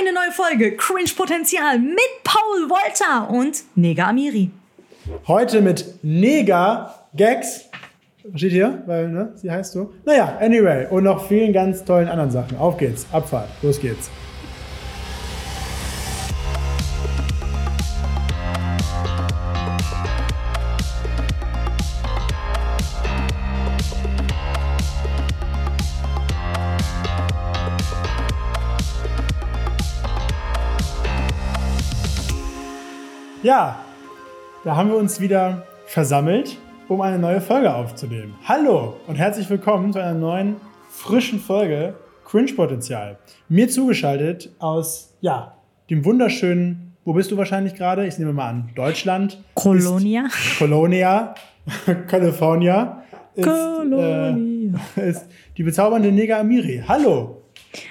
Eine 0.00 0.14
neue 0.14 0.32
Folge 0.32 0.76
Cringe 0.76 1.10
Potenzial 1.14 1.78
mit 1.78 1.98
Paul 2.24 2.70
Wolter 2.70 3.28
und 3.28 3.64
Nega 3.74 4.08
Amiri. 4.08 4.50
Heute 5.26 5.60
mit 5.60 6.02
Nega 6.02 6.94
Gags. 7.14 7.66
Steht 8.34 8.52
hier, 8.52 8.82
weil, 8.86 9.08
ne, 9.08 9.32
sie 9.34 9.50
heißt 9.50 9.72
so. 9.72 9.92
Naja, 10.06 10.38
anyway. 10.40 10.86
Und 10.88 11.04
noch 11.04 11.28
vielen 11.28 11.52
ganz 11.52 11.84
tollen 11.84 12.08
anderen 12.08 12.30
Sachen. 12.30 12.56
Auf 12.56 12.78
geht's. 12.78 13.06
Abfahrt. 13.12 13.50
Los 13.60 13.78
geht's. 13.78 14.08
Ja, 33.50 33.80
da 34.62 34.76
haben 34.76 34.90
wir 34.90 34.96
uns 34.96 35.18
wieder 35.18 35.66
versammelt, 35.86 36.56
um 36.86 37.00
eine 37.00 37.18
neue 37.18 37.40
Folge 37.40 37.74
aufzunehmen. 37.74 38.36
Hallo 38.44 38.94
und 39.08 39.16
herzlich 39.16 39.50
willkommen 39.50 39.92
zu 39.92 39.98
einer 39.98 40.14
neuen, 40.16 40.54
frischen 40.88 41.40
Folge 41.40 41.94
Cringe 42.24 42.52
Potenzial. 42.52 43.18
Mir 43.48 43.68
zugeschaltet 43.68 44.54
aus, 44.60 45.16
ja, 45.20 45.56
dem 45.90 46.04
wunderschönen, 46.04 46.94
wo 47.04 47.12
bist 47.12 47.32
du 47.32 47.36
wahrscheinlich 47.36 47.74
gerade? 47.74 48.06
Ich 48.06 48.20
nehme 48.20 48.32
mal 48.32 48.50
an, 48.50 48.70
Deutschland. 48.76 49.42
Colonia. 49.54 50.26
Ist 50.26 50.58
Colonia, 50.60 51.34
California. 52.06 53.02
Ist, 53.34 53.48
Colonia. 53.48 54.38
Äh, 54.94 55.08
ist 55.10 55.26
die 55.56 55.64
bezaubernde 55.64 56.12
Nega 56.12 56.38
Amiri. 56.38 56.84
Hallo. 56.86 57.39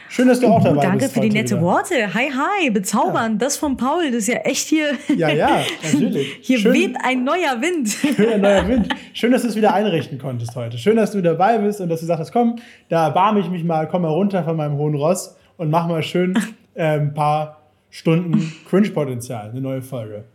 Schön, 0.09 0.27
dass 0.27 0.39
du 0.41 0.47
auch 0.47 0.61
dabei 0.63 0.81
Danke 0.81 0.97
bist. 1.05 1.13
für 1.13 1.21
die 1.21 1.29
nette 1.29 1.51
wieder. 1.55 1.61
Worte. 1.61 2.13
Hi, 2.13 2.29
hi, 2.29 2.69
bezaubernd. 2.69 3.41
Das 3.41 3.55
von 3.55 3.77
Paul, 3.77 4.07
das 4.07 4.23
ist 4.23 4.27
ja 4.27 4.39
echt 4.39 4.67
hier. 4.67 4.91
Ja, 5.15 5.29
ja, 5.29 5.61
natürlich. 5.83 6.39
Hier 6.41 6.59
Schön- 6.59 6.73
weht 6.73 6.95
ein 7.03 7.23
neuer 7.23 7.61
Wind. 7.61 7.87
Schöner 8.15 8.37
neuer 8.37 8.67
Wind. 8.67 8.89
Schön, 9.13 9.31
dass 9.31 9.43
du 9.43 9.47
es 9.47 9.55
wieder 9.55 9.73
einrichten 9.73 10.17
konntest 10.19 10.55
heute. 10.55 10.77
Schön, 10.77 10.97
dass 10.97 11.11
du 11.11 11.21
dabei 11.21 11.57
bist 11.59 11.79
und 11.79 11.87
dass 11.89 12.01
du 12.01 12.05
sagst, 12.07 12.33
komm, 12.33 12.57
da 12.89 13.05
erbarme 13.05 13.39
ich 13.39 13.49
mich 13.49 13.63
mal, 13.63 13.87
komm 13.87 14.01
mal 14.01 14.09
runter 14.09 14.43
von 14.43 14.57
meinem 14.57 14.75
hohen 14.77 14.95
Ross 14.95 15.37
und 15.55 15.69
mach 15.69 15.87
mal 15.87 16.03
schön 16.03 16.37
äh, 16.73 16.83
ein 16.99 17.13
paar 17.13 17.61
Stunden 17.89 18.53
Cringe-Potenzial, 18.69 19.49
eine 19.51 19.61
neue 19.61 19.81
Folge. 19.81 20.25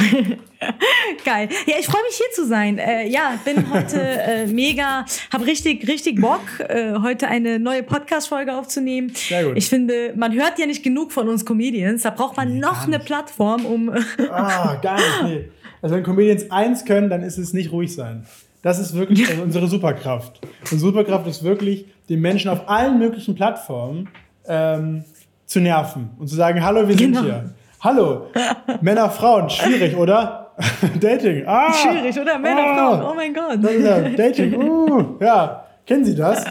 Geil. 1.24 1.48
Ja, 1.66 1.74
ich 1.78 1.86
freue 1.86 2.02
mich 2.02 2.16
hier 2.16 2.26
zu 2.34 2.46
sein. 2.46 2.78
Äh, 2.78 3.08
ja, 3.08 3.38
bin 3.44 3.72
heute 3.72 4.00
äh, 4.00 4.46
mega, 4.46 5.04
habe 5.32 5.46
richtig, 5.46 5.86
richtig 5.88 6.20
Bock, 6.20 6.40
äh, 6.68 6.94
heute 7.02 7.28
eine 7.28 7.58
neue 7.58 7.82
Podcast-Folge 7.82 8.54
aufzunehmen. 8.54 9.12
Sehr 9.14 9.44
gut. 9.44 9.56
Ich 9.56 9.68
finde, 9.68 10.12
man 10.16 10.32
hört 10.34 10.58
ja 10.58 10.66
nicht 10.66 10.82
genug 10.82 11.12
von 11.12 11.28
uns 11.28 11.44
Comedians. 11.44 12.02
Da 12.02 12.10
braucht 12.10 12.36
man 12.36 12.58
noch 12.58 12.80
gar 12.80 12.86
eine. 12.86 12.98
Plattform, 12.98 13.64
um. 13.64 13.90
Ah, 14.30 14.76
gar 14.76 14.96
nicht, 14.96 15.22
nee. 15.24 15.48
Also 15.82 15.94
wenn 15.96 16.02
Comedians 16.02 16.50
eins 16.50 16.84
können, 16.84 17.08
dann 17.08 17.22
ist 17.22 17.38
es 17.38 17.52
nicht 17.52 17.72
ruhig 17.72 17.94
sein. 17.94 18.26
Das 18.62 18.78
ist 18.78 18.94
wirklich 18.94 19.28
also 19.28 19.42
unsere 19.42 19.66
Superkraft. 19.68 20.40
Unsere 20.70 20.92
Superkraft 20.92 21.26
ist 21.26 21.42
wirklich, 21.42 21.86
den 22.08 22.20
Menschen 22.20 22.50
auf 22.50 22.68
allen 22.68 22.98
möglichen 22.98 23.34
Plattformen 23.34 24.08
ähm, 24.46 25.04
zu 25.46 25.60
nerven 25.60 26.10
und 26.18 26.28
zu 26.28 26.36
sagen, 26.36 26.62
hallo, 26.62 26.86
wir 26.86 26.96
sind 26.96 27.12
Genau. 27.12 27.22
hier. 27.24 27.54
Hallo, 27.82 28.26
Männer, 28.82 29.08
Frauen, 29.10 29.48
schwierig, 29.48 29.96
oder? 29.96 30.52
Dating, 31.00 31.44
ah, 31.46 31.72
Schwierig, 31.72 32.18
oder? 32.18 32.38
Männer, 32.38 32.60
ah, 32.62 32.74
Frauen, 32.98 33.10
oh 33.10 33.14
mein 33.14 33.32
Gott. 33.32 33.58
Ja 33.82 34.00
Dating, 34.10 34.54
uh, 34.62 35.16
ja. 35.20 35.64
Kennen 35.86 36.04
Sie 36.04 36.14
das? 36.14 36.44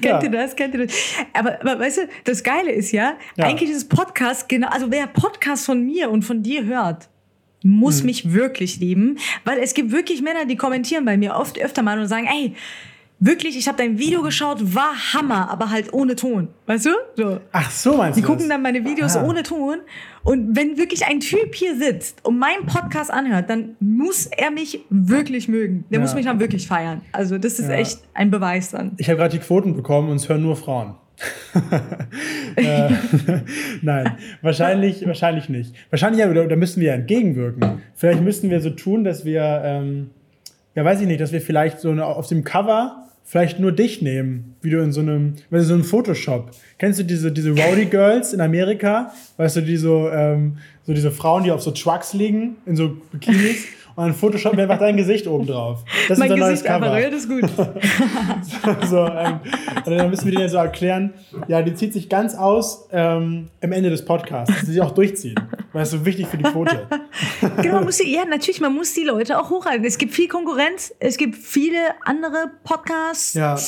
Kennt 0.00 0.04
Ja. 0.04 0.22
ihr 0.22 0.30
das? 0.30 0.54
Kennt 0.56 0.74
ihr 0.74 0.86
das? 0.86 0.94
Aber, 1.34 1.60
aber 1.60 1.78
weißt 1.80 1.98
du, 1.98 2.02
das 2.24 2.42
Geile 2.42 2.70
ist 2.70 2.92
ja, 2.92 3.14
Ja. 3.36 3.46
eigentlich 3.46 3.70
ist 3.70 3.88
Podcast 3.90 4.48
genau, 4.48 4.68
also 4.68 4.90
wer 4.90 5.06
Podcast 5.08 5.66
von 5.66 5.84
mir 5.84 6.10
und 6.10 6.22
von 6.22 6.42
dir 6.42 6.64
hört, 6.64 7.08
muss 7.64 7.98
Hm. 7.98 8.06
mich 8.06 8.32
wirklich 8.32 8.78
lieben, 8.78 9.18
weil 9.44 9.58
es 9.58 9.74
gibt 9.74 9.90
wirklich 9.90 10.22
Männer, 10.22 10.46
die 10.46 10.56
kommentieren 10.56 11.04
bei 11.04 11.16
mir 11.16 11.34
oft 11.34 11.58
öfter 11.60 11.82
mal 11.82 11.98
und 11.98 12.06
sagen, 12.06 12.26
ey, 12.32 12.54
wirklich, 13.18 13.56
ich 13.56 13.66
habe 13.68 13.78
dein 13.78 13.98
Video 13.98 14.22
geschaut, 14.22 14.74
war 14.74 14.92
Hammer, 15.14 15.50
aber 15.50 15.70
halt 15.70 15.92
ohne 15.92 16.16
Ton. 16.16 16.48
Weißt 16.66 16.86
du? 16.86 16.90
So. 17.16 17.40
Ach 17.52 17.70
so, 17.70 17.96
meinst 17.96 18.16
Die 18.18 18.20
du 18.22 18.26
gucken 18.26 18.42
das? 18.44 18.48
dann 18.50 18.62
meine 18.62 18.84
Videos 18.84 19.16
Ah. 19.16 19.24
ohne 19.24 19.42
Ton. 19.42 19.78
Und 20.22 20.56
wenn 20.56 20.76
wirklich 20.76 21.06
ein 21.06 21.20
Typ 21.20 21.54
hier 21.54 21.76
sitzt 21.76 22.24
und 22.24 22.38
meinen 22.38 22.66
Podcast 22.66 23.10
anhört, 23.12 23.48
dann 23.48 23.76
muss 23.80 24.26
er 24.26 24.50
mich 24.50 24.80
wirklich 24.90 25.48
mögen. 25.48 25.84
Der 25.90 25.98
Ja. 25.98 26.02
muss 26.02 26.14
mich 26.14 26.26
dann 26.26 26.40
wirklich 26.40 26.66
feiern. 26.66 27.00
Also 27.12 27.38
das 27.38 27.58
ist 27.58 27.68
Ja. 27.68 27.76
echt 27.76 28.00
ein 28.14 28.30
Beweis 28.30 28.70
dann. 28.72 28.92
Ich 28.98 29.08
habe 29.08 29.18
gerade 29.18 29.38
die 29.38 29.42
Quoten 29.44 29.74
bekommen 29.76 30.10
und 30.10 30.16
es 30.16 30.28
hören 30.28 30.42
nur 30.42 30.56
Frauen. 30.56 30.94
äh, 32.56 32.90
nein, 33.82 34.16
wahrscheinlich, 34.42 35.06
wahrscheinlich 35.06 35.48
nicht. 35.48 35.74
Wahrscheinlich, 35.90 36.20
ja, 36.20 36.32
da, 36.32 36.44
da 36.44 36.56
müssen 36.56 36.80
wir 36.80 36.88
ja 36.88 36.94
entgegenwirken. 36.94 37.80
Vielleicht 37.94 38.20
müssten 38.22 38.50
wir 38.50 38.60
so 38.60 38.70
tun, 38.70 39.04
dass 39.04 39.24
wir, 39.24 39.62
ähm, 39.64 40.10
ja, 40.74 40.84
weiß 40.84 41.00
ich 41.00 41.06
nicht, 41.06 41.20
dass 41.20 41.32
wir 41.32 41.40
vielleicht 41.40 41.80
so 41.80 41.90
eine, 41.90 42.04
auf 42.04 42.26
dem 42.28 42.44
Cover 42.44 43.05
vielleicht 43.26 43.58
nur 43.58 43.72
dich 43.72 44.00
nehmen, 44.00 44.54
wie 44.62 44.70
du 44.70 44.80
in 44.80 44.92
so 44.92 45.00
einem, 45.00 45.34
wenn 45.50 45.58
du 45.58 45.64
so 45.64 45.74
einem 45.74 45.84
Photoshop. 45.84 46.52
Kennst 46.78 47.00
du 47.00 47.02
diese, 47.02 47.32
diese 47.32 47.50
Rowdy 47.50 47.86
Girls 47.86 48.32
in 48.32 48.40
Amerika? 48.40 49.12
Weißt 49.36 49.56
du, 49.56 49.62
die 49.62 49.76
so, 49.76 50.08
ähm, 50.08 50.58
so 50.84 50.94
diese 50.94 51.10
Frauen, 51.10 51.42
die 51.42 51.50
auf 51.50 51.60
so 51.60 51.72
Trucks 51.72 52.14
liegen, 52.14 52.56
in 52.66 52.76
so 52.76 52.96
Bikinis 53.10 53.64
und 53.96 54.04
dann 54.04 54.14
Photoshop 54.14 54.54
mir 54.54 54.62
einfach 54.62 54.78
dein 54.78 54.96
Gesicht 54.96 55.26
oben 55.26 55.46
drauf. 55.46 55.82
Das 56.08 56.18
mein 56.18 56.28
ist 56.28 56.34
unser 56.34 56.46
neues 56.46 56.60
Gesicht 56.60 56.70
einfach, 56.72 56.88
Cover. 56.88 57.00
ja, 57.00 57.10
das 57.10 57.24
ist 57.24 57.28
gut. 57.28 57.50
so, 58.88 59.06
ähm, 59.06 59.40
und 59.84 59.92
dann 59.92 60.10
müssen 60.10 60.26
wir 60.26 60.36
denen 60.36 60.48
so 60.48 60.58
erklären, 60.58 61.12
ja, 61.48 61.62
die 61.62 61.74
zieht 61.74 61.94
sich 61.94 62.08
ganz 62.08 62.36
aus 62.36 62.88
ähm, 62.92 63.48
am 63.60 63.72
Ende 63.72 63.90
des 63.90 64.04
Podcasts, 64.04 64.54
dass 64.54 64.66
sie 64.66 64.72
sich 64.72 64.82
auch 64.82 64.92
durchziehen. 64.92 65.34
Weil 65.76 65.82
es 65.82 65.90
so 65.90 66.06
wichtig 66.06 66.26
für 66.26 66.38
die 66.38 66.44
Quote. 66.44 66.86
genau, 67.60 67.82
muss 67.82 67.98
die, 67.98 68.10
ja, 68.10 68.24
natürlich, 68.24 68.62
man 68.62 68.74
muss 68.74 68.94
die 68.94 69.04
Leute 69.04 69.38
auch 69.38 69.50
hochhalten. 69.50 69.84
Es 69.84 69.98
gibt 69.98 70.14
viel 70.14 70.26
Konkurrenz, 70.26 70.94
es 71.00 71.18
gibt 71.18 71.36
viele 71.36 71.76
andere 72.02 72.50
Podcasts. 72.64 73.34
Ja. 73.34 73.58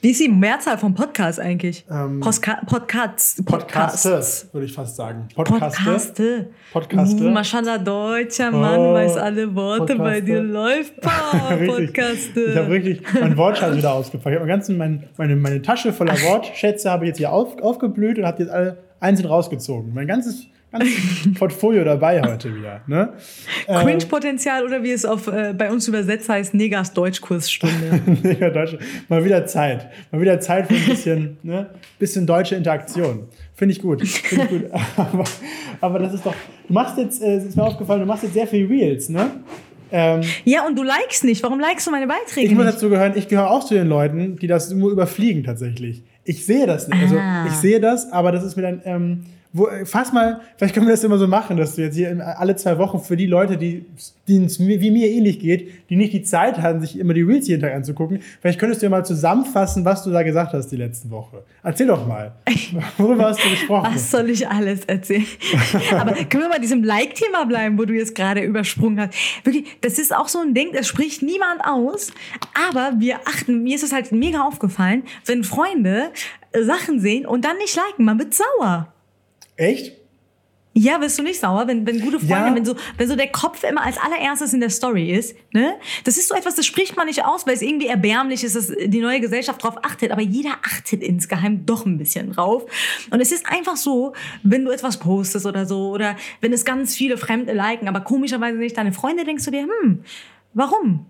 Wie 0.00 0.10
ist 0.10 0.20
die 0.20 0.28
Mehrzahl 0.28 0.76
von 0.76 0.92
Podcasts 0.92 1.38
eigentlich? 1.38 1.86
Ähm, 1.88 2.18
Postka 2.18 2.60
Podcasts. 2.66 3.44
Podcasts, 3.44 4.48
würde 4.52 4.66
ich 4.66 4.72
fast 4.72 4.96
sagen. 4.96 5.28
Podcaste. 5.36 5.84
Podcaste. 5.84 6.48
Podcaste. 6.72 7.24
Uh, 7.24 7.30
Maschallah, 7.30 7.78
deutscher 7.78 8.50
Mann, 8.50 8.80
Oh, 8.80 8.94
weiß 8.94 9.16
alle 9.16 9.54
Worte, 9.54 9.94
bei 9.94 10.20
Podcaste. 10.20 10.24
dir 10.24 10.42
läuft. 10.42 11.00
Podcaste. 11.00 12.40
Ich 12.40 12.56
habe 12.56 12.70
richtig 12.70 13.02
mein 13.20 13.36
Wortschatz 13.36 13.76
wieder 13.76 13.92
ausgepackt. 13.92 14.34
Ich 14.34 14.40
habe 14.40 14.48
ganzen, 14.48 14.76
mein, 14.78 15.08
meine, 15.16 15.36
meine 15.36 15.62
Tasche 15.62 15.92
voller 15.92 16.20
Wortschätze 16.22 16.90
habe 16.90 17.04
ich 17.04 17.10
jetzt 17.10 17.18
hier 17.18 17.30
auf, 17.30 17.62
aufgeblüht 17.62 18.18
und 18.18 18.26
habe 18.26 18.42
jetzt 18.42 18.50
alle 18.50 18.78
einzeln 18.98 19.28
rausgezogen. 19.28 19.94
Mein 19.94 20.08
ganzes, 20.08 20.48
ganzes 20.78 21.34
Portfolio 21.38 21.84
dabei 21.84 22.20
heute 22.22 22.54
wieder. 22.54 22.82
Ne? 22.86 23.12
Ähm, 23.68 23.80
Cringe-Potenzial 23.86 24.64
oder 24.64 24.82
wie 24.82 24.90
es 24.92 25.04
auf, 25.04 25.26
äh, 25.28 25.54
bei 25.56 25.70
uns 25.70 25.88
übersetzt 25.88 26.28
heißt, 26.28 26.54
Negas 26.54 26.92
Deutschkursstunde. 26.92 28.00
Mega 28.22 28.50
Deutsch. 28.50 28.76
Mal 29.08 29.24
wieder 29.24 29.46
Zeit. 29.46 29.88
Mal 30.10 30.20
wieder 30.20 30.40
Zeit 30.40 30.66
für 30.66 30.74
ein 30.74 30.84
bisschen, 30.86 31.38
ne, 31.42 31.70
bisschen 31.98 32.26
deutsche 32.26 32.54
Interaktion. 32.56 33.28
Finde 33.54 33.72
ich 33.72 33.80
gut. 33.80 34.06
Finde 34.06 34.44
ich 34.44 34.50
gut. 34.50 34.70
Aber, 34.96 35.24
aber 35.80 35.98
das 36.00 36.14
ist 36.14 36.26
doch. 36.26 36.34
Du 36.66 36.72
machst 36.74 36.98
jetzt, 36.98 37.22
äh, 37.22 37.36
es 37.36 37.44
ist 37.44 37.56
mir 37.56 37.62
aufgefallen, 37.64 38.00
du 38.00 38.06
machst 38.06 38.24
jetzt 38.24 38.34
sehr 38.34 38.46
viel 38.46 38.66
Reels, 38.66 39.08
ne? 39.08 39.30
Ähm, 39.92 40.22
ja, 40.44 40.66
und 40.66 40.76
du 40.76 40.82
likest 40.82 41.22
nicht. 41.24 41.42
Warum 41.44 41.60
likest 41.60 41.86
du 41.86 41.90
meine 41.92 42.08
Beiträge 42.08 42.48
ich 42.48 42.54
muss 42.54 42.64
dazu 42.64 42.88
gehören, 42.90 43.12
ich 43.14 43.28
gehöre 43.28 43.50
auch 43.50 43.64
zu 43.64 43.74
den 43.74 43.86
Leuten, 43.86 44.36
die 44.36 44.48
das 44.48 44.70
nur 44.72 44.90
überfliegen 44.90 45.44
tatsächlich. 45.44 46.02
Ich 46.24 46.44
sehe 46.46 46.66
das 46.66 46.88
nicht. 46.88 47.00
Also 47.00 47.16
Ah. 47.16 47.44
ich 47.46 47.52
sehe 47.52 47.78
das, 47.80 48.10
aber 48.10 48.32
das 48.32 48.42
ist 48.42 48.56
mir 48.56 48.62
dann. 48.62 48.82
Ähm, 48.84 49.24
wo, 49.56 49.68
fass 49.84 50.12
mal, 50.12 50.40
vielleicht 50.56 50.74
können 50.74 50.86
wir 50.86 50.90
das 50.90 51.04
immer 51.04 51.16
so 51.16 51.28
machen, 51.28 51.56
dass 51.56 51.76
du 51.76 51.82
jetzt 51.82 51.94
hier 51.94 52.36
alle 52.38 52.56
zwei 52.56 52.76
Wochen 52.76 52.98
für 52.98 53.16
die 53.16 53.26
Leute, 53.26 53.56
die 53.56 53.86
es 54.26 54.58
wie 54.58 54.90
mir 54.90 55.08
ähnlich 55.08 55.38
geht, 55.38 55.88
die 55.90 55.94
nicht 55.94 56.12
die 56.12 56.24
Zeit 56.24 56.58
haben, 56.58 56.80
sich 56.80 56.98
immer 56.98 57.14
die 57.14 57.22
Reels 57.22 57.46
jeden 57.46 57.62
Tag 57.62 57.72
anzugucken, 57.72 58.18
vielleicht 58.40 58.58
könntest 58.58 58.82
du 58.82 58.86
ja 58.86 58.90
mal 58.90 59.04
zusammenfassen, 59.04 59.84
was 59.84 60.02
du 60.02 60.10
da 60.10 60.24
gesagt 60.24 60.54
hast 60.54 60.72
die 60.72 60.76
letzte 60.76 61.08
Woche. 61.08 61.44
Erzähl 61.62 61.86
doch 61.86 62.04
mal. 62.04 62.32
Worüber 62.98 63.26
hast 63.26 63.44
du 63.44 63.48
gesprochen? 63.48 63.94
Was 63.94 64.10
soll 64.10 64.28
ich 64.28 64.48
alles 64.48 64.86
erzählen? 64.86 65.24
Aber 65.92 66.14
können 66.14 66.42
wir 66.42 66.48
mal 66.48 66.60
diesem 66.60 66.82
Like-Thema 66.82 67.44
bleiben, 67.44 67.78
wo 67.78 67.84
du 67.84 67.94
jetzt 67.94 68.16
gerade 68.16 68.40
übersprungen 68.40 69.02
hast? 69.02 69.14
Wirklich, 69.44 69.66
das 69.82 70.00
ist 70.00 70.12
auch 70.12 70.26
so 70.26 70.40
ein 70.40 70.54
Ding, 70.54 70.72
das 70.72 70.88
spricht 70.88 71.22
niemand 71.22 71.64
aus, 71.64 72.12
aber 72.68 72.94
wir 72.98 73.20
achten, 73.24 73.62
mir 73.62 73.76
ist 73.76 73.84
es 73.84 73.92
halt 73.92 74.10
mega 74.10 74.42
aufgefallen, 74.42 75.04
wenn 75.26 75.44
Freunde 75.44 76.10
Sachen 76.60 76.98
sehen 76.98 77.24
und 77.24 77.44
dann 77.44 77.56
nicht 77.58 77.76
liken, 77.76 78.04
man 78.04 78.18
wird 78.18 78.34
sauer. 78.34 78.93
Echt? 79.56 79.92
Ja, 80.76 81.00
wirst 81.00 81.16
du 81.20 81.22
nicht 81.22 81.38
sauer, 81.38 81.68
wenn, 81.68 81.86
wenn 81.86 82.00
gute 82.00 82.18
Freunde, 82.18 82.48
Ja. 82.48 82.54
wenn, 82.56 82.64
so, 82.64 82.74
wenn 82.98 83.08
so 83.08 83.14
der 83.14 83.28
Kopf 83.28 83.62
immer 83.62 83.82
als 83.84 83.96
allererstes 83.96 84.52
in 84.54 84.58
der 84.58 84.70
Story 84.70 85.12
ist, 85.12 85.36
ne? 85.52 85.74
Das 86.02 86.16
ist 86.16 86.26
so 86.28 86.34
etwas, 86.34 86.56
das 86.56 86.66
spricht 86.66 86.96
man 86.96 87.06
nicht 87.06 87.24
aus, 87.24 87.46
weil 87.46 87.54
es 87.54 87.62
irgendwie 87.62 87.86
erbärmlich 87.86 88.42
ist, 88.42 88.56
dass 88.56 88.72
die 88.84 89.00
neue 89.00 89.20
Gesellschaft 89.20 89.62
drauf 89.62 89.76
achtet, 89.84 90.10
aber 90.10 90.22
jeder 90.22 90.56
achtet 90.64 91.00
insgeheim 91.04 91.64
doch 91.64 91.86
ein 91.86 91.96
bisschen 91.96 92.32
drauf. 92.32 92.64
Und 93.12 93.20
es 93.20 93.30
ist 93.30 93.46
einfach 93.46 93.76
so, 93.76 94.14
wenn 94.42 94.64
du 94.64 94.72
etwas 94.72 94.98
postest 94.98 95.46
oder 95.46 95.64
so, 95.64 95.90
oder 95.90 96.16
wenn 96.40 96.52
es 96.52 96.64
ganz 96.64 96.96
viele 96.96 97.18
Fremde 97.18 97.52
liken, 97.52 97.86
aber 97.86 98.00
komischerweise 98.00 98.58
nicht 98.58 98.76
deine 98.76 98.92
Freunde, 98.92 99.22
denkst 99.24 99.44
du 99.44 99.52
dir, 99.52 99.68
hm, 99.82 100.02
warum? 100.54 101.06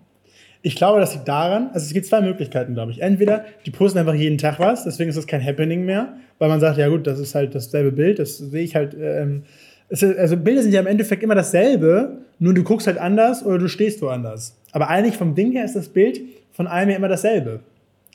Ich 0.67 0.75
glaube, 0.75 0.99
das 0.99 1.13
liegt 1.13 1.27
daran, 1.27 1.69
also 1.73 1.85
es 1.85 1.93
gibt 1.93 2.07
zwei 2.07 2.21
Möglichkeiten, 2.21 2.73
glaube 2.73 2.91
ich. 2.91 2.99
Entweder 2.99 3.45
die 3.67 3.69
posten 3.69 3.99
einfach 3.99 4.15
jeden 4.15 4.39
Tag 4.39 4.59
was, 4.59 4.83
deswegen 4.83 5.11
ist 5.11 5.15
das 5.15 5.27
kein 5.27 5.45
Happening 5.45 5.85
mehr, 5.85 6.13
weil 6.39 6.49
man 6.49 6.59
sagt, 6.59 6.79
ja 6.79 6.87
gut, 6.89 7.05
das 7.05 7.19
ist 7.19 7.35
halt 7.35 7.53
dasselbe 7.53 7.91
Bild, 7.91 8.17
das 8.17 8.39
sehe 8.39 8.63
ich 8.63 8.75
halt. 8.75 8.95
Ähm, 8.99 9.43
es 9.89 10.01
ist, 10.01 10.17
also 10.17 10.35
Bilder 10.37 10.63
sind 10.63 10.71
ja 10.73 10.79
im 10.79 10.87
Endeffekt 10.87 11.21
immer 11.21 11.35
dasselbe, 11.35 12.17
nur 12.39 12.55
du 12.55 12.63
guckst 12.63 12.87
halt 12.87 12.97
anders 12.97 13.45
oder 13.45 13.59
du 13.59 13.67
stehst 13.67 14.01
woanders. 14.01 14.57
Aber 14.71 14.89
eigentlich 14.89 15.17
vom 15.17 15.35
Ding 15.35 15.51
her 15.51 15.65
ist 15.65 15.75
das 15.75 15.87
Bild 15.87 16.19
von 16.51 16.65
einem 16.65 16.89
ja 16.89 16.97
immer 16.97 17.09
dasselbe. 17.09 17.59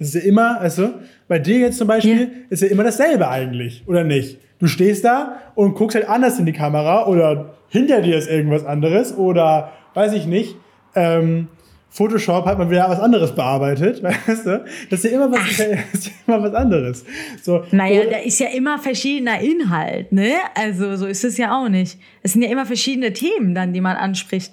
Das 0.00 0.08
ist 0.08 0.14
ja 0.24 0.28
immer, 0.28 0.60
also 0.60 0.90
bei 1.28 1.38
dir 1.38 1.60
jetzt 1.60 1.78
zum 1.78 1.86
Beispiel, 1.86 2.20
Ja. 2.22 2.26
ist 2.48 2.62
ja 2.62 2.68
immer 2.68 2.82
dasselbe 2.82 3.28
eigentlich, 3.28 3.84
oder 3.86 4.02
nicht? 4.02 4.38
Du 4.58 4.66
stehst 4.66 5.04
da 5.04 5.36
und 5.54 5.76
guckst 5.76 5.94
halt 5.94 6.08
anders 6.08 6.36
in 6.40 6.46
die 6.46 6.52
Kamera 6.52 7.06
oder 7.06 7.54
hinter 7.68 8.02
dir 8.02 8.16
ist 8.18 8.28
irgendwas 8.28 8.64
anderes 8.66 9.16
oder 9.16 9.70
weiß 9.94 10.14
ich 10.14 10.26
nicht. 10.26 10.56
Ähm, 10.96 11.46
Photoshop 11.92 12.46
hat 12.46 12.56
man 12.56 12.70
wieder 12.70 12.88
was 12.88 13.00
anderes 13.00 13.34
bearbeitet, 13.34 14.00
weißt 14.02 14.46
du? 14.46 14.64
Das 14.90 15.04
ist 15.04 15.10
ja 15.10 15.16
immer 15.16 15.30
was, 15.32 15.50
ist 15.92 16.06
ja 16.06 16.12
immer 16.26 16.42
was 16.42 16.54
anderes. 16.54 17.04
So, 17.42 17.64
Naja, 17.72 18.04
da 18.08 18.18
ist 18.18 18.38
ja 18.38 18.48
immer 18.48 18.78
verschiedener 18.78 19.40
Inhalt, 19.40 20.12
ne? 20.12 20.34
Also 20.54 20.96
so 20.96 21.06
ist 21.06 21.24
es 21.24 21.36
ja 21.36 21.58
auch 21.58 21.68
nicht. 21.68 21.98
Es 22.22 22.32
sind 22.34 22.42
ja 22.42 22.48
immer 22.50 22.64
verschiedene 22.64 23.12
Themen 23.12 23.54
dann, 23.54 23.72
die 23.72 23.80
man 23.80 23.96
anspricht. 23.96 24.52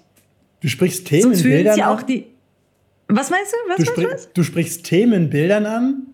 du 0.61 0.67
sprichst 0.67 1.05
Themen 1.07 1.21
Sonst 1.23 1.41
in 1.45 1.51
Bildern 1.51 1.77
ja 1.77 1.93
auch 1.93 1.99
an. 1.99 2.07
die. 2.07 2.25
Was 3.09 3.29
meinst 3.29 3.53
du? 3.53 3.69
Was 3.69 3.77
Du, 3.77 3.85
sprich, 3.85 4.07
Was? 4.11 4.33
du 4.33 4.43
sprichst 4.43 4.83
Themen 4.85 5.13
in 5.13 5.29
Bildern 5.29 5.65
an? 5.65 6.07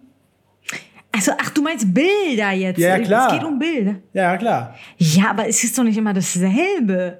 Also, 1.15 1.31
ach, 1.39 1.49
du 1.51 1.61
meinst 1.61 1.93
Bilder 1.93 2.51
jetzt? 2.51 2.79
Ja, 2.79 2.97
ja, 2.97 2.99
klar. 2.99 3.27
Es 3.27 3.33
geht 3.39 3.43
um 3.47 3.57
Bilder. 3.59 3.95
Ja, 4.13 4.35
klar. 4.37 4.75
Ja, 4.97 5.29
aber 5.29 5.47
es 5.47 5.63
ist 5.63 5.77
doch 5.77 5.83
nicht 5.83 5.97
immer 5.97 6.13
dasselbe. 6.13 7.19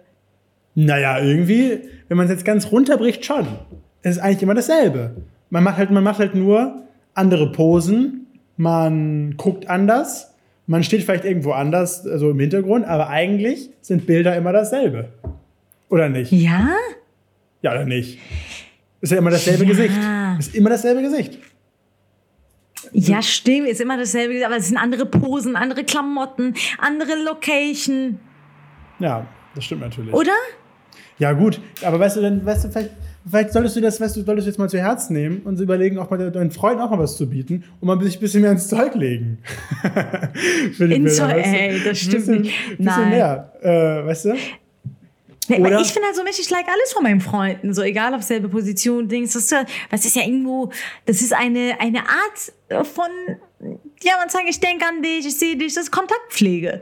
Naja, 0.76 1.20
irgendwie, 1.20 1.80
wenn 2.08 2.18
man 2.18 2.26
es 2.26 2.32
jetzt 2.32 2.44
ganz 2.46 2.72
runterbricht, 2.72 3.24
schon. 3.24 3.48
Es 4.04 4.18
ist 4.18 4.22
eigentlich 4.22 4.44
immer 4.44 4.54
dasselbe. 4.54 5.16
Man 5.50 5.64
macht 5.64 5.78
halt, 5.78 5.90
man 5.92 6.04
macht 6.04 6.20
halt 6.20 6.36
nur 6.36 6.84
andere 7.16 7.52
Posen, 7.52 8.28
man 8.58 9.36
guckt 9.38 9.68
anders, 9.70 10.34
man 10.68 10.84
steht 10.84 11.04
vielleicht 11.04 11.26
irgendwo 11.26 11.52
anders, 11.52 12.06
also 12.08 12.30
im 12.32 12.40
Hintergrund, 12.40 12.86
aber 12.86 13.10
eigentlich 13.10 13.70
sind 13.82 14.06
Bilder 14.06 14.36
immer 14.36 14.54
dasselbe. 14.54 15.10
Oder 15.90 16.10
nicht? 16.10 16.32
Ja? 16.32 16.70
Ja, 17.62 17.72
oder 17.72 17.86
nicht? 17.86 18.20
Ist 19.02 19.12
ja 19.12 19.18
immer 19.18 19.32
dasselbe 19.32 19.64
Ja. 19.64 19.70
Gesicht. 19.70 20.00
Ist 20.40 20.56
immer 20.56 20.70
dasselbe 20.70 21.02
Gesicht. 21.02 21.40
Ja, 22.92 23.22
stimmt, 23.22 23.68
ist 23.68 23.80
immer 23.82 23.98
dasselbe, 23.98 24.46
aber 24.46 24.58
es 24.58 24.68
sind 24.68 24.78
andere 24.78 25.06
Posen, 25.06 25.56
andere 25.56 25.84
Klamotten, 25.84 26.54
andere 26.78 27.16
Location, 27.24 28.20
Ja, 29.00 29.26
das 29.56 29.64
stimmt 29.66 29.82
natürlich. 29.82 30.14
oder? 30.14 30.32
Ja, 31.20 31.32
gut, 31.34 31.60
aber 31.84 32.00
weißt 32.00 32.18
du, 32.18 32.22
dann, 32.22 32.46
weißt 32.46 32.66
du, 32.66 32.70
vielleicht, 32.72 32.92
vielleicht 33.30 33.54
solltest 33.54 33.76
du 33.76 33.82
das, 33.82 34.00
weißt 34.00 34.18
du, 34.18 34.24
solltest 34.24 34.48
du 34.48 34.50
jetzt 34.52 34.58
mal 34.58 34.70
zu 34.70 34.80
Herzen 34.80 35.14
nehmen 35.14 35.42
und 35.44 35.60
überlegen, 35.60 35.98
auch 35.98 36.10
mal 36.10 36.32
deinen 36.32 36.52
Freunden 36.52 36.82
auch 36.82 36.90
mal 36.90 37.00
was 37.00 37.18
zu 37.18 37.30
bieten 37.30 37.64
und 37.80 37.88
mal 37.88 38.02
sich 38.04 38.18
ein 38.18 38.20
bisschen 38.20 38.42
mehr 38.42 38.52
ins 38.52 38.68
Zeug 38.68 38.96
legen. 38.96 39.40
Für 40.74 40.88
die 40.88 40.96
Ins 40.96 41.18
Bilder, 41.18 41.30
Zeug, 41.30 41.38
weißt 41.38 41.54
du? 41.54 41.58
ey, 41.58 41.82
das 41.84 41.98
stimmt 42.00 42.14
bisschen, 42.14 42.42
nicht. 42.42 42.70
Bisschen 42.70 42.86
Nein. 42.86 43.10
mehr, 43.10 43.54
äh, 43.62 44.06
weißt 44.08 44.26
du? 44.26 44.36
Nee, 45.50 45.60
Oder- 45.60 45.82
ich 45.82 45.92
finde 45.92 46.08
halt 46.08 46.16
so, 46.16 46.24
Mensch, 46.24 46.40
ich 46.40 46.50
like 46.50 46.68
alles 46.68 46.94
von 46.94 47.04
meinen 47.04 47.20
Freunden, 47.22 47.74
so 47.74 47.82
egal 47.82 48.14
ob 48.14 48.24
selbe 48.24 48.48
Position, 48.48 49.08
Dings, 49.08 49.34
das 49.34 49.44
ist 49.44 49.52
ja, 49.52 49.66
das 49.92 50.06
ist 50.06 50.16
ja 50.16 50.24
irgendwo, 50.24 50.72
das 51.06 51.22
ist 51.22 51.34
eine, 51.34 51.76
eine 51.80 52.00
Art 52.00 52.86
von, 52.88 53.10
ja, 54.02 54.14
man 54.20 54.30
sagt, 54.30 54.46
ich 54.48 54.60
denke 54.60 54.86
an 54.86 55.02
dich, 55.02 55.26
ich 55.26 55.38
sehe 55.38 55.58
dich, 55.58 55.74
das 55.74 55.84
ist 55.84 55.92
Kontaktpflege. 55.92 56.82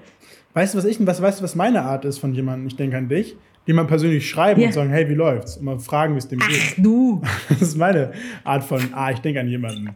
Weißt 0.54 0.74
du, 0.74 0.78
was 0.78 0.86
ich, 0.86 0.98
was, 1.06 1.22
weißt 1.22 1.40
du, 1.40 1.44
was 1.44 1.56
meine 1.56 1.82
Art 1.82 2.06
ist 2.06 2.20
von 2.20 2.34
jemandem, 2.34 2.68
ich 2.68 2.76
denke 2.76 2.98
an 2.98 3.10
dich, 3.10 3.36
die 3.68 3.74
mal 3.74 3.86
persönlich 3.86 4.28
schreiben 4.30 4.62
Ja. 4.62 4.68
und 4.68 4.74
sagen, 4.74 4.90
hey, 4.90 5.08
wie 5.10 5.14
läuft's? 5.14 5.58
Und 5.58 5.66
mal 5.66 5.80
fragen, 5.80 6.14
wie 6.16 6.18
es 6.20 6.28
dem 6.28 6.40
Ach 6.42 6.48
geht. 6.48 6.76
du, 6.78 7.22
Das 7.50 7.62
ist 7.62 7.78
meine 7.78 8.12
Art 8.44 8.64
von, 8.64 8.82
ah, 8.94 9.12
ich 9.12 9.20
denke 9.20 9.40
an 9.40 9.48
jemanden. 9.48 9.90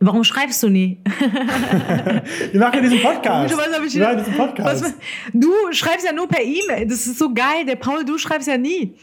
warum 0.00 0.22
schreibst 0.24 0.62
du 0.62 0.68
nie? 0.68 0.98
Wir 2.52 2.60
machen 2.60 2.74
ja 2.76 2.80
diesen 2.82 3.00
Podcast. 3.00 3.52
Ich 3.52 3.58
Wir 3.94 4.04
machen 4.06 4.18
diesen 4.18 4.34
Podcast. 4.34 4.84
Was, 4.84 4.94
du 5.32 5.50
schreibst 5.72 6.06
ja 6.06 6.12
nur 6.12 6.28
per 6.28 6.42
E-Mail, 6.42 6.86
das 6.86 7.06
ist 7.06 7.18
so 7.18 7.32
geil, 7.32 7.64
der 7.66 7.76
Paul, 7.76 8.04
du 8.04 8.18
schreibst 8.18 8.48
ja 8.48 8.56
nie. 8.56 8.94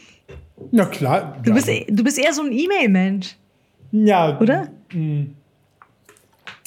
Ja, 0.72 0.84
klar. 0.86 1.38
Du 1.42 1.50
ja. 1.50 1.54
bist, 1.56 1.68
du 1.88 2.04
bist 2.04 2.18
eher 2.18 2.32
so 2.34 2.42
ein 2.42 2.52
E-Mail-Mensch, 2.52 3.34
Ja, 3.92 4.38
oder? 4.40 4.68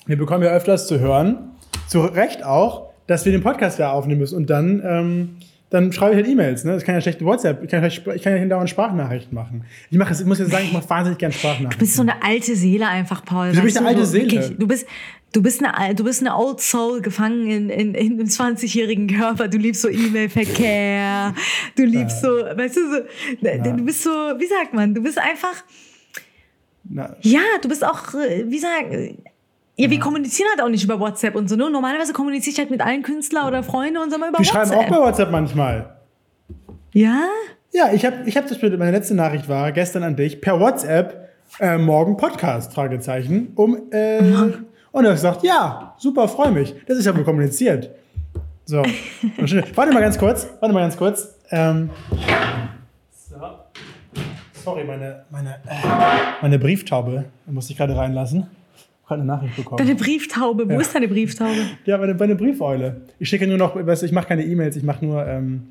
Wir 0.05 0.17
bekommen 0.17 0.43
ja 0.43 0.49
öfters 0.51 0.87
zu 0.87 0.99
hören, 0.99 1.51
zu 1.87 2.01
Recht 2.01 2.43
auch, 2.43 2.89
dass 3.07 3.25
wir 3.25 3.31
den 3.31 3.41
Podcast 3.41 3.79
ja 3.79 3.91
aufnehmen 3.91 4.21
müssen. 4.21 4.35
Und 4.37 4.49
dann, 4.49 4.81
ähm, 4.85 5.35
dann 5.73 5.91
schreibe 5.91 6.11
ich 6.11 6.17
halt 6.17 6.27
E-Mails. 6.27 6.63
Ne? 6.63 6.71
Das 6.73 6.83
kann 6.83 6.95
ja 6.95 7.01
schlecht 7.01 7.23
WhatsApp. 7.23 7.63
Ich 7.63 7.69
kann 7.69 7.81
ja, 7.81 7.87
ich 7.89 8.21
kann 8.23 8.37
ja 8.37 8.45
dauernd 8.45 8.69
Sprachnachrichten 8.69 9.33
machen. 9.33 9.65
Ich 9.89 9.97
mache, 9.97 10.13
es- 10.13 10.21
ich 10.21 10.25
muss 10.27 10.39
jetzt 10.39 10.51
sagen, 10.51 10.65
ich 10.65 10.71
mache 10.73 10.89
wahnsinnig 10.89 11.17
gerne 11.17 11.33
Du 11.33 11.39
Sprachnachrichten. 11.39 11.79
bist 11.79 11.95
so 11.95 12.01
eine 12.03 12.21
alte 12.23 12.55
Seele 12.55 12.87
einfach, 12.87 13.25
Paul. 13.25 13.49
Ich 13.51 13.57
weißt 13.63 13.77
eine 13.77 13.85
du, 13.87 13.89
alte 13.93 14.05
Seele? 14.05 14.31
wirklich, 14.31 14.57
du 14.57 14.67
bist, 14.67 14.87
du 15.33 15.41
bist 15.41 15.63
eine, 15.65 15.95
du 15.95 16.03
bist 16.03 16.21
eine 16.21 16.37
Old 16.37 16.61
Soul 16.61 17.01
gefangen 17.01 17.49
in, 17.49 17.69
in, 17.69 17.95
in 17.95 18.13
einem 18.13 18.27
20-jährigen 18.27 19.07
Körper. 19.07 19.47
Du 19.47 19.57
liebst 19.57 19.81
so 19.81 19.89
E-Mail-Verkehr. 19.89 21.33
Du 21.75 21.83
liebst 21.85 22.21
so, 22.21 22.27
weißt 22.27 22.77
du, 22.77 22.81
so, 22.91 23.71
du 23.75 23.83
bist 23.83 24.03
so, 24.03 24.09
wie 24.11 24.45
sagt 24.47 24.73
man, 24.73 24.93
du 24.93 25.01
bist 25.01 25.17
einfach, 25.17 25.63
Na, 26.83 27.15
ja, 27.21 27.41
du 27.61 27.67
bist 27.69 27.83
auch, 27.85 28.13
äh, 28.13 28.43
wie 28.47 28.59
sagen, 28.59 29.23
ja, 29.75 29.89
wir 29.89 29.99
kommunizieren 29.99 30.49
halt 30.51 30.61
auch 30.61 30.69
nicht 30.69 30.83
über 30.83 30.99
WhatsApp 30.99 31.35
und 31.35 31.49
so. 31.49 31.55
Ne? 31.55 31.69
Normalerweise 31.69 32.13
kommuniziere 32.13 32.53
ich 32.53 32.59
halt 32.59 32.69
mit 32.69 32.81
allen 32.81 33.01
Künstlern 33.01 33.47
oder 33.47 33.63
Freunden 33.63 33.97
und 33.97 34.11
so 34.11 34.17
mal 34.17 34.29
über 34.29 34.43
schreiben 34.43 34.69
WhatsApp. 34.69 34.85
auch 34.85 34.89
bei 34.89 35.05
WhatsApp 35.05 35.31
manchmal. 35.31 35.97
ja? 36.91 37.23
Ja, 37.75 37.91
ich 37.91 38.05
habe 38.05 38.17
ich 38.27 38.37
hab 38.37 38.47
das 38.47 38.61
meine 38.61 38.91
letzte 38.91 39.15
Nachricht 39.15 39.49
war 39.49 39.71
gestern 39.71 40.03
an 40.03 40.15
dich, 40.15 40.41
per 40.41 40.59
WhatsApp, 40.59 41.31
äh, 41.59 41.79
morgen 41.79 42.17
Podcast, 42.17 42.71
Fragezeichen, 42.71 43.51
um, 43.55 43.91
äh, 43.91 44.21
und 44.91 45.05
er 45.05 45.17
sagt, 45.17 45.43
ja, 45.43 45.95
super, 45.97 46.27
freue 46.27 46.51
mich. 46.51 46.75
Das 46.85 46.99
ist 46.99 47.05
ja 47.05 47.17
wohl 47.17 47.23
kommuniziert. 47.23 47.89
So. 48.65 48.83
Warte 49.75 49.91
mal 49.91 50.01
ganz 50.01 50.19
kurz, 50.19 50.47
warte 50.59 50.73
mal 50.73 50.81
ganz 50.81 50.95
kurz. 50.97 51.35
Ähm, 51.49 51.89
so. 53.11 53.37
Sorry, 54.63 54.83
meine, 54.83 55.25
meine, 55.31 55.55
äh, 55.67 55.87
meine 56.43 56.59
Brieftaube 56.59 57.25
musste 57.47 57.71
ich 57.71 57.77
gerade 57.79 57.97
reinlassen. 57.97 58.47
Gerade 59.15 59.21
eine 59.23 59.31
Nachricht 59.31 59.55
bekommen. 59.55 59.77
Deine 59.77 59.95
Brieftaube, 59.95 60.67
wo 60.67 60.73
Ja. 60.73 60.79
ist 60.79 60.93
deine 60.95 61.07
Brieftaube? 61.07 61.51
Ja, 61.85 61.97
meine, 61.97 62.13
meine 62.13 62.35
Briefeule. 62.35 63.01
Ich 63.19 63.29
schicke 63.29 63.47
nur 63.47 63.57
noch, 63.57 63.75
weißt 63.75 64.01
du, 64.01 64.05
ich 64.05 64.11
mache 64.11 64.27
keine 64.27 64.43
E-Mails, 64.45 64.75
ich 64.75 64.83
mache 64.83 65.05
nur 65.05 65.25
ähm, 65.27 65.67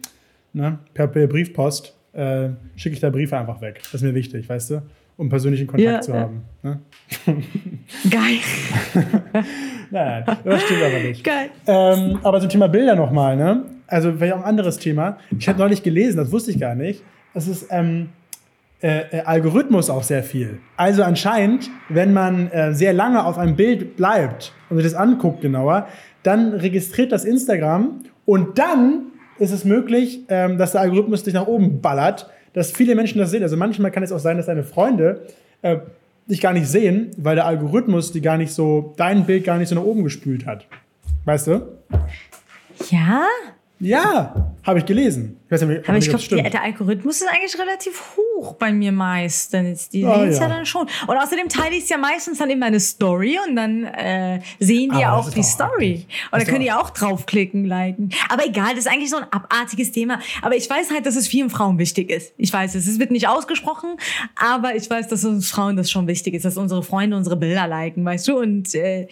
ne, 0.53 0.79
per, 0.95 1.07
per 1.09 1.27
Briefpost, 1.27 1.95
äh, 2.13 2.49
schicke 2.77 2.95
ich 2.95 3.01
da 3.01 3.11
Briefe 3.11 3.37
einfach 3.39 3.61
weg. 3.61 3.81
Das 3.85 3.95
ist 3.95 4.03
mir 4.03 4.15
wichtig, 4.15 4.49
weißt 4.49 4.71
du, 4.71 4.83
um 5.17 5.29
persönlichen 5.29 5.67
Kontakt 5.67 5.91
Ja, 5.95 6.01
zu 6.01 6.13
ja. 6.13 6.21
haben. 6.21 6.43
Ne? 6.63 6.81
Geil, 8.11 8.39
Nein, 9.91 10.25
nein, 10.27 10.37
das 10.45 10.63
stimmt 10.63 10.83
aber 10.83 10.99
nicht. 11.07 11.23
geil. 11.25 11.51
Ähm, 11.67 12.19
aber 12.23 12.41
zum 12.41 12.49
Thema 12.49 12.67
Bilder 12.69 12.95
nochmal, 12.97 13.37
ne? 13.37 13.65
Also 13.87 14.13
vielleicht 14.15 14.33
auch 14.33 14.39
ein 14.39 14.45
anderes 14.45 14.79
Thema. 14.79 15.19
Ich 15.39 15.47
habe 15.49 15.59
neulich 15.59 15.83
gelesen, 15.83 16.17
das 16.17 16.33
wusste 16.33 16.51
ich 16.51 16.59
gar 16.59 16.75
nicht. 16.75 17.03
Das 17.35 17.47
ist 17.47 17.67
ähm, 17.71 18.09
äh, 18.83 19.19
äh, 19.19 19.21
Algorithmus 19.21 19.91
auch 19.91 20.03
sehr 20.03 20.25
viel. 20.25 20.59
Also 20.77 21.05
anscheinend, 21.05 21.71
wenn 21.89 22.13
man 22.13 22.51
äh, 22.51 22.75
sehr 22.75 22.93
lange 22.93 23.25
auf 23.25 23.39
einem 23.39 23.55
Bild 23.55 23.97
bleibt 23.97 24.53
und 24.69 24.77
sich 24.77 24.85
das 24.85 24.95
anguckt 24.95 25.41
genauer, 25.41 25.87
dann 26.25 26.53
registriert 26.53 27.13
das 27.13 27.25
Instagram 27.25 28.01
und 28.25 28.59
dann 28.59 29.13
ist 29.39 29.53
es 29.53 29.65
möglich, 29.65 30.25
ähm, 30.29 30.59
dass 30.59 30.73
der 30.73 30.81
Algorithmus 30.81 31.23
dich 31.23 31.35
nach 31.35 31.47
oben 31.47 31.81
ballert, 31.81 32.29
dass 32.55 32.73
viele 32.73 32.97
Menschen 32.97 33.19
das 33.19 33.31
sehen. 33.31 33.45
Also 33.45 33.57
manchmal 33.57 33.93
kann 33.93 34.03
es 34.03 34.11
auch 34.11 34.19
sein, 34.19 34.37
dass 34.37 34.47
deine 34.47 34.65
Freunde 34.65 35.27
äh, 35.63 35.79
dich 36.29 36.41
gar 36.41 36.53
nicht 36.53 36.67
sehen, 36.67 37.13
weil 37.17 37.37
der 37.37 37.47
Algorithmus 37.47 38.11
die 38.11 38.21
gar 38.21 38.37
nicht 38.37 38.53
so, 38.53 38.95
dein 38.97 39.27
Bild 39.27 39.45
gar 39.45 39.59
nicht 39.59 39.69
so 39.69 39.77
nach 39.77 39.85
oben 39.85 40.03
gespült 40.03 40.45
hat. 40.45 40.67
Weißt 41.25 41.47
du? 41.47 41.69
Ja? 42.91 43.27
Ja, 43.85 44.55
habe 44.63 44.79
ich 44.79 44.87
gelesen. 44.87 45.41
Ich 45.47 45.51
weiß 45.51 45.63
nicht, 45.63 45.89
Aber 45.89 45.99
ich 45.99 46.09
glaube, 46.09 46.49
der 46.51 46.63
Algorithmus 46.63 47.21
ist 47.21 47.27
eigentlich 47.29 47.59
relativ 47.59 48.01
hoch 48.17 48.55
bei 48.55 48.73
mir 48.73 48.93
meistens. 48.93 49.89
Die 49.89 50.05
Ah, 50.07 50.21
sehen 50.21 50.29
es 50.29 50.39
ja. 50.39 50.43
ja. 50.45 50.49
dann 50.55 50.67
schon. 50.67 50.87
Und 51.09 51.17
außerdem 51.17 51.49
teile 51.49 51.75
ich 51.75 51.83
es 51.83 51.89
ja 51.89 51.99
meistens 51.99 52.39
dann 52.39 52.49
in 52.49 52.61
meine 52.61 52.79
Story 52.79 53.39
und 53.47 53.57
dann 53.57 53.83
äh, 53.85 54.41
sehen 54.61 54.91
die 54.91 54.91
Aber 54.91 55.01
ja 55.01 55.13
auch 55.17 55.29
die 55.31 55.41
auch 55.41 55.45
Story. 55.45 56.07
Und 56.31 56.39
dann 56.41 56.47
können 56.47 56.61
die 56.61 56.71
auch- 56.71 56.85
auch 56.85 56.91
draufklicken, 56.91 57.65
liken. 57.65 58.11
Aber 58.29 58.47
egal, 58.47 58.71
das 58.77 58.87
ist 58.87 58.89
eigentlich 58.89 59.11
so 59.11 59.17
ein 59.17 59.27
abartiges 59.33 59.91
Thema. 59.91 60.21
Aber 60.43 60.55
ich 60.55 60.71
weiß 60.71 60.93
halt, 60.93 61.05
dass 61.05 61.17
es 61.17 61.27
vielen 61.27 61.51
Frauen 61.51 61.79
wichtig 61.79 62.09
ist. 62.09 62.33
Ich 62.37 62.53
weiß 62.53 62.77
es, 62.77 62.87
es 62.87 63.01
wird 63.01 63.11
nicht 63.11 63.27
ausgesprochen, 63.27 63.97
aber 64.37 64.77
ich 64.77 64.89
weiß, 64.89 65.09
dass 65.09 65.25
uns 65.25 65.51
Frauen 65.51 65.77
das 65.77 65.91
schon 65.91 66.07
wichtig 66.07 66.35
ist, 66.35 66.45
dass 66.45 66.57
unsere 66.57 66.85
Freunde 66.85 67.17
unsere 67.17 67.37
Bilder 67.37 67.67
liken, 67.67 68.05
weißt 68.05 68.29
du? 68.29 68.39
Und 68.39 68.75
äh, 68.77 69.09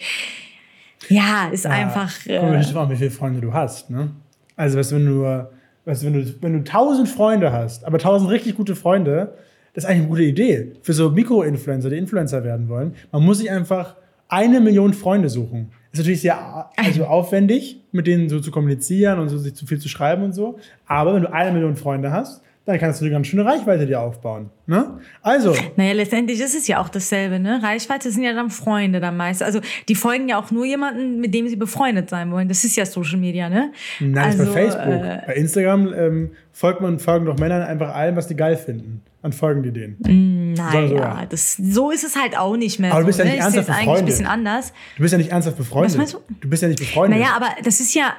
ja, 1.09 1.49
ist 1.51 1.65
einfach. 1.65 2.11
Guck 2.23 2.41
mal, 2.41 2.55
Äh, 2.55 2.89
wie 2.91 2.95
viele 2.95 3.11
Freunde 3.11 3.41
du 3.41 3.51
hast, 3.53 3.89
ne? 3.89 4.11
Also, 4.55 4.79
du, 4.81 4.95
wenn 4.95 5.05
du, 5.05 5.47
weißt 5.85 6.03
du, 6.03 6.05
wenn 6.07 6.13
du, 6.13 6.33
wenn 6.41 6.53
du 6.53 6.63
tausend 6.63 7.09
Freunde 7.09 7.51
hast, 7.51 7.85
aber 7.85 7.97
tausend 7.97 8.29
richtig 8.29 8.55
gute 8.55 8.75
Freunde, 8.75 9.33
das 9.73 9.85
ist 9.85 9.89
eigentlich 9.89 10.01
eine 10.01 10.09
gute 10.09 10.23
Idee 10.23 10.73
für 10.81 10.93
so 10.93 11.09
Mikro-Influencer, 11.09 11.89
die 11.89 11.97
Influencer 11.97 12.43
werden 12.43 12.67
wollen. 12.67 12.93
Man 13.11 13.23
muss 13.23 13.37
sich 13.37 13.49
einfach 13.49 13.95
eine 14.27 14.59
Million 14.59 14.93
Freunde 14.93 15.29
suchen. 15.29 15.71
Ist 15.91 15.99
natürlich 15.99 16.21
sehr 16.21 16.69
also 16.77 17.05
aufwendig, 17.05 17.81
mit 17.91 18.07
denen 18.07 18.29
so 18.29 18.39
zu 18.39 18.51
kommunizieren 18.51 19.19
und 19.19 19.29
so 19.29 19.37
sich 19.37 19.55
zu 19.55 19.65
viel 19.65 19.79
zu 19.79 19.89
schreiben 19.89 20.23
und 20.23 20.33
so. 20.33 20.57
Aber 20.85 21.13
wenn 21.13 21.23
du 21.23 21.33
eine 21.33 21.51
Million 21.51 21.75
Freunde 21.75 22.11
hast, 22.11 22.41
dann 22.65 22.77
kannst 22.77 23.01
du 23.01 23.05
eine 23.05 23.13
ganz 23.13 23.27
schöne 23.27 23.43
Reichweite 23.43 23.87
dir 23.87 23.99
aufbauen. 24.01 24.51
Ne? 24.67 24.99
Also. 25.23 25.55
Naja, 25.77 25.93
letztendlich 25.93 26.39
ist 26.39 26.55
es 26.55 26.67
ja 26.67 26.79
auch 26.79 26.89
dasselbe, 26.89 27.39
ne? 27.39 27.59
Reichweite 27.63 28.11
sind 28.11 28.23
ja 28.23 28.33
dann 28.33 28.51
Freunde 28.51 28.99
dann 28.99 29.17
meist. 29.17 29.41
Also 29.41 29.61
die 29.89 29.95
folgen 29.95 30.29
ja 30.29 30.39
auch 30.39 30.51
nur 30.51 30.65
jemanden, 30.65 31.19
mit 31.19 31.33
dem 31.33 31.47
sie 31.47 31.55
befreundet 31.55 32.09
sein 32.09 32.31
wollen. 32.31 32.47
Das 32.47 32.63
ist 32.63 32.75
ja 32.75 32.85
Social 32.85 33.17
Media, 33.17 33.49
ne? 33.49 33.71
Nein, 33.99 34.17
also, 34.17 34.45
bei 34.45 34.51
Facebook. 34.51 35.03
Äh, 35.03 35.21
bei 35.25 35.33
Instagram 35.33 35.93
ähm, 35.93 36.31
folgt 36.51 36.81
man, 36.81 36.99
folgen 36.99 37.25
doch 37.25 37.37
Männern 37.39 37.63
einfach 37.63 37.95
allem, 37.95 38.15
was 38.15 38.27
die 38.27 38.35
geil 38.35 38.55
finden. 38.55 39.01
Dann 39.23 39.33
folgen 39.33 39.63
die 39.63 39.71
denen. 39.71 40.53
Naja, 40.53 40.87
so, 40.87 40.95
ja. 40.95 41.25
das, 41.29 41.55
so 41.55 41.91
ist 41.91 42.03
es 42.03 42.15
halt 42.15 42.37
auch 42.37 42.57
nicht 42.57 42.79
mehr. 42.79 42.91
Aber 42.91 43.01
du 43.01 43.07
bist 43.07 43.17
so, 43.17 43.23
ja 43.23 43.29
nicht 43.29 43.39
ne? 43.39 43.43
ernsthaft 43.43 43.69
eigentlich 43.69 43.99
ein 43.99 44.05
bisschen 44.05 44.25
anders. 44.25 44.73
Du 44.97 45.01
bist 45.01 45.11
ja 45.11 45.17
nicht 45.17 45.31
ernsthaft 45.31 45.57
befreundet. 45.57 45.91
Was 45.91 45.97
meinst 45.97 46.13
du? 46.13 46.19
Du 46.39 46.49
bist 46.49 46.61
ja 46.61 46.69
nicht 46.69 46.79
befreundet. 46.79 47.19
Naja, 47.19 47.33
aber 47.35 47.49
das 47.63 47.79
ist 47.79 47.93
ja, 47.93 48.13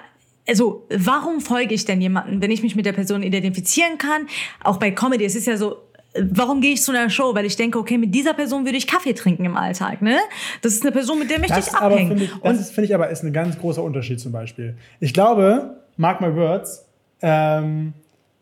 also 0.48 0.86
warum 0.90 1.40
folge 1.40 1.74
ich 1.74 1.84
denn 1.84 2.00
jemanden, 2.00 2.42
wenn 2.42 2.50
ich 2.50 2.62
mich 2.62 2.74
mit 2.74 2.86
der 2.86 2.92
Person 2.92 3.22
identifizieren 3.22 3.98
kann? 3.98 4.26
Auch 4.62 4.78
bei 4.78 4.90
Comedy, 4.90 5.24
es 5.24 5.34
ist 5.34 5.46
ja 5.46 5.56
so, 5.56 5.76
warum 6.14 6.60
gehe 6.60 6.72
ich 6.72 6.82
zu 6.82 6.92
einer 6.92 7.08
Show? 7.10 7.34
Weil 7.34 7.44
ich 7.44 7.56
denke, 7.56 7.78
okay, 7.78 7.98
mit 7.98 8.14
dieser 8.14 8.34
Person 8.34 8.64
würde 8.64 8.76
ich 8.76 8.86
Kaffee 8.86 9.14
trinken 9.14 9.44
im 9.44 9.56
Alltag, 9.56 10.02
ne? 10.02 10.18
Das 10.60 10.72
ist 10.72 10.82
eine 10.82 10.92
Person, 10.92 11.18
mit 11.18 11.30
der 11.30 11.38
möchte 11.38 11.54
das 11.54 11.68
ich 11.68 11.74
abhängen. 11.74 12.20
Ich, 12.20 12.30
das 12.42 12.70
finde 12.70 12.86
ich 12.86 12.94
aber 12.94 13.08
ist 13.08 13.22
ein 13.22 13.32
ganz 13.32 13.58
großer 13.58 13.82
Unterschied 13.82 14.20
zum 14.20 14.32
Beispiel. 14.32 14.76
Ich 15.00 15.14
glaube, 15.14 15.76
mark 15.96 16.20
my 16.20 16.34
words, 16.34 16.84
ähm, 17.20 17.92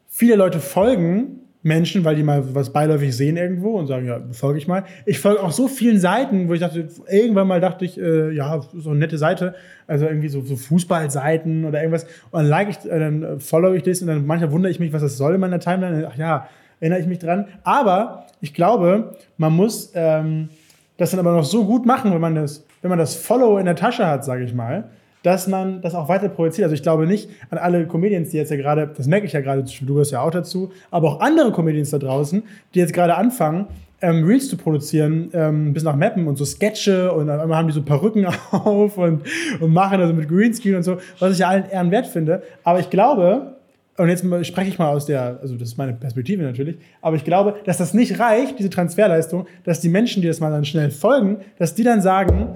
viele 0.09 0.37
Leute 0.37 0.61
folgen 0.61 1.40
Menschen, 1.63 2.05
weil 2.05 2.17
die 2.17 2.23
mal 2.23 2.55
was 2.55 2.71
beiläufig 2.71 3.15
sehen 3.15 3.37
irgendwo 3.37 3.79
und 3.79 3.87
sagen, 3.87 4.07
ja, 4.07 4.21
folge 4.33 4.59
ich 4.59 4.67
mal. 4.67 4.85
Ich 5.05 5.19
folge 5.19 5.43
auch 5.43 5.53
so 5.53 5.69
vielen 5.69 5.99
Seiten, 5.99 6.49
wo 6.49 6.55
ich 6.55 6.61
dachte, 6.61 6.89
irgendwann 7.11 7.49
mal 7.49 7.61
dachte 7.61 7.85
ich, 7.85 8.01
äh, 8.01 8.31
ja, 8.33 8.61
so 8.75 8.91
eine 8.91 9.01
nette 9.01 9.19
Seite, 9.19 9.55
also 9.87 10.07
irgendwie 10.07 10.29
so, 10.29 10.41
so 10.41 10.57
Fußballseiten 10.57 11.67
oder 11.67 11.81
irgendwas. 11.81 12.05
Und 12.31 12.41
dann 12.41 12.47
like 12.47 12.71
ich, 12.71 12.91
äh, 12.91 12.99
dann 12.99 13.41
follow 13.41 13.75
ich 13.75 13.83
das 13.83 14.01
und 14.01 14.09
dann 14.09 14.27
manchmal 14.27 14.53
wundere 14.53 14.71
ich 14.71 14.81
mich, 14.81 14.93
was 14.93 15.03
das 15.03 15.19
soll 15.19 15.35
in 15.35 15.41
meiner 15.41 15.61
Timeline. 15.61 16.09
Ach 16.11 16.17
ja, 16.17 16.49
erinnere 16.81 17.01
ich 17.01 17.07
mich 17.07 17.19
dran. 17.19 17.47
Aber 17.63 18.27
ich 18.41 18.55
glaube, 18.55 19.17
man 19.37 19.53
muss 19.53 19.93
ähm, 19.95 20.49
das 20.97 21.11
dann 21.11 21.21
aber 21.21 21.33
noch 21.33 21.45
so 21.45 21.67
gut 21.67 21.85
machen, 21.85 22.13
wenn 22.13 22.21
man 22.23 22.37
das, 22.37 22.65
wenn 22.81 22.89
man 22.89 22.99
das 22.99 23.17
Follow 23.17 23.59
in 23.59 23.67
der 23.67 23.77
Tasche 23.77 24.07
hat, 24.07 24.25
sage 24.25 24.45
ich 24.45 24.55
mal, 24.55 24.91
dass 25.23 25.47
man 25.47 25.81
das 25.83 25.95
auch 25.95 26.09
weiter 26.09 26.29
projiziert. 26.29 26.65
Also 26.65 26.75
ich 26.75 26.83
glaube 26.83 27.07
nicht 27.07 27.29
an 27.51 27.59
alle 27.59 27.87
Comedians, 27.87 28.31
die 28.31 28.37
jetzt 28.37 28.51
ja 28.51 28.57
gerade, 28.57 28.91
das 28.97 29.07
merke 29.07 29.27
ich 29.27 29.33
ja 29.33 29.41
gerade, 29.41 29.63
du 29.63 29.87
gehörst 29.87 30.13
ja 30.13 30.23
auch 30.23 30.31
dazu, 30.31 30.73
aber 30.91 31.09
auch 31.09 31.21
andere 31.21 31.53
Comedians 31.53 31.91
da 31.91 31.99
draußen, 31.99 32.43
die 32.75 32.79
jetzt 32.79 32.93
gerade 32.93 33.15
anfangen, 33.17 33.67
ähm, 34.03 34.25
Reels 34.25 34.49
zu 34.49 34.57
produzieren, 34.57 35.31
ähm, 35.35 35.73
bis 35.73 35.83
nach 35.83 35.97
Mappen 35.97 36.27
und 36.27 36.37
so 36.37 36.45
Sketche 36.45 37.13
und 37.13 37.27
dann 37.27 37.55
haben 37.55 37.69
die 37.69 37.75
so 37.75 37.83
Perücken 37.83 38.27
auf 38.51 38.97
und, 38.97 39.23
und 39.61 39.73
machen 39.73 40.01
also 40.01 40.15
mit 40.15 40.29
Greenscreen 40.29 40.77
und 40.77 40.83
so, 40.83 40.99
was 41.19 41.35
ich 41.35 41.41
ja 41.41 41.49
allen 41.49 41.69
Ehren 41.71 41.91
wert 41.91 42.07
finde. 42.07 42.43
Aber 42.65 42.81
ich 42.81 42.89
glaube, 42.89 43.57
und 43.99 44.09
jetzt 44.09 44.25
spreche 44.47 44.71
ich 44.71 44.79
mal 44.79 44.89
aus 44.89 45.05
der, 45.05 45.39
also 45.43 45.57
das 45.57 45.69
ist 45.69 45.77
meine 45.77 45.93
Perspektive 45.93 46.43
natürlich, 46.43 46.79
aber 47.03 47.17
ich 47.17 47.25
glaube, 47.25 47.57
dass 47.65 47.77
das 47.77 47.93
nicht 47.93 48.19
reicht, 48.19 48.59
diese 48.59 48.71
Transferleistung, 48.71 49.47
dass 49.65 49.81
die 49.81 49.91
Menschen, 49.91 50.23
die 50.23 50.29
das 50.29 50.41
mal 50.41 50.51
dann 50.51 50.65
schnell 50.65 50.91
folgen, 50.91 51.39
dass 51.59 51.75
die 51.75 51.83
dann 51.83 52.01
sagen, 52.01 52.55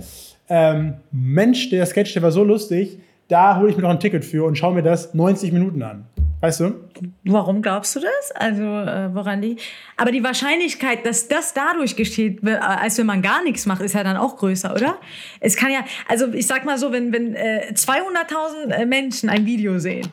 ähm, 0.48 0.94
Mensch, 1.10 1.70
der 1.70 1.86
Sketch, 1.86 2.12
der 2.14 2.22
war 2.22 2.32
so 2.32 2.44
lustig, 2.44 2.98
da 3.28 3.58
hole 3.58 3.70
ich 3.70 3.76
mir 3.76 3.82
noch 3.82 3.90
ein 3.90 4.00
Ticket 4.00 4.24
für 4.24 4.44
und 4.44 4.56
schaue 4.56 4.74
mir 4.74 4.82
das 4.82 5.14
90 5.14 5.52
Minuten 5.52 5.82
an. 5.82 6.04
Weißt 6.40 6.60
du? 6.60 6.74
Warum 7.24 7.62
glaubst 7.62 7.96
du 7.96 8.00
das? 8.00 8.32
Also, 8.34 8.62
äh, 8.62 9.14
woran 9.14 9.40
die? 9.40 9.56
Aber 9.96 10.12
die 10.12 10.22
Wahrscheinlichkeit, 10.22 11.06
dass 11.06 11.26
das 11.26 11.54
dadurch 11.54 11.96
geschieht, 11.96 12.46
äh, 12.46 12.56
als 12.56 12.98
wenn 12.98 13.06
man 13.06 13.22
gar 13.22 13.42
nichts 13.42 13.64
macht, 13.64 13.80
ist 13.80 13.94
ja 13.94 14.04
dann 14.04 14.18
auch 14.18 14.36
größer, 14.36 14.74
oder? 14.74 14.98
Es 15.40 15.56
kann 15.56 15.72
ja, 15.72 15.84
also 16.06 16.30
ich 16.34 16.46
sag 16.46 16.66
mal 16.66 16.76
so, 16.76 16.92
wenn, 16.92 17.14
wenn 17.14 17.34
äh, 17.34 17.72
200.000 17.72 18.72
äh, 18.72 18.84
Menschen 18.84 19.30
ein 19.30 19.46
Video 19.46 19.78
sehen, 19.78 20.06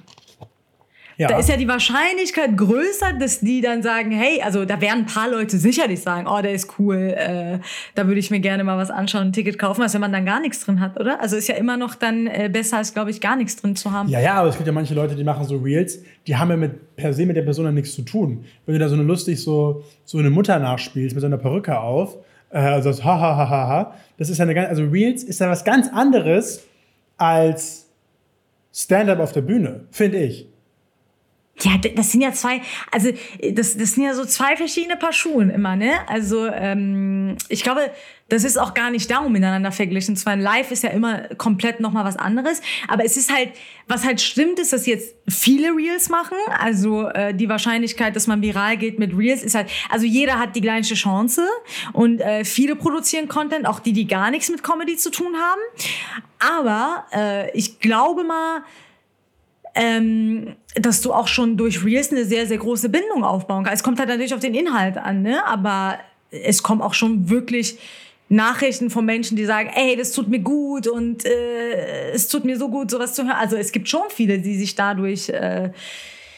ja. 1.22 1.28
Da 1.28 1.38
ist 1.38 1.50
ja 1.50 1.56
die 1.56 1.68
Wahrscheinlichkeit 1.68 2.58
größer, 2.58 3.14
dass 3.20 3.42
die 3.42 3.62
dann 3.62 3.84
sagen, 3.84 4.10
hey, 4.10 4.42
also 4.42 4.66
da 4.66 4.82
werden 4.82 5.02
ein 5.02 5.06
paar 5.06 5.30
Leute 5.30 5.58
sicherlich 5.58 6.02
sagen, 6.02 6.28
oh, 6.28 6.42
der 6.42 6.54
ist 6.54 6.80
cool, 6.80 7.14
äh, 7.16 7.60
da 7.94 8.08
würde 8.08 8.20
ich 8.20 8.32
mir 8.32 8.40
gerne 8.40 8.64
mal 8.64 8.76
was 8.78 8.90
anschauen, 8.90 9.28
ein 9.28 9.34
Ticket 9.34 9.60
kaufen, 9.60 9.84
als 9.84 9.94
wenn 9.94 10.02
man 10.02 10.12
dann 10.12 10.26
gar 10.26 10.40
nichts 10.40 10.66
drin 10.66 10.80
hat, 10.80 11.00
oder? 11.00 11.22
Also 11.22 11.36
ist 11.36 11.48
ja 11.48 11.56
immer 11.56 11.78
noch 11.78 11.94
dann 11.94 12.26
äh, 12.26 12.50
besser, 12.52 12.78
als, 12.78 12.94
glaube 12.96 13.12
ich, 13.12 13.22
gar 13.22 13.36
nichts 13.36 13.56
drin 13.56 13.76
zu 13.76 13.92
haben. 13.92 14.10
Ja, 14.10 14.20
ja, 14.20 14.34
aber 14.34 14.50
es 14.50 14.56
gibt 14.56 14.66
ja 14.66 14.74
manche 14.74 14.96
Leute, 14.96 15.16
die 15.16 15.24
machen 15.24 15.46
so 15.46 15.58
Reels, 15.58 16.00
die 16.26 16.36
haben 16.36 16.50
ja 16.50 16.58
mit, 16.58 16.96
per 16.96 17.14
se 17.14 17.28
mit 17.28 17.36
der 17.36 17.44
Person 17.44 17.66
dann 17.66 17.76
nichts 17.76 17.94
zu 17.94 18.02
tun. 18.02 18.44
Wenn 18.66 18.74
du 18.74 18.80
da 18.80 18.90
so 18.90 18.96
eine 18.96 19.04
lustig 19.04 19.40
so, 19.40 19.84
so 20.06 20.18
eine 20.18 20.32
Mutter 20.32 20.58
nachspielst 20.58 21.16
mit 21.16 21.22
so 21.22 21.28
einer 21.28 21.38
Perücke 21.38 21.80
auf, 21.80 22.18
äh, 22.50 22.58
also 22.58 22.90
das 22.90 23.04
ha, 23.04 23.20
ha, 23.20 23.38
ha, 23.38 23.48
ha, 23.48 23.68
ha, 23.68 23.96
das 24.18 24.30
ist 24.30 24.40
ja 24.40 24.44
eine 24.44 24.56
ganz, 24.56 24.70
also 24.70 24.86
Reels 24.86 25.24
ist 25.24 25.40
ja 25.40 25.50
was 25.50 25.64
ganz 25.64 25.88
anderes 25.88 26.66
als 27.18 27.88
Stand-up 28.74 29.20
auf 29.20 29.34
der 29.34 29.42
Bühne, 29.42 29.82
finde 29.92 30.18
ich. 30.18 30.51
Ja, 31.64 31.78
das 31.78 32.12
sind 32.12 32.22
ja 32.22 32.34
zwei, 32.34 32.62
also 32.92 33.12
das, 33.52 33.78
das 33.78 33.92
sind 33.92 34.04
ja 34.04 34.14
so 34.14 34.26
zwei 34.26 34.56
verschiedene 34.56 34.98
Paar 34.98 35.14
Schuhen 35.14 35.50
immer, 35.50 35.76
ne? 35.76 35.92
Also 36.08 36.48
ähm, 36.48 37.38
ich 37.50 37.64
glaube, 37.64 37.92
das 38.30 38.46
ist 38.46 38.58
auch 38.58 38.74
gar 38.74 38.92
nicht 38.92 39.12
darum 39.12 39.34
miteinander 39.34 39.74
verglichen. 39.74 40.16
Zwar 40.16 40.38
live 40.38 40.72
ist 40.72 40.84
ja 40.84 40.90
immer 40.90 41.24
komplett 41.36 41.82
nochmal 41.82 42.06
was 42.06 42.16
anderes, 42.16 42.62
aber 42.88 43.04
es 43.04 43.18
ist 43.18 43.32
halt, 43.32 43.50
was 43.88 44.06
halt 44.06 44.22
stimmt, 44.22 44.58
ist, 44.58 44.72
dass 44.72 44.86
jetzt 44.86 45.16
viele 45.28 45.76
Reels 45.76 46.10
machen. 46.10 46.38
Also 46.58 47.10
äh, 47.10 47.34
die 47.34 47.50
Wahrscheinlichkeit, 47.50 48.16
dass 48.16 48.28
man 48.28 48.42
viral 48.42 48.78
geht 48.78 49.00
mit 49.00 49.16
Reels, 49.18 49.44
ist 49.44 49.54
halt, 49.54 49.70
also 49.90 50.06
jeder 50.06 50.40
hat 50.40 50.56
die 50.56 50.62
gleiche 50.62 50.96
Chance 50.96 51.46
und 51.92 52.22
äh, 52.22 52.46
viele 52.46 52.78
produzieren 52.78 53.28
Content, 53.28 53.68
auch 53.68 53.82
die, 53.82 53.92
die 53.92 54.08
gar 54.08 54.32
nichts 54.32 54.50
mit 54.50 54.64
Comedy 54.64 54.96
zu 54.96 55.12
tun 55.12 55.36
haben. 55.36 55.62
Aber 56.40 57.06
äh, 57.14 57.52
ich 57.52 57.80
glaube 57.82 58.24
mal, 58.24 58.64
ähm, 59.76 60.56
dass 60.76 61.02
du 61.02 61.14
auch 61.14 61.28
schon 61.28 61.58
durch 61.58 61.84
Reels 61.84 62.12
eine 62.12 62.26
sehr, 62.26 62.48
sehr 62.48 62.58
große 62.58 62.90
Bindung 62.90 63.24
aufbauen 63.24 63.64
kannst. 63.64 63.82
Es 63.82 63.84
kommt 63.84 64.00
halt 64.00 64.10
natürlich 64.10 64.34
auf 64.34 64.40
den 64.40 64.54
Inhalt 64.54 64.98
an, 64.98 65.22
ne? 65.22 65.46
aber 65.46 66.00
es 66.30 66.64
kommen 66.64 66.82
auch 66.82 66.94
schon 66.94 67.30
wirklich 67.30 67.78
Nachrichten 68.30 68.90
von 68.90 69.06
Menschen, 69.06 69.36
die 69.36 69.46
sagen, 69.46 69.70
ey, 69.76 69.96
das 69.98 70.14
tut 70.14 70.30
mir 70.30 70.40
gut 70.40 70.88
und 70.88 71.26
äh, 71.26 72.12
es 72.12 72.30
tut 72.30 72.46
mir 72.46 72.58
so 72.58 72.70
gut, 72.70 72.90
sowas 72.90 73.14
zu 73.14 73.24
hören. 73.24 73.36
Also 73.38 73.58
es 73.58 73.72
gibt 73.72 73.90
schon 73.90 74.04
viele, 74.10 74.40
die 74.40 74.58
sich 74.58 74.76
dadurch... 74.76 75.30
Äh, 75.30 75.72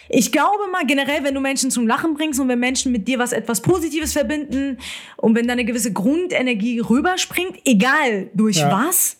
ich 0.10 0.32
glaube 0.32 0.68
mal 0.72 0.86
generell, 0.86 1.24
wenn 1.24 1.34
du 1.34 1.40
Menschen 1.40 1.72
zum 1.72 1.88
Lachen 1.88 2.14
bringst 2.14 2.40
und 2.40 2.48
wenn 2.48 2.60
Menschen 2.60 2.92
mit 2.92 3.08
dir 3.08 3.20
was 3.20 3.32
etwas 3.32 3.62
Positives 3.62 4.14
verbinden 4.14 4.78
und 5.18 5.36
wenn 5.36 5.48
da 5.48 5.54
eine 5.54 5.66
gewisse 5.66 5.94
Grundenergie 5.94 6.80
rüberspringt, 6.80 7.58
egal 7.66 8.30
durch 8.34 8.58
ja. 8.58 8.72
was, 8.72 9.18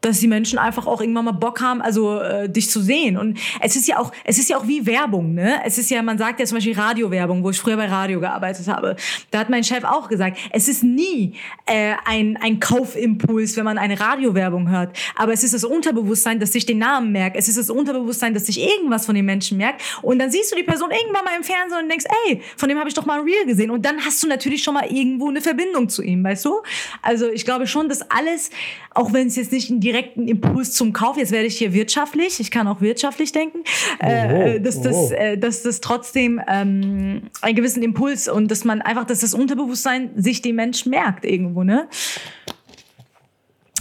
dass 0.00 0.20
die 0.20 0.28
Menschen 0.28 0.58
einfach 0.58 0.86
auch 0.86 1.00
irgendwann 1.00 1.26
mal 1.26 1.32
Bock 1.32 1.60
haben, 1.60 1.82
also 1.82 2.20
äh, 2.20 2.48
dich 2.48 2.70
zu 2.70 2.80
sehen. 2.80 3.16
Und 3.16 3.38
es 3.60 3.76
ist 3.76 3.86
ja 3.86 3.98
auch, 3.98 4.12
es 4.24 4.38
ist 4.38 4.48
ja 4.48 4.56
auch 4.56 4.66
wie 4.66 4.86
Werbung, 4.86 5.34
ne? 5.34 5.60
Es 5.64 5.78
ist 5.78 5.90
ja, 5.90 6.02
man 6.02 6.18
sagt 6.18 6.40
ja 6.40 6.46
zum 6.46 6.56
Beispiel 6.56 6.74
Radiowerbung, 6.74 7.44
wo 7.44 7.50
ich 7.50 7.58
früher 7.58 7.76
bei 7.76 7.86
Radio 7.86 8.20
gearbeitet 8.20 8.66
habe. 8.68 8.96
Da 9.30 9.40
hat 9.40 9.50
mein 9.50 9.64
Chef 9.64 9.84
auch 9.84 10.08
gesagt, 10.08 10.38
es 10.52 10.68
ist 10.68 10.82
nie 10.82 11.34
äh, 11.66 11.94
ein, 12.04 12.38
ein 12.40 12.60
Kaufimpuls, 12.60 13.56
wenn 13.56 13.64
man 13.64 13.78
eine 13.78 13.98
Radiowerbung 14.00 14.70
hört. 14.70 14.96
Aber 15.16 15.32
es 15.32 15.44
ist 15.44 15.54
das 15.54 15.64
Unterbewusstsein, 15.64 16.40
das 16.40 16.52
sich 16.52 16.64
den 16.64 16.78
Namen 16.78 17.12
merkt. 17.12 17.36
Es 17.36 17.48
ist 17.48 17.58
das 17.58 17.68
Unterbewusstsein, 17.68 18.32
das 18.32 18.46
sich 18.46 18.60
irgendwas 18.60 19.06
von 19.06 19.14
den 19.14 19.26
Menschen 19.26 19.58
merkt. 19.58 19.82
Und 20.02 20.18
dann 20.18 20.30
siehst 20.30 20.50
du 20.52 20.56
die 20.56 20.62
Person 20.62 20.90
irgendwann 20.90 21.24
mal 21.24 21.36
im 21.36 21.44
Fernsehen 21.44 21.82
und 21.82 21.88
denkst, 21.88 22.06
ey, 22.26 22.40
von 22.56 22.68
dem 22.68 22.78
habe 22.78 22.88
ich 22.88 22.94
doch 22.94 23.04
mal 23.04 23.18
ein 23.18 23.24
Real 23.24 23.44
gesehen. 23.44 23.70
Und 23.70 23.84
dann 23.84 24.04
hast 24.04 24.22
du 24.22 24.28
natürlich 24.28 24.62
schon 24.62 24.74
mal 24.74 24.86
irgendwo 24.90 25.28
eine 25.28 25.40
Verbindung 25.40 25.88
zu 25.88 26.02
ihm, 26.02 26.24
weißt 26.24 26.44
du? 26.46 26.62
Also 27.02 27.28
ich 27.28 27.44
glaube 27.44 27.66
schon, 27.66 27.88
dass 27.88 28.02
alles, 28.10 28.50
auch 28.94 29.12
wenn 29.12 29.26
es 29.26 29.36
jetzt 29.36 29.52
nicht 29.52 29.70
in 29.70 29.80
die 29.80 29.89
direkten 29.92 30.28
Impuls 30.28 30.72
zum 30.72 30.92
Kauf. 30.92 31.16
Jetzt 31.16 31.32
werde 31.32 31.46
ich 31.46 31.58
hier 31.58 31.72
wirtschaftlich, 31.72 32.40
ich 32.40 32.50
kann 32.50 32.68
auch 32.68 32.80
wirtschaftlich 32.80 33.32
denken, 33.32 33.58
äh, 33.98 34.56
oh, 34.58 34.62
dass, 34.62 34.80
das, 34.80 34.96
oh. 34.96 35.12
äh, 35.12 35.36
dass 35.36 35.62
das 35.62 35.80
trotzdem 35.80 36.40
ähm, 36.48 37.22
einen 37.42 37.56
gewissen 37.56 37.82
Impuls 37.82 38.28
und 38.28 38.50
dass 38.50 38.64
man 38.64 38.82
einfach, 38.82 39.04
dass 39.04 39.20
das 39.20 39.34
Unterbewusstsein 39.34 40.10
sich 40.16 40.42
den 40.42 40.56
Menschen 40.56 40.90
merkt 40.90 41.24
irgendwo, 41.24 41.64
ne? 41.64 41.88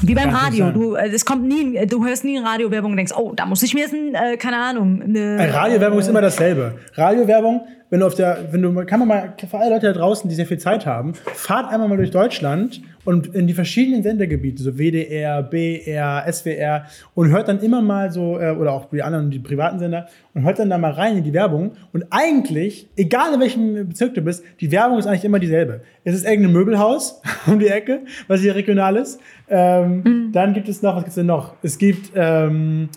Wie 0.02 0.16
beim 0.16 0.30
Radio. 0.30 0.72
Du, 0.72 0.96
äh, 0.96 1.10
es 1.10 1.26
kommt 1.26 1.44
nie, 1.44 1.86
du 1.86 2.06
hörst 2.06 2.24
nie 2.24 2.38
Radiowerbung 2.38 2.92
und 2.92 2.98
denkst, 2.98 3.14
oh, 3.16 3.34
da 3.36 3.46
muss 3.46 3.64
ich 3.64 3.74
mir 3.74 3.82
jetzt, 3.82 3.94
ein, 3.94 4.16
äh, 4.16 4.38
keine 4.38 4.58
Ahnung. 4.58 5.02
Eine, 5.02 5.54
Radiowerbung 5.54 6.00
äh, 6.00 6.02
ist 6.02 6.08
immer 6.08 6.22
dasselbe. 6.22 6.76
Radiowerbung, 6.96 7.68
wenn 7.90 8.02
du 8.02 8.06
auf 8.06 8.16
der, 8.16 8.50
wenn 8.52 8.62
du, 8.62 8.74
kann 8.86 9.00
man 9.00 9.08
mal, 9.08 9.34
für 9.38 9.58
alle 9.58 9.72
Leute 9.72 9.88
da 9.88 9.94
draußen, 9.94 10.30
die 10.30 10.36
sehr 10.36 10.46
viel 10.46 10.60
Zeit 10.60 10.86
haben, 10.86 11.14
fahrt 11.14 11.72
einmal 11.72 11.90
mal 11.90 11.98
durch 11.98 12.12
Deutschland 12.12 12.82
und 13.04 13.34
in 13.34 13.48
die 13.48 13.54
verschiedenen 13.54 14.04
Sendergebiete, 14.04 14.62
so 14.62 14.78
WDR, 14.78 15.42
BR, 15.42 16.26
SWR 16.32 16.86
und 17.16 17.32
hört 17.32 17.48
dann 17.48 17.60
immer 17.62 17.82
mal 17.82 18.12
so, 18.12 18.40
äh, 18.40 18.52
oder 18.52 18.74
auch 18.74 18.90
die 18.92 19.02
anderen, 19.02 19.32
die 19.32 19.40
privaten 19.40 19.80
Sender, 19.80 20.08
und 20.36 20.44
hört 20.44 20.60
dann 20.60 20.70
da 20.70 20.78
mal 20.78 20.92
rein 20.92 21.18
in 21.18 21.24
die 21.24 21.34
Werbung. 21.34 21.72
Und 21.92 22.06
eigentlich, 22.12 22.88
egal 22.96 23.34
in 23.34 23.40
welchem 23.40 23.88
Bezirk 23.88 24.14
du 24.14 24.22
bist, 24.22 24.44
die 24.60 24.72
Werbung 24.72 25.00
ist 25.00 25.08
eigentlich 25.08 25.26
immer 25.26 25.40
dieselbe. 25.40 25.82
Es 26.04 26.14
ist 26.14 26.26
irgendein 26.26 26.54
Möbelhaus 26.54 27.22
um 27.48 27.58
die 27.58 27.68
Ecke, 27.68 28.02
was 28.28 28.42
hier 28.42 28.54
regional 28.54 28.98
ist. 28.98 29.20
Ähm, 29.50 30.04
mhm. 30.04 30.32
Dann 30.32 30.54
gibt 30.54 30.70
es 30.70 30.84
noch, 30.84 30.96
was 30.96 31.04
gibt 31.04 31.10
es 31.10 31.16
denn 31.16 31.26
noch? 31.26 31.56
Es 31.64 31.80
gibt, 31.80 32.12
ähm, 32.16 32.90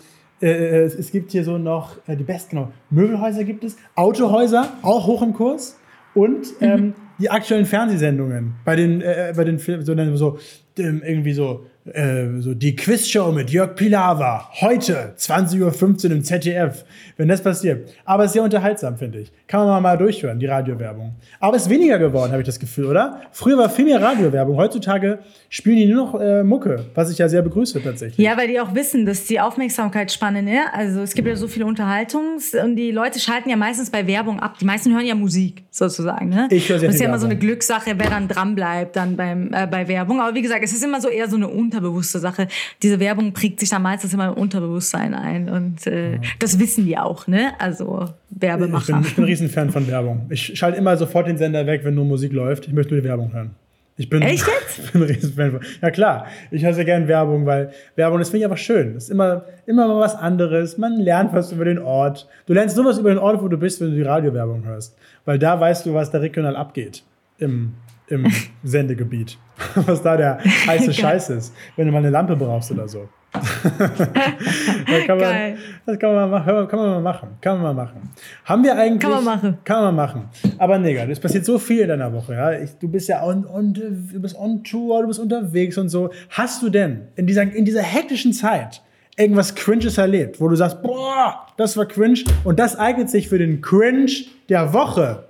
äh, 0.42 0.46
äh, 0.46 0.82
es, 0.82 0.94
es, 0.94 1.12
gibt 1.12 1.30
hier 1.32 1.44
so 1.44 1.56
noch 1.56 1.96
äh, 2.06 2.16
die 2.16 2.24
besten, 2.24 2.56
genau, 2.56 2.72
Möbelhäuser 2.90 3.44
gibt 3.44 3.64
es, 3.64 3.76
Autohäuser, 3.94 4.72
auch 4.82 5.06
hoch 5.06 5.22
im 5.22 5.32
Kurs. 5.32 5.78
Und 6.14 6.60
mhm. 6.60 6.66
ähm, 6.66 6.94
die 7.18 7.30
aktuellen 7.30 7.64
Fernsehsendungen, 7.64 8.54
bei 8.64 8.76
den, 8.76 9.00
äh, 9.00 9.32
bei 9.36 9.44
den 9.44 9.58
Filmen, 9.58 9.84
so, 9.84 10.16
so 10.16 10.38
irgendwie 10.76 11.32
so 11.32 11.66
äh, 11.84 12.38
so 12.38 12.54
die 12.54 12.76
Quizshow 12.76 13.32
mit 13.32 13.50
Jörg 13.50 13.74
Pilawa, 13.74 14.48
heute 14.60 15.14
20.15 15.18 16.04
Uhr 16.06 16.12
im 16.12 16.22
ZDF, 16.22 16.84
wenn 17.16 17.26
das 17.26 17.42
passiert. 17.42 17.90
Aber 18.04 18.22
es 18.22 18.28
ist 18.28 18.34
sehr 18.34 18.42
unterhaltsam, 18.44 18.96
finde 18.96 19.18
ich. 19.18 19.32
Kann 19.48 19.66
man 19.66 19.82
mal 19.82 19.98
durchhören, 19.98 20.38
die 20.38 20.46
Radiowerbung. 20.46 21.14
Aber 21.40 21.56
es 21.56 21.64
ist 21.64 21.70
weniger 21.70 21.98
geworden, 21.98 22.30
habe 22.30 22.42
ich 22.42 22.46
das 22.46 22.60
Gefühl, 22.60 22.86
oder? 22.86 23.20
Früher 23.32 23.58
war 23.58 23.68
viel 23.68 23.84
mehr 23.84 24.00
Radiowerbung. 24.00 24.56
Heutzutage 24.56 25.18
spielen 25.48 25.76
die 25.76 25.86
nur 25.86 26.06
noch 26.06 26.20
äh, 26.20 26.44
Mucke, 26.44 26.86
was 26.94 27.10
ich 27.10 27.18
ja 27.18 27.28
sehr 27.28 27.42
begrüße 27.42 27.82
tatsächlich. 27.82 28.24
Ja, 28.24 28.36
weil 28.36 28.46
die 28.46 28.60
auch 28.60 28.74
wissen, 28.74 29.04
dass 29.04 29.24
die 29.24 29.40
Aufmerksamkeitsspanne, 29.40 30.42
ne? 30.42 30.72
Also 30.72 31.00
es 31.00 31.14
gibt 31.14 31.26
ja 31.26 31.34
so 31.34 31.48
viele 31.48 31.66
Unterhaltungs- 31.66 32.56
und 32.62 32.76
die 32.76 32.92
Leute 32.92 33.18
schalten 33.18 33.50
ja 33.50 33.56
meistens 33.56 33.90
bei 33.90 34.06
Werbung 34.06 34.38
ab. 34.38 34.56
Die 34.60 34.64
meisten 34.64 34.94
hören 34.94 35.04
ja 35.04 35.16
Musik 35.16 35.64
sozusagen, 35.70 36.28
ne? 36.28 36.46
Ich 36.50 36.68
höre 36.68 36.78
sehr 36.78 36.88
Das 36.88 36.94
ist 36.94 37.00
ja 37.00 37.08
immer 37.08 37.18
so 37.18 37.26
eine. 37.26 37.32
Glückssache, 37.36 37.94
wer 37.96 38.08
dann 38.10 38.28
dran 38.28 38.54
bleibt 38.54 38.94
dann 38.94 39.16
beim, 39.16 39.52
äh, 39.52 39.66
bei 39.66 39.88
Werbung. 39.88 40.20
Aber 40.20 40.34
wie 40.34 40.42
gesagt, 40.42 40.61
es 40.62 40.72
ist 40.72 40.84
immer 40.84 41.00
so 41.00 41.08
eher 41.08 41.28
so 41.28 41.36
eine 41.36 41.48
unterbewusste 41.48 42.18
Sache. 42.18 42.48
Diese 42.82 42.98
Werbung 43.00 43.32
prägt 43.32 43.60
sich 43.60 43.68
dann 43.70 43.82
meistens 43.82 44.12
immer 44.14 44.28
im 44.28 44.34
Unterbewusstsein 44.34 45.14
ein 45.14 45.48
und 45.48 45.86
äh, 45.86 46.18
das 46.38 46.58
wissen 46.58 46.84
die 46.86 46.96
auch, 46.98 47.26
ne? 47.26 47.52
Also 47.58 48.08
Ich 48.34 48.42
Werbemacher. 48.42 48.92
bin, 48.94 49.02
ich 49.02 49.14
bin 49.14 49.24
ein 49.24 49.28
Riesenfan 49.28 49.70
von 49.70 49.86
Werbung. 49.86 50.26
Ich 50.30 50.56
schalte 50.58 50.78
immer 50.78 50.96
sofort 50.96 51.26
den 51.28 51.36
Sender 51.38 51.66
weg, 51.66 51.80
wenn 51.84 51.94
nur 51.94 52.04
Musik 52.04 52.32
läuft. 52.32 52.66
Ich 52.66 52.72
möchte 52.72 52.94
nur 52.94 53.02
die 53.02 53.08
Werbung 53.08 53.32
hören. 53.32 53.50
Ich 53.98 54.08
bin, 54.08 54.22
Echt 54.22 54.46
jetzt? 54.46 54.78
ich 54.86 54.92
bin 54.92 55.02
ein 55.02 55.08
Riesenfan 55.08 55.50
von. 55.52 55.60
Ja 55.82 55.90
klar, 55.90 56.26
ich 56.50 56.64
höre 56.64 56.72
sehr 56.72 56.86
gerne 56.86 57.06
Werbung, 57.08 57.44
weil 57.44 57.72
Werbung, 57.94 58.18
das 58.20 58.30
finde 58.30 58.38
ich 58.38 58.44
einfach 58.50 58.56
schön. 58.62 58.94
Das 58.94 59.04
ist 59.04 59.10
immer, 59.10 59.44
immer 59.66 59.86
mal 59.86 60.00
was 60.00 60.14
anderes. 60.14 60.78
Man 60.78 60.98
lernt 60.98 61.32
was 61.34 61.52
über 61.52 61.66
den 61.66 61.78
Ort. 61.78 62.26
Du 62.46 62.54
lernst 62.54 62.76
nur 62.76 62.86
was 62.86 62.98
über 62.98 63.10
den 63.10 63.18
Ort, 63.18 63.42
wo 63.42 63.48
du 63.48 63.58
bist, 63.58 63.80
wenn 63.80 63.90
du 63.90 63.96
die 63.96 64.02
Radiowerbung 64.02 64.64
hörst. 64.64 64.96
Weil 65.26 65.38
da 65.38 65.60
weißt 65.60 65.84
du, 65.86 65.92
was 65.94 66.10
da 66.10 66.18
regional 66.18 66.56
abgeht 66.56 67.04
im, 67.38 67.74
im 68.12 68.26
Sendegebiet. 68.62 69.38
Was 69.74 70.02
da 70.02 70.16
der 70.16 70.38
heiße. 70.66 70.92
Scheiß 70.92 71.30
ist, 71.30 71.54
wenn 71.76 71.86
du 71.86 71.92
mal 71.92 71.98
eine 71.98 72.10
Lampe 72.10 72.36
brauchst 72.36 72.70
oder 72.70 72.86
so. 72.86 73.08
Da 73.64 75.06
kann 75.06 75.18
man, 75.18 75.18
Geil. 75.18 75.56
Das 75.86 75.98
kann 75.98 76.14
man, 76.14 76.30
mal 76.30 76.68
kann 76.68 76.78
man 76.78 76.90
mal 76.90 77.00
machen. 77.00 77.28
Kann 77.40 77.62
man 77.62 77.74
mal 77.74 77.84
machen. 77.84 78.10
Haben 78.44 78.62
wir 78.62 78.76
eigentlich. 78.76 79.00
Kann 79.00 79.10
man 79.10 79.24
machen. 79.24 79.58
Kann 79.64 79.82
man 79.84 79.96
machen. 79.96 80.28
Aber 80.58 80.78
Nigga, 80.78 81.04
es 81.04 81.18
passiert 81.18 81.46
so 81.46 81.58
viel 81.58 81.80
in 81.80 81.88
deiner 81.88 82.12
Woche. 82.12 82.34
Ja? 82.34 82.52
Ich, 82.52 82.72
du 82.78 82.88
bist 82.88 83.08
ja 83.08 83.24
on, 83.24 83.46
on, 83.46 83.72
du 83.72 84.20
bist 84.20 84.36
on 84.36 84.62
Tour, 84.64 85.00
du 85.00 85.08
bist 85.08 85.18
unterwegs 85.18 85.78
und 85.78 85.88
so. 85.88 86.10
Hast 86.28 86.62
du 86.62 86.68
denn 86.68 87.08
in 87.16 87.26
dieser, 87.26 87.42
in 87.42 87.64
dieser 87.64 87.82
hektischen 87.82 88.34
Zeit 88.34 88.82
irgendwas 89.16 89.54
Cringes 89.54 89.96
erlebt, 89.96 90.40
wo 90.40 90.48
du 90.48 90.56
sagst, 90.56 90.82
boah, 90.82 91.46
das 91.56 91.76
war 91.76 91.86
cringe 91.86 92.20
und 92.44 92.58
das 92.58 92.76
eignet 92.76 93.10
sich 93.10 93.28
für 93.28 93.38
den 93.38 93.60
Cringe 93.60 94.12
der 94.48 94.72
Woche? 94.74 95.24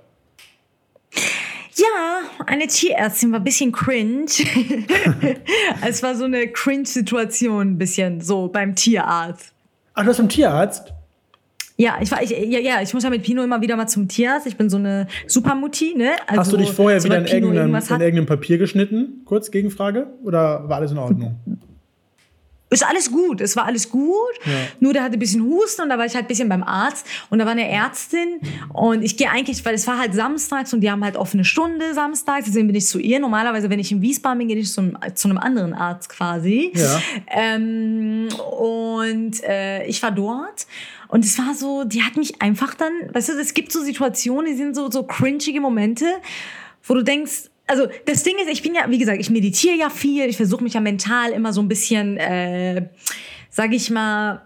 Ja, 1.95 2.45
eine 2.45 2.67
Tierärztin 2.67 3.31
war 3.31 3.39
ein 3.39 3.43
bisschen 3.43 3.71
cringe. 3.71 4.25
es 5.87 6.03
war 6.03 6.15
so 6.15 6.25
eine 6.25 6.47
Cringe-Situation, 6.47 7.73
ein 7.73 7.77
bisschen 7.77 8.21
so 8.21 8.47
beim 8.47 8.75
Tierarzt. 8.75 9.53
Ach, 9.93 10.03
du 10.03 10.09
hast 10.09 10.19
einen 10.19 10.29
Tierarzt? 10.29 10.93
Ja, 11.75 11.97
ich 12.01 12.11
war, 12.11 12.21
ich, 12.21 12.29
ja, 12.29 12.59
ja, 12.59 12.81
ich 12.81 12.93
muss 12.93 13.03
ja 13.03 13.09
mit 13.09 13.23
Pino 13.23 13.43
immer 13.43 13.61
wieder 13.61 13.75
mal 13.75 13.87
zum 13.87 14.07
Tierarzt. 14.07 14.45
Ich 14.45 14.57
bin 14.57 14.69
so 14.69 14.77
eine 14.77 15.07
Supermutti, 15.27 15.95
ne? 15.95 16.11
Also, 16.27 16.41
Hast 16.41 16.53
du 16.53 16.57
dich 16.57 16.71
vorher 16.71 17.03
wieder 17.03 17.17
in 17.17 17.25
irgendeinem, 17.25 17.75
in 17.75 18.01
irgendeinem 18.01 18.25
Papier 18.25 18.57
geschnitten? 18.57 19.21
Kurz 19.25 19.49
Gegenfrage? 19.49 20.07
Oder 20.23 20.67
war 20.69 20.77
alles 20.77 20.91
in 20.91 20.99
Ordnung? 20.99 21.35
Ist 22.73 22.87
alles 22.87 23.11
gut, 23.11 23.41
es 23.41 23.55
war 23.55 23.65
alles 23.65 23.89
gut. 23.89 24.13
Nur 24.79 24.93
der 24.93 25.03
hatte 25.03 25.17
ein 25.17 25.19
bisschen 25.19 25.43
Husten 25.43 25.83
und 25.83 25.89
da 25.89 25.97
war 25.97 26.05
ich 26.05 26.15
halt 26.15 26.25
ein 26.25 26.27
bisschen 26.27 26.49
beim 26.49 26.63
Arzt 26.63 27.05
und 27.29 27.39
da 27.39 27.45
war 27.45 27.51
eine 27.51 27.69
Ärztin 27.69 28.39
und 28.73 29.03
ich 29.03 29.17
gehe 29.17 29.29
eigentlich, 29.29 29.63
weil 29.65 29.75
es 29.75 29.87
war 29.87 29.99
halt 29.99 30.13
samstags 30.13 30.73
und 30.73 30.81
die 30.81 30.91
haben 30.91 31.03
halt 31.03 31.15
offene 31.15 31.45
Stunde 31.45 31.93
samstags, 31.93 32.45
deswegen 32.45 32.67
bin 32.67 32.75
ich 32.75 32.87
zu 32.87 32.99
ihr. 32.99 33.19
Normalerweise, 33.19 33.69
wenn 33.69 33.79
ich 33.79 33.91
in 33.91 34.01
Wiesbaden 34.01 34.39
bin, 34.39 34.47
gehe 34.47 34.57
ich 34.57 34.71
zu 34.71 34.81
einem, 34.81 34.97
zu 35.15 35.27
einem 35.27 35.37
anderen 35.37 35.73
Arzt 35.73 36.09
quasi. 36.09 36.71
Ja. 36.75 37.01
Ähm, 37.27 38.29
und 38.57 39.43
äh, 39.43 39.85
ich 39.85 40.01
war 40.03 40.11
dort 40.11 40.67
und 41.07 41.23
es 41.23 41.37
war 41.37 41.53
so, 41.53 41.83
die 41.83 42.03
hat 42.03 42.17
mich 42.17 42.41
einfach 42.41 42.73
dann, 42.73 42.91
weißt 43.13 43.29
du, 43.29 43.33
es 43.33 43.53
gibt 43.53 43.71
so 43.71 43.81
Situationen, 43.81 44.51
die 44.51 44.57
sind 44.57 44.75
so, 44.75 44.89
so 44.89 45.03
cringige 45.03 45.61
Momente, 45.61 46.05
wo 46.83 46.95
du 46.95 47.03
denkst, 47.03 47.51
also 47.73 47.87
das 48.05 48.21
Ding 48.23 48.35
ist, 48.37 48.49
ich 48.51 48.61
bin 48.61 48.75
ja, 48.75 48.85
wie 48.87 48.99
gesagt, 48.99 49.19
ich 49.19 49.29
meditiere 49.31 49.75
ja 49.75 49.89
viel, 49.89 50.25
ich 50.29 50.37
versuche 50.37 50.63
mich 50.63 50.75
ja 50.75 50.79
mental 50.79 51.31
immer 51.31 51.51
so 51.53 51.61
ein 51.61 51.67
bisschen, 51.67 52.17
äh, 52.17 52.87
sag 53.49 53.73
ich 53.73 53.89
mal, 53.89 54.41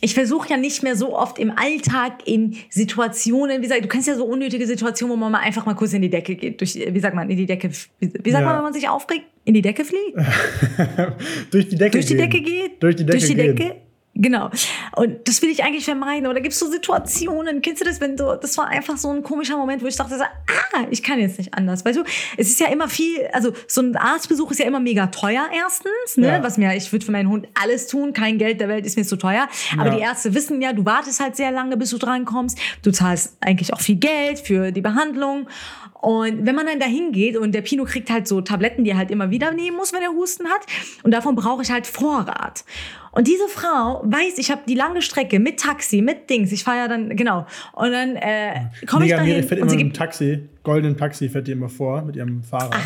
ich 0.00 0.14
versuche 0.14 0.48
ja 0.48 0.56
nicht 0.56 0.82
mehr 0.82 0.96
so 0.96 1.16
oft 1.16 1.38
im 1.38 1.50
Alltag 1.56 2.26
in 2.26 2.56
Situationen, 2.70 3.58
wie 3.58 3.62
gesagt, 3.62 3.84
du 3.84 3.88
kennst 3.88 4.06
ja 4.08 4.14
so 4.14 4.24
unnötige 4.24 4.66
Situationen, 4.66 5.12
wo 5.12 5.16
man 5.16 5.32
mal 5.32 5.40
einfach 5.40 5.66
mal 5.66 5.74
kurz 5.74 5.92
in 5.92 6.02
die 6.02 6.10
Decke 6.10 6.36
geht, 6.36 6.60
durch, 6.60 6.74
wie 6.74 7.00
sagt 7.00 7.14
man, 7.16 7.28
in 7.28 7.36
die 7.36 7.46
Decke, 7.46 7.70
wie, 7.98 8.12
wie 8.22 8.30
sagt 8.30 8.42
Ja. 8.42 8.48
man, 8.48 8.56
wenn 8.56 8.64
man 8.64 8.72
sich 8.72 8.88
aufregt? 8.88 9.24
In 9.44 9.54
die 9.54 9.62
Decke 9.62 9.84
fliegt? 9.84 10.16
durch 11.50 11.68
die 11.68 11.76
Decke 11.76 11.90
durch 11.92 12.06
die 12.06 12.16
gehen. 12.16 12.30
Decke 12.30 12.42
geht? 12.42 12.82
Durch 12.82 12.96
die 12.96 13.04
Decke 13.04 13.18
Durch 13.18 13.28
die 13.28 13.34
gehen. 13.34 13.72
Genau. 14.14 14.50
Und 14.94 15.26
das 15.26 15.40
will 15.40 15.48
ich 15.48 15.64
eigentlich 15.64 15.86
vermeiden. 15.86 16.26
Oder 16.26 16.40
gibt 16.42 16.52
es 16.52 16.58
so 16.58 16.70
Situationen, 16.70 17.62
kennst 17.62 17.80
du 17.80 17.86
das, 17.86 18.00
wenn 18.00 18.16
du, 18.16 18.36
das 18.40 18.58
war 18.58 18.68
einfach 18.68 18.98
so 18.98 19.10
ein 19.10 19.22
komischer 19.22 19.56
Moment, 19.56 19.82
wo 19.82 19.86
ich 19.86 19.96
dachte, 19.96 20.20
ah, 20.20 20.86
ich 20.90 21.02
kann 21.02 21.18
jetzt 21.18 21.38
nicht 21.38 21.54
anders. 21.54 21.84
Weißt 21.84 21.98
du, 21.98 22.02
es 22.36 22.48
ist 22.48 22.60
ja 22.60 22.68
immer 22.68 22.88
viel, 22.88 23.26
also 23.32 23.52
so 23.66 23.80
ein 23.80 23.96
Arztbesuch 23.96 24.50
ist 24.50 24.60
ja 24.60 24.66
immer 24.66 24.80
mega 24.80 25.06
teuer 25.06 25.44
erstens, 25.56 26.16
ne? 26.16 26.26
Ja. 26.26 26.42
Was 26.42 26.58
mir, 26.58 26.76
ich 26.76 26.92
würde 26.92 27.06
für 27.06 27.12
meinen 27.12 27.30
Hund 27.30 27.48
alles 27.60 27.86
tun, 27.86 28.12
kein 28.12 28.36
Geld 28.36 28.60
der 28.60 28.68
Welt 28.68 28.84
ist 28.84 28.98
mir 28.98 29.04
zu 29.04 29.16
teuer. 29.16 29.48
Aber 29.78 29.88
Ja. 29.90 29.94
die 29.96 30.02
Ärzte 30.02 30.34
wissen 30.34 30.60
ja, 30.60 30.74
du 30.74 30.84
wartest 30.84 31.18
halt 31.20 31.34
sehr 31.36 31.50
lange, 31.50 31.78
bis 31.78 31.88
du 31.90 31.96
drankommst. 31.98 32.58
Du 32.82 32.90
zahlst 32.92 33.36
eigentlich 33.40 33.72
auch 33.72 33.80
viel 33.80 33.96
Geld 33.96 34.40
für 34.40 34.72
die 34.72 34.82
Behandlung. 34.82 35.48
Und 36.02 36.44
wenn 36.44 36.54
man 36.54 36.66
dann 36.66 36.80
dahin 36.80 37.12
geht 37.12 37.36
und 37.36 37.52
der 37.52 37.62
Pino 37.62 37.84
kriegt 37.84 38.10
halt 38.10 38.26
so 38.28 38.40
Tabletten, 38.40 38.84
die 38.84 38.90
er 38.90 38.96
halt 38.98 39.10
immer 39.10 39.30
wieder 39.30 39.52
nehmen 39.52 39.76
muss, 39.76 39.92
wenn 39.92 40.02
er 40.02 40.10
Husten 40.10 40.48
hat. 40.48 40.66
Und 41.02 41.12
davon 41.12 41.34
brauche 41.36 41.62
ich 41.62 41.70
halt 41.70 41.86
Vorrat. 41.86 42.64
Und 43.12 43.28
diese 43.28 43.46
Frau 43.48 44.02
weiß, 44.04 44.38
ich 44.38 44.50
habe 44.50 44.62
die 44.66 44.74
lange 44.74 45.02
Strecke 45.02 45.38
mit 45.38 45.60
Taxi, 45.60 46.00
mit 46.02 46.28
Dings. 46.30 46.50
Ich 46.50 46.64
fahre 46.64 46.78
ja 46.78 46.88
dann, 46.88 47.14
genau. 47.14 47.46
Und 47.74 47.92
dann 47.92 48.16
äh, 48.16 48.54
komme 48.86 49.04
ich 49.04 49.12
dahin 49.12 49.42
fährt 49.44 49.52
und 49.52 49.58
immer 49.58 49.70
sie 49.70 49.76
mit 49.76 49.80
dem 49.80 49.88
gibt 49.88 49.96
Taxi, 49.96 50.48
goldenen 50.62 50.96
Taxi 50.96 51.28
fährt 51.28 51.46
die 51.46 51.52
immer 51.52 51.68
vor 51.68 52.02
mit 52.02 52.16
ihrem 52.16 52.42
Fahrrad. 52.42 52.80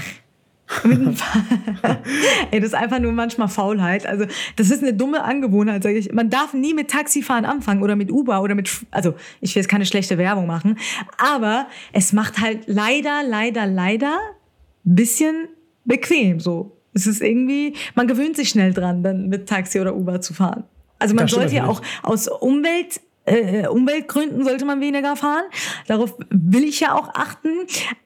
mit 0.83 0.99
dem 0.99 1.15
Fahr- 1.15 1.43
Ey, 2.51 2.59
das 2.59 2.71
ist 2.71 2.75
einfach 2.75 2.99
nur 2.99 3.13
manchmal 3.13 3.47
Faulheit. 3.47 4.05
Also, 4.05 4.27
das 4.57 4.71
ist 4.71 4.83
eine 4.83 4.93
dumme 4.95 5.23
Angewohnheit, 5.23 5.85
sage 5.85 5.97
ich. 5.97 6.13
Man 6.13 6.29
darf 6.29 6.55
nie 6.55 6.75
mit 6.75 6.91
Taxifahren 6.91 7.45
anfangen 7.45 7.85
oder 7.85 7.95
mit 7.95 8.11
Uber 8.11 8.43
oder 8.43 8.57
mit, 8.57 8.69
also, 8.91 9.15
ich 9.41 9.55
will 9.55 9.63
jetzt 9.63 9.71
keine 9.71 9.87
schlechte 9.87 10.19
Werbung 10.19 10.49
machen, 10.49 10.77
aber 11.19 11.69
es 11.93 12.13
macht 12.13 12.41
halt 12.41 12.65
leider, 12.67 13.23
leider, 13.25 13.65
leider 13.67 14.19
ein 14.85 14.95
bisschen 14.97 15.47
bequem, 15.85 16.41
so. 16.41 16.76
Es 16.97 17.07
ist 17.07 17.21
irgendwie, 17.21 17.75
man 17.95 18.09
gewöhnt 18.09 18.37
sich 18.37 18.49
schnell 18.49 18.73
dran, 18.73 19.03
dann 19.03 19.29
mit 19.29 19.49
Taxi 19.49 19.79
oder 19.79 19.95
Uber 19.95 20.21
zu 20.21 20.33
fahren. 20.33 20.65
Also, 20.99 21.15
man 21.15 21.27
Das 21.27 21.33
sollte 21.33 21.55
ja 21.55 21.67
auch 21.67 21.83
aus 22.03 22.27
Umwelt, 22.27 23.01
äh, 23.27 23.67
Umweltgründen 23.67 24.45
sollte 24.45 24.65
man 24.65 24.81
weniger 24.81 25.15
fahren. 25.15 25.45
Darauf 25.87 26.15
will 26.31 26.65
ich 26.65 26.81
ja 26.81 26.95
auch 26.95 27.11
achten. 27.15 27.49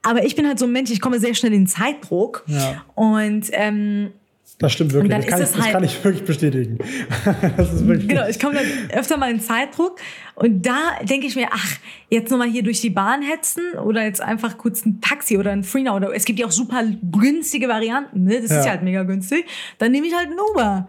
Aber 0.03 0.25
ich 0.25 0.35
bin 0.35 0.47
halt 0.47 0.59
so 0.59 0.67
ein 0.67 0.73
Mensch, 0.73 0.91
ich 0.91 1.01
komme 1.01 1.21
sehr 1.21 1.35
schnell 1.35 1.53
in 1.53 1.67
Zeitdruck. 1.67 2.43
Ja. 2.47 2.85
Und 2.97 3.47
ähm, 3.53 4.13
Das 4.61 4.73
stimmt 4.73 4.93
wirklich. 4.93 5.11
Das 5.13 5.27
kann, 5.27 5.39
ich, 5.41 5.45
es 5.47 5.53
das 5.53 5.63
halt- 5.63 5.73
kann 5.73 5.85
ich 5.85 6.05
wirklich 6.05 6.25
bestätigen. 6.25 6.79
wirklich. 7.57 8.09
genau, 8.09 8.29
ich 8.29 8.39
komme 8.39 8.55
dann 8.57 8.99
öfter 8.99 9.17
mal 9.17 9.31
in 9.31 9.41
Zeitdruck. 9.41 9.97
Und 10.35 10.65
da 10.67 10.77
denke 11.03 11.27
ich 11.27 11.35
mir, 11.35 11.49
ach, 11.51 11.77
jetzt 12.11 12.31
nochmal 12.31 12.49
hier 12.51 12.63
durch 12.63 12.81
die 12.81 12.91
Bahn 12.91 13.23
hetzen 13.23 13.63
oder 13.85 14.05
jetzt 14.05 14.21
einfach 14.21 14.59
kurz 14.59 14.85
ein 14.85 15.01
Taxi 15.01 15.39
oder 15.39 15.51
ein 15.51 15.65
Freenow. 15.65 15.97
Oder 15.97 16.15
es 16.15 16.25
gibt 16.25 16.39
ja 16.39 16.47
auch 16.47 16.51
super 16.53 16.83
günstige 17.11 17.69
Varianten. 17.69 18.25
Ne? 18.25 18.35
Das 18.37 18.45
ist 18.45 18.51
Ja. 18.51 18.65
ja 18.65 18.71
halt 18.71 18.83
mega 18.83 19.03
günstig. 19.03 19.47
Dann 19.79 19.93
nehme 19.93 20.07
ich 20.07 20.15
halt 20.15 20.29
ein 20.29 20.37
Uber. 20.53 20.89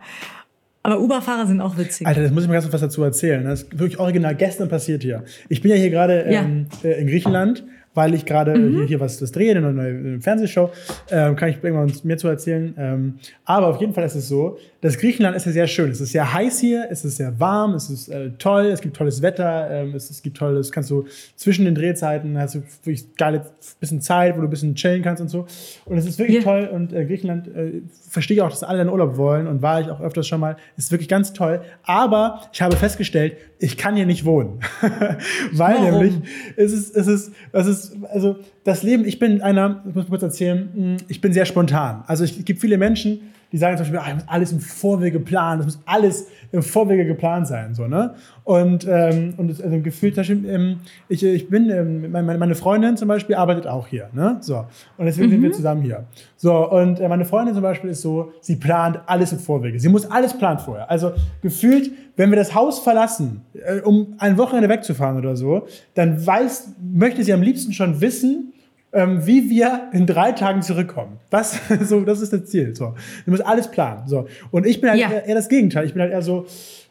Aber 0.83 0.99
Uber-Fahrer 0.99 1.45
sind 1.47 1.61
auch 1.61 1.77
witzig. 1.77 2.07
Alter, 2.07 2.23
das 2.23 2.31
muss 2.31 2.43
ich 2.43 2.47
mal 2.49 2.53
ganz 2.55 2.65
kurz 2.65 2.73
was 2.73 2.81
dazu 2.81 3.03
erzählen. 3.03 3.43
Das 3.45 3.63
ist 3.63 3.79
wirklich 3.79 3.99
original 3.99 4.35
gestern 4.35 4.67
passiert 4.67 5.03
hier. 5.03 5.23
Ich 5.47 5.61
bin 5.61 5.71
ja 5.71 5.77
hier 5.77 5.91
gerade 5.91 6.25
Ja. 6.29 6.41
ähm, 6.41 6.67
äh, 6.83 6.99
in 6.99 7.07
Griechenland, 7.07 7.63
weil 7.93 8.13
ich 8.13 8.25
gerade 8.25 8.57
Mhm. 8.57 8.67
äh, 8.67 8.77
hier, 8.77 8.85
hier 8.85 8.99
was 8.99 9.17
das 9.17 9.31
drehe, 9.31 9.51
eine 9.55 9.73
neue 9.73 9.89
eine 9.89 10.21
Fernsehshow. 10.21 10.69
Ähm, 11.09 11.35
kann 11.35 11.49
ich 11.49 11.57
irgendwann 11.61 11.91
mehr 12.03 12.17
zu 12.17 12.27
erzählen. 12.27 12.73
Ähm, 12.77 13.15
aber 13.45 13.67
auf 13.67 13.79
jeden 13.81 13.93
Fall 13.93 14.05
ist 14.05 14.15
es 14.15 14.27
so, 14.27 14.57
das 14.81 14.97
Griechenland 14.97 15.35
ist 15.35 15.45
ja 15.45 15.51
sehr 15.51 15.67
schön. 15.67 15.91
Es 15.91 16.01
ist 16.01 16.11
sehr 16.11 16.33
heiß 16.33 16.59
hier, 16.59 16.87
es 16.89 17.05
ist 17.05 17.17
sehr 17.17 17.39
warm, 17.39 17.73
es 17.75 17.89
ist 17.89 18.07
äh, 18.09 18.31
toll, 18.39 18.65
es 18.67 18.81
gibt 18.81 18.95
tolles 18.95 19.21
Wetter, 19.21 19.69
ähm, 19.69 19.93
es, 19.93 20.09
es 20.09 20.21
gibt 20.23 20.37
tolles, 20.37 20.71
kannst 20.71 20.89
du 20.89 21.05
zwischen 21.35 21.65
den 21.65 21.75
Drehzeiten 21.75 22.37
hast 22.37 22.55
du 22.55 22.63
wirklich 22.83 23.15
geile 23.15 23.45
bisschen 23.79 24.01
Zeit, 24.01 24.35
wo 24.35 24.41
du 24.41 24.47
ein 24.47 24.49
bisschen 24.49 24.73
chillen 24.75 25.01
kannst 25.03 25.21
und 25.21 25.27
so. 25.29 25.45
Und 25.85 25.97
es 25.97 26.05
ist 26.05 26.17
wirklich 26.17 26.37
Ja. 26.37 26.43
toll 26.43 26.69
und 26.71 26.93
äh, 26.93 27.05
Griechenland 27.05 27.47
äh, 27.49 27.81
verstehe 28.09 28.37
ich 28.37 28.41
auch, 28.41 28.49
dass 28.49 28.63
alle 28.63 28.81
in 28.81 28.89
Urlaub 28.89 29.17
wollen 29.17 29.47
und 29.47 29.61
war 29.61 29.81
ich 29.81 29.89
auch 29.89 29.99
öfters 30.01 30.27
schon 30.27 30.39
mal. 30.39 30.55
Ist 30.77 30.91
wirklich 30.91 31.09
ganz 31.09 31.33
toll. 31.33 31.61
Aber 31.83 32.41
ich 32.53 32.61
habe 32.61 32.75
festgestellt, 32.75 33.35
ich 33.59 33.77
kann 33.77 33.95
hier 33.95 34.05
nicht 34.07 34.25
wohnen. 34.25 34.59
Weil 35.51 35.75
Warum? 35.75 35.83
nämlich 35.99 36.13
es 36.55 36.71
ist, 36.73 36.95
es 36.95 37.07
ist, 37.07 37.31
es 37.51 37.67
ist, 37.67 37.80
also 38.11 38.37
das 38.63 38.83
Leben, 38.83 39.05
ich 39.05 39.19
bin 39.19 39.41
einer, 39.41 39.83
ich 39.87 39.95
muss 39.95 40.07
kurz 40.07 40.23
erzählen, 40.23 40.69
mh, 40.73 40.97
ich 41.07 41.21
bin 41.21 41.33
sehr 41.33 41.45
spontan. 41.45 42.03
Also 42.07 42.23
es 42.23 42.43
gibt 42.45 42.59
viele 42.61 42.77
Menschen, 42.77 43.31
die 43.51 43.57
sagen 43.57 43.77
zum 43.77 43.91
Beispiel, 43.91 43.99
ah, 43.99 44.15
muss 44.15 44.27
alles 44.27 44.51
im 44.51 44.59
Vorwege 44.59 45.19
planen, 45.19 45.59
das 45.59 45.65
muss 45.65 45.83
alles 45.85 46.27
im 46.51 46.63
Vorwege 46.63 47.05
geplant 47.05 47.47
sein. 47.47 47.73
So, 47.73 47.87
ne? 47.87 48.15
Und, 48.43 48.87
ähm, 48.89 49.33
und 49.37 49.49
das, 49.49 49.61
also 49.61 49.79
gefühlt, 49.81 50.15
zum 50.15 50.21
Beispiel, 50.21 50.49
ähm, 50.49 50.79
ich, 51.09 51.23
ich 51.23 51.49
bin, 51.49 51.69
ähm, 51.69 52.11
meine, 52.11 52.37
meine 52.37 52.55
Freundin 52.55 52.97
zum 52.97 53.07
Beispiel 53.07 53.35
arbeitet 53.35 53.67
auch 53.67 53.87
hier. 53.87 54.09
Ne? 54.13 54.37
So. 54.41 54.65
Und 54.97 55.05
deswegen 55.05 55.27
mhm. 55.27 55.31
sind 55.31 55.41
wir 55.41 55.49
mhm. 55.49 55.53
zusammen 55.53 55.81
hier. 55.81 56.05
So, 56.37 56.69
und 56.69 56.99
äh, 56.99 57.07
meine 57.07 57.25
Freundin 57.25 57.53
zum 57.53 57.63
Beispiel 57.63 57.89
ist 57.89 58.01
so, 58.01 58.31
sie 58.41 58.55
plant 58.55 58.99
alles 59.05 59.31
im 59.33 59.39
Vorwege. 59.39 59.79
Sie 59.79 59.89
muss 59.89 60.09
alles 60.09 60.37
planen 60.37 60.59
vorher. 60.59 60.89
Also 60.89 61.11
gefühlt, 61.41 61.91
wenn 62.15 62.29
wir 62.29 62.37
das 62.37 62.55
Haus 62.55 62.79
verlassen, 62.79 63.41
äh, 63.53 63.81
um 63.81 64.15
ein 64.17 64.37
Wochenende 64.37 64.69
wegzufahren 64.69 65.17
oder 65.17 65.35
so, 65.35 65.67
dann 65.93 66.25
weiß, 66.25 66.75
möchte 66.81 67.23
sie 67.23 67.33
am 67.33 67.41
liebsten 67.41 67.73
schon 67.73 67.99
wissen, 68.01 68.53
ähm, 68.93 69.25
wie 69.25 69.49
wir 69.49 69.89
in 69.93 70.05
drei 70.05 70.31
Tagen 70.31 70.61
zurückkommen. 70.61 71.19
Das, 71.29 71.59
so, 71.81 72.01
das 72.01 72.21
ist 72.21 72.33
das 72.33 72.45
Ziel. 72.45 72.75
So. 72.75 72.93
Du 73.25 73.31
musst 73.31 73.45
alles 73.45 73.69
planen. 73.69 74.07
So. 74.07 74.27
Und 74.51 74.65
ich 74.65 74.81
bin 74.81 74.89
halt 74.89 74.99
ja. 74.99 75.09
eher, 75.09 75.25
eher, 75.25 75.35
das 75.35 75.49
Gegenteil. 75.49 75.85
Ich 75.85 75.93
bin 75.93 76.01
halt 76.01 76.11
eher 76.11 76.21
so, 76.21 76.45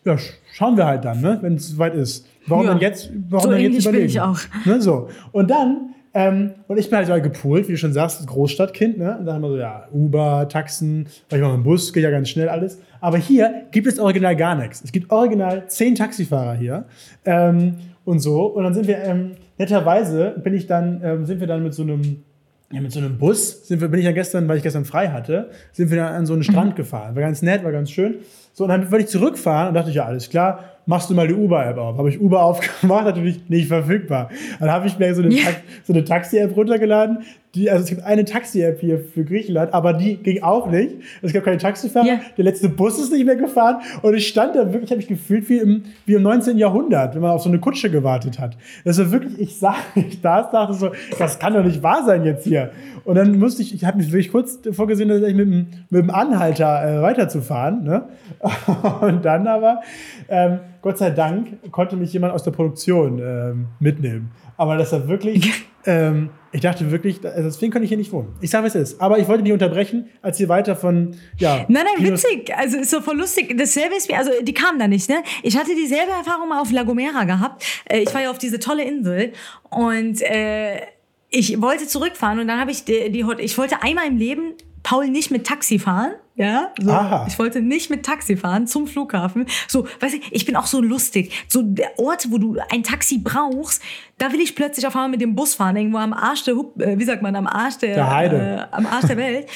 ja, 0.05 0.17
schauen 0.53 0.77
wir 0.77 0.87
halt 0.87 1.05
dann, 1.05 1.21
ne, 1.21 1.39
wenn 1.43 1.55
es 1.55 1.69
soweit 1.69 1.95
ist. 1.95 2.27
Warum 2.47 2.65
ja. 2.65 2.73
dann 2.73 2.81
jetzt, 2.81 3.11
warum 3.29 3.45
so 3.45 3.51
dann 3.51 3.61
jetzt 3.61 3.81
überlegen? 3.81 4.05
Bin 4.05 4.11
ich 4.11 4.21
auch. 4.21 4.41
Ne, 4.65 4.81
so. 4.81 5.09
Und 5.33 5.51
dann, 5.51 5.95
ähm, 6.15 6.53
und 6.67 6.79
ich 6.79 6.89
bin 6.89 6.97
halt 6.97 7.07
so 7.07 7.15
gepoolt, 7.21 7.69
wie 7.69 7.73
du 7.73 7.79
schon 7.79 7.93
sagst, 7.93 8.27
Großstadtkind, 8.27 8.99
ne? 8.99 9.19
Und 9.19 9.27
dann 9.27 9.37
haben 9.37 9.43
wir 9.43 9.51
so, 9.51 9.59
ja, 9.59 9.87
Uber, 9.93 10.49
Taxen, 10.49 11.07
manchmal 11.31 11.53
mit 11.53 11.61
dem 11.61 11.65
Bus, 11.65 11.93
geht 11.93 12.03
ja 12.03 12.11
ganz 12.11 12.31
schnell 12.31 12.49
alles. 12.49 12.81
Aber 13.01 13.19
hier 13.19 13.67
gibt 13.71 13.87
es 13.87 13.99
original 13.99 14.35
gar 14.35 14.55
nichts. 14.57 14.83
Es 14.83 14.91
gibt 14.91 15.11
original 15.13 15.69
zehn 15.69 15.95
Taxifahrer 15.95 16.55
hier. 16.55 16.87
Ähm, 17.25 17.75
und 18.05 18.19
so. 18.19 18.47
Und 18.47 18.65
dann 18.65 18.75
sind 18.75 18.89
wir, 18.89 18.99
ähm, 18.99 19.33
netterweise 19.61 20.35
bin 20.43 20.55
ich 20.55 20.67
dann, 20.67 21.03
ähm, 21.05 21.27
sind 21.27 21.39
wir 21.39 21.47
dann 21.47 21.63
mit 21.63 21.75
so 21.75 21.83
einem 21.83 22.25
ja, 22.73 22.81
mit 22.81 22.93
so 22.93 23.01
einem 23.01 23.19
Bus 23.19 23.67
sind 23.67 23.81
wir, 23.81 23.89
bin 23.89 23.99
ich 23.99 24.07
ja 24.07 24.13
gestern, 24.13 24.47
weil 24.47 24.57
ich 24.57 24.63
gestern 24.63 24.85
frei 24.85 25.09
hatte, 25.09 25.51
sind 25.73 25.91
wir 25.91 25.97
dann 25.97 26.15
an 26.15 26.27
so 26.27 26.35
einen 26.35 26.45
Strand 26.45 26.71
mhm. 26.71 26.77
gefahren. 26.77 27.17
War 27.17 27.23
ganz 27.23 27.43
nett, 27.43 27.65
war 27.65 27.73
ganz 27.73 27.91
schön. 27.91 28.19
So, 28.53 28.63
und 28.63 28.71
dann 28.71 28.93
wollte 28.93 29.07
ich 29.07 29.11
zurückfahren 29.11 29.69
und 29.69 29.75
dachte 29.75 29.91
ich, 29.91 29.97
ja, 29.97 30.05
alles 30.05 30.31
klar, 30.31 30.61
machst 30.87 31.11
du 31.11 31.15
mal 31.15 31.27
die 31.27 31.35
Uber-App 31.35 31.79
auf. 31.79 31.99
Habe 31.99 32.09
ich 32.09 32.21
Uber 32.21 32.43
aufgemacht, 32.45 33.07
natürlich 33.07 33.49
nicht 33.49 33.67
verfügbar. 33.67 34.31
Dann 34.61 34.71
habe 34.71 34.87
ich 34.87 34.97
mir 35.01 35.13
so 35.17 35.23
eine, 35.23 35.35
ja. 35.35 35.49
so 35.83 35.93
eine 35.93 36.05
Taxi-App 36.05 36.57
runtergeladen. 36.57 37.25
Die, 37.55 37.69
also 37.69 37.83
es 37.83 37.91
gibt 37.91 38.05
eine 38.05 38.25
Taxi-App 38.25 38.81
hier 38.81 39.01
für 39.01 39.25
Griechenland, 39.25 39.75
aber 39.75 39.93
die 39.93 40.17
ging 40.17 40.43
auch 40.43 40.71
nicht. 40.71 40.97
Es 41.21 41.33
gab 41.33 41.45
keine 41.45 41.59
Taxifahrer. 41.59 42.07
Ja. 42.07 42.21
Der 42.37 42.45
letzte 42.45 42.69
Bus 42.69 42.99
ist 43.01 43.11
nicht 43.11 43.27
mehr 43.27 43.35
gefahren. 43.35 43.83
Und 44.03 44.15
ich 44.15 44.29
stand 44.29 44.55
da 44.55 44.73
wirklich, 44.73 44.91
habe 44.91 44.99
mich 44.99 45.09
gefühlt 45.09 45.49
wie 45.49 45.59
im, 45.59 45.83
wie 46.07 46.15
im 46.15 46.23
19. 46.23 46.59
Jahrhundert, 46.59 47.17
wenn 47.17 47.23
man 47.23 47.33
auf 47.33 47.43
so 47.43 47.49
eine 47.49 47.59
Kutsche 47.59 47.91
gewartet 47.91 48.39
hat. 48.39 48.57
Das 48.85 48.99
war 48.99 49.11
wirklich, 49.11 49.41
ich 49.41 49.59
sah, 49.59 49.75
ich 49.97 50.21
da 50.21 50.43
dachte 50.43 50.75
so, 50.75 50.91
das 51.19 51.41
kann 51.41 51.55
doch 51.55 51.65
nicht 51.65 51.83
wahr 51.83 52.05
sein 52.07 52.25
jetzt 52.25 52.45
hier. 52.45 52.71
Und 53.05 53.17
dann 53.17 53.37
musste 53.37 53.63
ich, 53.63 53.75
ich 53.75 53.85
habe 53.85 53.99
mich 53.99 54.13
wirklich 54.13 54.31
kurz 54.31 54.61
vorgesehen, 54.71 55.09
dass 55.09 55.21
ich 55.23 55.35
mit 55.35 55.47
dem, 55.47 55.67
mit 55.91 56.03
dem 56.03 56.11
Anhalter 56.11 56.99
äh, 56.99 57.03
weiterzufahren. 57.03 57.83
Ne? 57.83 58.05
Und 59.01 59.25
dann 59.25 59.49
aber, 59.49 59.81
ähm, 60.29 60.61
Gott 60.83 60.99
sei 60.99 61.11
Dank, 61.11 61.73
konnte 61.73 61.97
mich 61.97 62.13
jemand 62.13 62.33
aus 62.33 62.45
der 62.45 62.53
Produktion 62.53 63.19
ähm, 63.19 63.67
mitnehmen. 63.81 64.31
Aber 64.61 64.77
das 64.77 64.93
war 64.93 65.09
wirklich, 65.09 65.51
ähm, 65.87 66.29
ich 66.53 66.61
dachte 66.61 66.91
wirklich, 66.91 67.25
also 67.25 67.45
deswegen 67.45 67.73
kann 67.73 67.83
ich 67.83 67.89
hier 67.89 67.97
nicht 67.97 68.13
wohnen. 68.13 68.35
Ich 68.43 68.51
sage, 68.51 68.67
es 68.67 68.75
ist. 68.75 69.01
Aber 69.01 69.19
ich 69.19 69.27
wollte 69.27 69.43
nicht 69.43 69.55
unterbrechen, 69.55 70.11
als 70.21 70.39
ihr 70.39 70.51
weiter 70.51 70.77
von, 70.77 71.17
ja. 71.39 71.65
Nein, 71.69 71.87
nein, 71.97 72.07
witzig. 72.07 72.55
Also 72.55 72.77
ist 72.77 72.91
so 72.91 73.01
voll 73.01 73.17
lustig. 73.17 73.57
Dasselbe 73.57 73.95
ist 73.95 74.11
wie, 74.11 74.15
also 74.17 74.31
die 74.43 74.53
kamen 74.53 74.79
da 74.79 74.87
nicht, 74.87 75.09
ne? 75.09 75.23
Ich 75.43 75.57
hatte 75.57 75.75
dieselbe 75.75 76.13
Erfahrung 76.13 76.51
mal 76.51 76.61
auf 76.61 76.71
La 76.73 76.83
Gomera 76.83 77.25
gehabt. 77.25 77.65
Äh, 77.87 78.01
ich 78.01 78.13
war 78.13 78.21
ja 78.21 78.31
auf 78.31 78.37
diese 78.37 78.59
tolle 78.59 78.85
Insel 78.85 79.33
und 79.71 80.21
äh, 80.21 80.83
ich 81.31 81.59
wollte 81.63 81.87
zurückfahren 81.87 82.39
und 82.39 82.47
dann 82.47 82.61
habe 82.61 82.71
ich 82.71 82.85
die, 82.85 83.11
die, 83.11 83.25
ich 83.39 83.57
wollte 83.57 83.83
einmal 83.83 84.09
im 84.09 84.19
Leben 84.19 84.57
Paul 84.83 85.09
nicht 85.09 85.31
mit 85.31 85.47
Taxi 85.47 85.79
fahren. 85.79 86.13
Ja, 86.41 86.73
so. 86.81 86.91
ich 87.29 87.39
wollte 87.39 87.61
nicht 87.61 87.91
mit 87.91 88.03
Taxi 88.03 88.35
fahren 88.35 88.67
zum 88.67 88.87
Flughafen. 88.87 89.45
So, 89.69 89.87
weiß 90.01 90.15
ich, 90.15 90.33
ich 90.33 90.47
bin 90.47 90.57
auch 90.57 90.65
so 90.65 90.81
lustig. 90.81 91.45
So 91.49 91.61
der 91.61 91.99
Ort, 91.99 92.29
wo 92.31 92.39
du 92.39 92.57
ein 92.71 92.83
Taxi 92.83 93.19
brauchst, 93.19 93.83
da 94.17 94.33
will 94.33 94.41
ich 94.41 94.55
plötzlich 94.55 94.87
auf 94.87 94.97
einmal 94.97 95.11
mit 95.11 95.21
dem 95.21 95.35
Bus 95.35 95.55
fahren, 95.55 95.77
irgendwo 95.77 95.99
am 95.99 96.15
Arsch 96.15 96.45
der, 96.45 96.55
äh, 96.79 96.99
wie 96.99 97.05
sagt 97.05 97.21
man, 97.21 97.37
am 97.37 97.47
Arsch 97.47 97.77
der, 97.79 97.95
der 97.95 98.11
Heide. 98.11 98.37
Äh, 98.37 98.75
am 98.75 98.87
Arsch 98.87 99.07
der 99.07 99.19
Welt. 99.19 99.49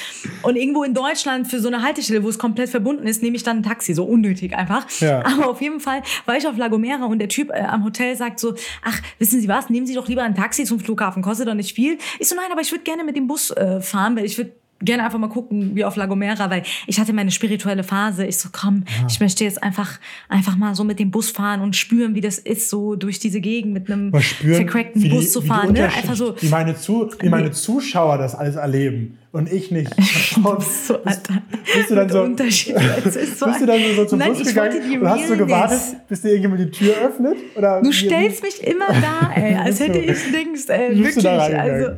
Und 0.43 0.57
irgendwo 0.57 0.83
in 0.83 0.93
Deutschland 0.93 1.47
für 1.47 1.59
so 1.59 1.69
eine 1.69 1.81
Haltestelle, 1.81 2.23
wo 2.23 2.29
es 2.29 2.37
komplett 2.37 2.69
verbunden 2.69 3.07
ist, 3.07 3.23
nehme 3.23 3.35
ich 3.35 3.41
dann 3.41 3.57
ein 3.57 3.63
Taxi, 3.63 3.95
so 3.95 4.03
unnötig 4.03 4.55
einfach. 4.55 4.85
Ja. 4.99 5.25
Aber 5.25 5.49
auf 5.49 5.61
jeden 5.61 5.79
Fall 5.79 6.03
war 6.27 6.37
ich 6.37 6.47
auf 6.47 6.55
La 6.55 6.67
Gomera 6.67 7.05
und 7.05 7.17
der 7.17 7.29
Typ 7.29 7.49
äh, 7.49 7.61
am 7.61 7.83
Hotel 7.83 8.15
sagt 8.15 8.39
so, 8.39 8.53
ach, 8.83 9.01
wissen 9.17 9.41
Sie 9.41 9.47
was, 9.47 9.71
nehmen 9.71 9.87
Sie 9.87 9.95
doch 9.95 10.07
lieber 10.07 10.21
ein 10.21 10.35
Taxi 10.35 10.65
zum 10.65 10.79
Flughafen, 10.79 11.23
kostet 11.23 11.47
doch 11.47 11.55
nicht 11.55 11.73
viel. 11.73 11.97
Ich 12.19 12.27
so, 12.27 12.35
nein, 12.35 12.51
aber 12.51 12.61
ich 12.61 12.71
würde 12.71 12.83
gerne 12.83 13.03
mit 13.03 13.15
dem 13.15 13.25
Bus 13.25 13.49
äh, 13.49 13.81
fahren, 13.81 14.15
weil 14.15 14.25
ich 14.25 14.37
würde 14.37 14.51
gerne 14.81 15.03
einfach 15.03 15.19
mal 15.19 15.29
gucken, 15.29 15.75
wie 15.75 15.85
auf 15.85 15.95
La 15.95 16.05
Gomera, 16.05 16.49
weil 16.49 16.63
ich 16.87 16.99
hatte 16.99 17.13
meine 17.13 17.31
spirituelle 17.31 17.83
Phase. 17.83 18.25
Ich 18.25 18.37
so, 18.37 18.49
komm, 18.51 18.83
ja. 18.87 19.07
ich 19.09 19.19
möchte 19.19 19.43
jetzt 19.43 19.63
einfach, 19.63 19.99
einfach 20.27 20.57
mal 20.57 20.75
so 20.75 20.83
mit 20.83 20.99
dem 20.99 21.11
Bus 21.11 21.31
fahren 21.31 21.61
und 21.61 21.75
spüren, 21.75 22.15
wie 22.15 22.21
das 22.21 22.37
ist, 22.37 22.69
so 22.69 22.95
durch 22.95 23.19
diese 23.19 23.39
Gegend 23.41 23.73
mit 23.73 23.89
einem 23.89 24.11
vercrackten 24.13 25.09
Bus 25.09 25.31
zu 25.31 25.41
fahren. 25.41 25.73
Ne? 25.73 25.85
Einfach 25.85 26.15
so. 26.15 26.35
Wie 26.39 26.49
meine, 26.49 26.75
zu, 26.75 27.09
wie 27.19 27.29
meine 27.29 27.51
Zuschauer 27.51 28.17
das 28.17 28.35
alles 28.35 28.55
erleben 28.55 29.17
und 29.35 29.51
ich 29.51 29.69
nicht. 29.69 29.93
bist, 29.97 30.87
so, 30.87 30.97
bist, 30.97 31.27
bist, 31.75 31.89
du 31.89 31.95
dann 31.95 32.09
so, 32.09 32.23
bist 32.23 32.69
du 32.69 33.65
dann 33.65 33.95
so, 33.95 34.05
zum 34.05 34.19
Nein, 34.19 34.33
Bus 34.33 34.47
gegangen 34.47 35.01
und 35.01 35.09
hast 35.09 35.29
du 35.29 35.37
gewartet, 35.37 35.79
bis 36.07 36.21
dir 36.21 36.29
irgendjemand 36.29 36.61
die 36.61 36.71
Tür 36.71 36.93
öffnet? 37.03 37.37
Oder 37.55 37.81
du 37.81 37.91
stellst 37.91 38.41
mich 38.43 38.63
immer 38.63 38.87
da, 38.87 39.31
ey, 39.35 39.55
als 39.55 39.81
hätte 39.81 39.99
ich 39.99 40.31
Dings, 40.31 40.69
äh, 40.69 40.97
wirklich, 40.97 41.27
also, 41.27 41.91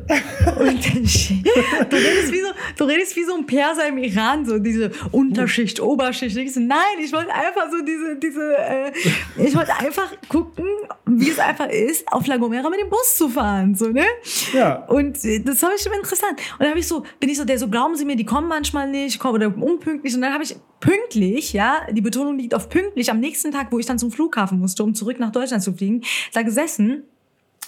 Unterschied. 0.58 1.46
Du 1.88 1.96
redest, 1.96 2.32
wie 2.32 2.40
so, 2.40 2.48
du 2.76 2.84
redest 2.84 3.16
wie 3.16 3.24
so 3.24 3.36
ein 3.36 3.46
Perser 3.46 3.86
im 3.86 3.98
Iran, 3.98 4.44
so 4.44 4.58
diese 4.58 4.90
Unterschicht, 5.12 5.80
Oberschicht. 5.80 6.36
Ich 6.36 6.52
so, 6.52 6.60
nein, 6.60 6.78
ich 7.00 7.12
wollte 7.12 7.32
einfach 7.32 7.70
so 7.70 7.84
diese, 7.84 8.16
diese, 8.16 8.56
äh, 8.58 8.90
ich 9.36 9.54
wollte 9.54 9.76
einfach 9.78 10.12
gucken, 10.28 10.66
wie 11.06 11.30
es 11.30 11.38
einfach 11.38 11.68
ist, 11.68 12.04
auf 12.12 12.26
La 12.26 12.36
Gomera 12.36 12.68
mit 12.68 12.80
dem 12.80 12.90
Bus 12.90 13.16
zu 13.16 13.28
fahren, 13.28 13.76
so, 13.76 13.86
ne? 13.90 14.06
Ja. 14.52 14.84
Und 14.86 15.24
äh, 15.24 15.38
das 15.38 15.62
war 15.62 15.70
ich 15.76 15.82
schon 15.82 15.92
interessant. 15.92 16.32
Und 16.32 16.60
dann 16.60 16.70
habe 16.70 16.80
ich 16.80 16.88
so, 16.88 17.04
bin 17.20 17.27
bin 17.28 17.32
ich 17.32 17.38
so 17.38 17.44
der 17.44 17.58
so, 17.58 17.68
glauben 17.68 17.94
Sie 17.94 18.06
mir, 18.06 18.16
die 18.16 18.24
kommen 18.24 18.48
manchmal 18.48 18.90
nicht, 18.90 19.18
kommen 19.18 19.34
oder 19.34 19.54
unpünktlich. 19.54 20.14
Und 20.14 20.22
dann 20.22 20.32
habe 20.32 20.44
ich 20.44 20.56
pünktlich, 20.80 21.52
ja, 21.52 21.82
die 21.90 22.00
Betonung 22.00 22.38
liegt 22.38 22.54
auf 22.54 22.70
pünktlich, 22.70 23.10
am 23.10 23.20
nächsten 23.20 23.52
Tag, 23.52 23.70
wo 23.70 23.78
ich 23.78 23.84
dann 23.84 23.98
zum 23.98 24.10
Flughafen 24.10 24.58
musste, 24.58 24.82
um 24.82 24.94
zurück 24.94 25.20
nach 25.20 25.30
Deutschland 25.30 25.62
zu 25.62 25.74
fliegen, 25.74 26.00
da 26.32 26.40
gesessen 26.40 27.02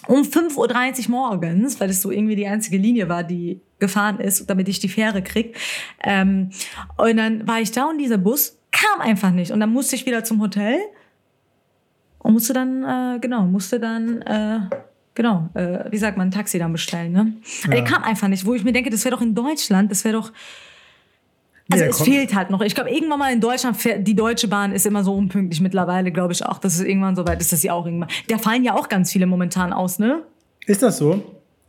um 0.07 0.23
5.30 0.23 1.05
Uhr 1.05 1.11
morgens, 1.11 1.79
weil 1.79 1.89
das 1.89 2.01
so 2.01 2.11
irgendwie 2.11 2.37
die 2.37 2.47
einzige 2.47 2.79
Linie 2.79 3.11
war, 3.11 3.23
die 3.23 3.61
gefahren 3.79 4.19
ist, 4.19 4.49
damit 4.49 4.67
ich 4.71 4.79
die 4.79 4.89
Fähre 4.89 5.21
krieg. 5.21 5.55
Ähm, 6.03 6.49
und 6.97 7.19
dann 7.19 7.47
war 7.47 7.61
ich 7.61 7.71
da 7.71 7.85
und 7.85 7.99
dieser 7.99 8.17
Bus 8.17 8.57
kam 8.71 9.03
einfach 9.03 9.31
nicht. 9.31 9.51
Und 9.51 9.61
dann 9.61 9.75
musste 9.75 9.95
ich 9.95 10.07
wieder 10.07 10.25
zum 10.25 10.41
Hotel 10.41 10.79
und 12.19 12.33
musste 12.33 12.55
dann, 12.55 12.83
äh, 12.83 13.19
genau, 13.21 13.43
musste 13.43 13.79
dann 13.79 14.23
äh, 14.23 14.61
genau, 15.21 15.51
äh, 15.53 15.91
wie 15.91 15.99
sagt 15.99 16.17
man, 16.17 16.29
ein 16.29 16.31
Taxi 16.31 16.59
dann 16.59 16.73
bestellen. 16.73 17.13
Ne? 17.13 17.35
Ja. 17.65 17.71
Der 17.71 17.85
kam 17.85 18.03
einfach 18.03 18.29
nicht, 18.29 18.47
wo 18.47 18.55
ich 18.55 18.65
mir 18.65 18.73
denke, 18.73 18.89
das 18.89 19.05
wäre 19.05 19.15
doch 19.15 19.23
in 19.23 19.35
Deutschland, 19.35 19.91
das 19.91 20.05
wäre 20.05 20.17
doch. 20.17 20.33
Also 21.71 21.85
ja, 21.85 21.91
es 21.91 22.01
fehlt 22.01 22.35
halt 22.35 22.51
noch. 22.51 22.63
Ich 22.63 22.75
glaube, 22.75 22.91
irgendwann 22.91 23.19
mal 23.19 23.33
in 23.33 23.41
Deutschland, 23.41 23.77
fährt, 23.77 24.07
die 24.07 24.17
Deutsche 24.17 24.49
Bahn 24.49 24.73
ist 24.73 24.87
immer 24.87 25.05
so 25.05 25.15
unpünktlich 25.15 25.61
mittlerweile, 25.61 26.11
glaube 26.11 26.33
ich 26.33 26.45
auch, 26.45 26.59
dass 26.59 26.75
es 26.75 26.81
irgendwann 26.81 27.15
so 27.15 27.27
weit 27.27 27.41
ist, 27.41 27.53
dass 27.53 27.61
sie 27.61 27.71
auch 27.71 27.85
irgendwann. 27.85 28.09
Da 28.29 28.39
fallen 28.39 28.65
ja 28.65 28.75
auch 28.75 28.89
ganz 28.89 29.13
viele 29.13 29.27
momentan 29.27 29.73
aus, 29.73 29.99
ne? 29.99 30.23
Ist 30.67 30.83
das 30.83 30.99
so? 30.99 31.23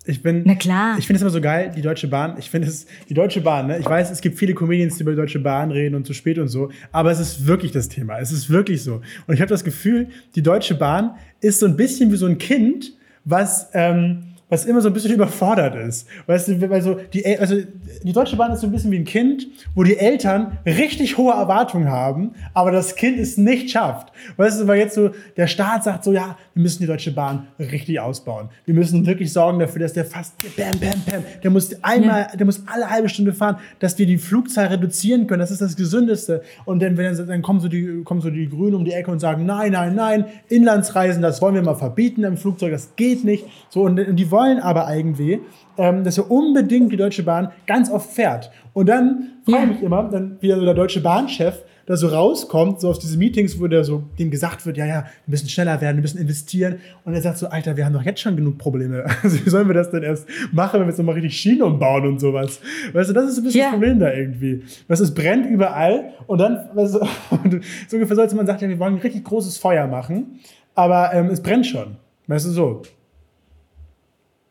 Ich 0.05 0.23
bin. 0.23 0.43
Na 0.45 0.55
klar. 0.55 0.95
Ich 0.97 1.05
finde 1.05 1.17
es 1.17 1.21
immer 1.21 1.29
so 1.29 1.41
geil, 1.41 1.71
die 1.75 1.81
Deutsche 1.81 2.07
Bahn. 2.07 2.35
Ich 2.39 2.49
finde 2.49 2.69
es, 2.69 2.87
die 3.09 3.13
Deutsche 3.13 3.41
Bahn, 3.41 3.67
ne? 3.67 3.77
Ich 3.77 3.85
weiß, 3.85 4.09
es 4.09 4.21
gibt 4.21 4.39
viele 4.39 4.55
Comedians, 4.55 4.95
die 4.95 5.03
über 5.03 5.11
die 5.11 5.17
Deutsche 5.17 5.39
Bahn 5.39 5.71
reden 5.71 5.93
und 5.95 6.07
zu 6.07 6.13
spät 6.13 6.39
und 6.39 6.47
so. 6.47 6.71
Aber 6.91 7.11
es 7.11 7.19
ist 7.19 7.45
wirklich 7.45 7.71
das 7.71 7.89
Thema. 7.89 8.17
Es 8.17 8.31
ist 8.31 8.49
wirklich 8.49 8.81
so. 8.81 9.01
Und 9.27 9.35
ich 9.35 9.41
habe 9.41 9.49
das 9.49 9.63
Gefühl, 9.63 10.07
die 10.35 10.41
Deutsche 10.41 10.73
Bahn 10.73 11.11
ist 11.41 11.59
so 11.59 11.67
ein 11.67 11.75
bisschen 11.75 12.11
wie 12.11 12.15
so 12.15 12.25
ein 12.25 12.39
Kind, 12.39 12.93
was, 13.25 13.69
ähm, 13.73 14.30
was 14.51 14.65
immer 14.65 14.81
so 14.81 14.89
ein 14.89 14.93
bisschen 14.93 15.11
überfordert 15.15 15.75
ist. 15.75 16.07
Weißt 16.27 16.49
du, 16.49 16.71
also 16.71 16.99
die, 17.13 17.25
also 17.39 17.55
die 18.03 18.11
Deutsche 18.13 18.35
Bahn 18.35 18.51
ist 18.51 18.59
so 18.59 18.67
ein 18.67 18.71
bisschen 18.71 18.91
wie 18.91 18.99
ein 18.99 19.05
Kind, 19.05 19.47
wo 19.73 19.83
die 19.83 19.97
Eltern 19.97 20.57
richtig 20.65 21.17
hohe 21.17 21.33
Erwartungen 21.33 21.89
haben, 21.89 22.33
aber 22.53 22.71
das 22.71 22.95
Kind 22.95 23.17
es 23.17 23.37
nicht 23.37 23.71
schafft. 23.71 24.11
Weißt 24.35 24.61
du, 24.61 24.67
weil 24.67 24.77
jetzt 24.77 24.93
so 24.93 25.11
der 25.37 25.47
Staat 25.47 25.85
sagt 25.85 26.03
so, 26.03 26.11
ja, 26.11 26.37
wir 26.53 26.61
müssen 26.61 26.81
die 26.81 26.87
Deutsche 26.87 27.11
Bahn 27.11 27.47
richtig 27.57 27.99
ausbauen. 27.99 28.49
Wir 28.65 28.73
müssen 28.73 29.05
wirklich 29.05 29.31
sorgen 29.31 29.57
dafür, 29.59 29.81
dass 29.81 29.93
der 29.93 30.03
fast, 30.05 30.33
bam, 30.57 30.77
bam, 30.79 31.01
bam, 31.05 31.23
der 31.41 31.49
muss 31.49 31.81
einmal, 31.81 32.27
der 32.37 32.45
muss 32.45 32.61
alle 32.67 32.89
halbe 32.89 33.07
Stunde 33.07 33.33
fahren, 33.33 33.55
dass 33.79 33.97
wir 33.97 34.05
die 34.05 34.17
Flugzahl 34.17 34.67
reduzieren 34.67 35.27
können. 35.27 35.39
Das 35.39 35.51
ist 35.51 35.61
das 35.61 35.77
Gesündeste. 35.77 36.41
Und 36.65 36.81
dann, 36.81 36.97
wenn, 36.97 37.15
dann 37.15 37.41
kommen 37.41 37.61
so 37.61 37.69
die, 37.69 38.03
kommen 38.03 38.19
so 38.19 38.29
die 38.29 38.49
Grünen 38.49 38.75
um 38.75 38.83
die 38.83 38.91
Ecke 38.91 39.11
und 39.11 39.19
sagen, 39.19 39.45
nein, 39.45 39.71
nein, 39.71 39.95
nein, 39.95 40.25
Inlandsreisen, 40.49 41.21
das 41.21 41.41
wollen 41.41 41.55
wir 41.55 41.61
mal 41.61 41.75
verbieten 41.75 42.25
im 42.25 42.35
Flugzeug, 42.35 42.71
das 42.71 42.97
geht 42.97 43.23
nicht. 43.23 43.45
So, 43.69 43.83
und, 43.83 43.97
und 43.97 44.15
die 44.17 44.29
wollen 44.29 44.40
wollen 44.41 44.59
aber 44.59 44.93
irgendwie, 44.95 45.39
ähm, 45.77 46.03
dass 46.03 46.17
er 46.17 46.29
unbedingt 46.31 46.91
die 46.91 46.97
Deutsche 46.97 47.23
Bahn 47.23 47.51
ganz 47.67 47.91
oft 47.91 48.09
fährt. 48.11 48.51
Und 48.73 48.89
dann 48.89 49.29
frage 49.45 49.63
ich 49.65 49.69
mich 49.69 49.83
immer, 49.83 50.03
dann 50.03 50.37
wieder 50.41 50.57
so 50.57 50.65
der 50.65 50.73
Deutsche 50.73 51.01
Bahnchef, 51.01 51.63
da 51.87 51.97
so 51.97 52.07
rauskommt, 52.07 52.79
so 52.79 52.89
aus 52.89 52.99
diesen 52.99 53.17
Meetings, 53.19 53.59
wo 53.59 53.67
der 53.67 53.83
so 53.83 54.03
dem 54.17 54.29
gesagt 54.31 54.65
wird, 54.65 54.77
ja, 54.77 54.85
ja, 54.85 55.03
wir 55.25 55.31
müssen 55.31 55.49
schneller 55.49 55.81
werden, 55.81 55.97
wir 55.97 56.01
müssen 56.03 56.19
investieren. 56.19 56.75
Und 57.05 57.13
er 57.13 57.21
sagt 57.21 57.37
so, 57.37 57.47
Alter, 57.47 57.75
wir 57.75 57.85
haben 57.85 57.93
doch 57.93 58.03
jetzt 58.03 58.21
schon 58.21 58.35
genug 58.35 58.57
Probleme. 58.57 59.05
Also 59.23 59.43
wie 59.45 59.49
sollen 59.49 59.67
wir 59.67 59.73
das 59.73 59.89
denn 59.91 60.03
erst 60.03 60.27
machen, 60.51 60.73
wenn 60.79 60.81
wir 60.81 60.91
jetzt 60.91 60.97
nochmal 60.99 61.15
richtig 61.15 61.37
Schienen 61.37 61.63
umbauen 61.63 62.05
und 62.05 62.19
sowas? 62.19 62.61
Weißt 62.93 63.09
du, 63.09 63.13
das 63.13 63.29
ist 63.31 63.37
ein 63.39 63.43
bisschen 63.43 63.59
Ja. 63.59 63.65
das 63.67 63.73
Problem 63.73 63.99
da 63.99 64.11
irgendwie. 64.13 64.63
Weißt 64.87 65.01
du, 65.01 65.05
es 65.05 65.13
brennt 65.13 65.45
überall 65.47 66.13
und 66.27 66.39
dann, 66.39 66.69
weißt 66.73 66.95
du, 66.95 66.99
so 67.87 67.95
ungefähr 67.97 68.15
sollte 68.15 68.35
man 68.35 68.45
sagen, 68.45 68.59
ja, 68.61 68.69
wir 68.69 68.79
wollen 68.79 68.95
ein 68.95 69.01
richtig 69.01 69.23
großes 69.23 69.57
Feuer 69.57 69.87
machen, 69.87 70.39
aber 70.75 71.13
ähm, 71.13 71.27
es 71.27 71.41
brennt 71.41 71.65
schon. 71.65 71.97
Weißt 72.27 72.45
du, 72.45 72.51
so. 72.51 72.81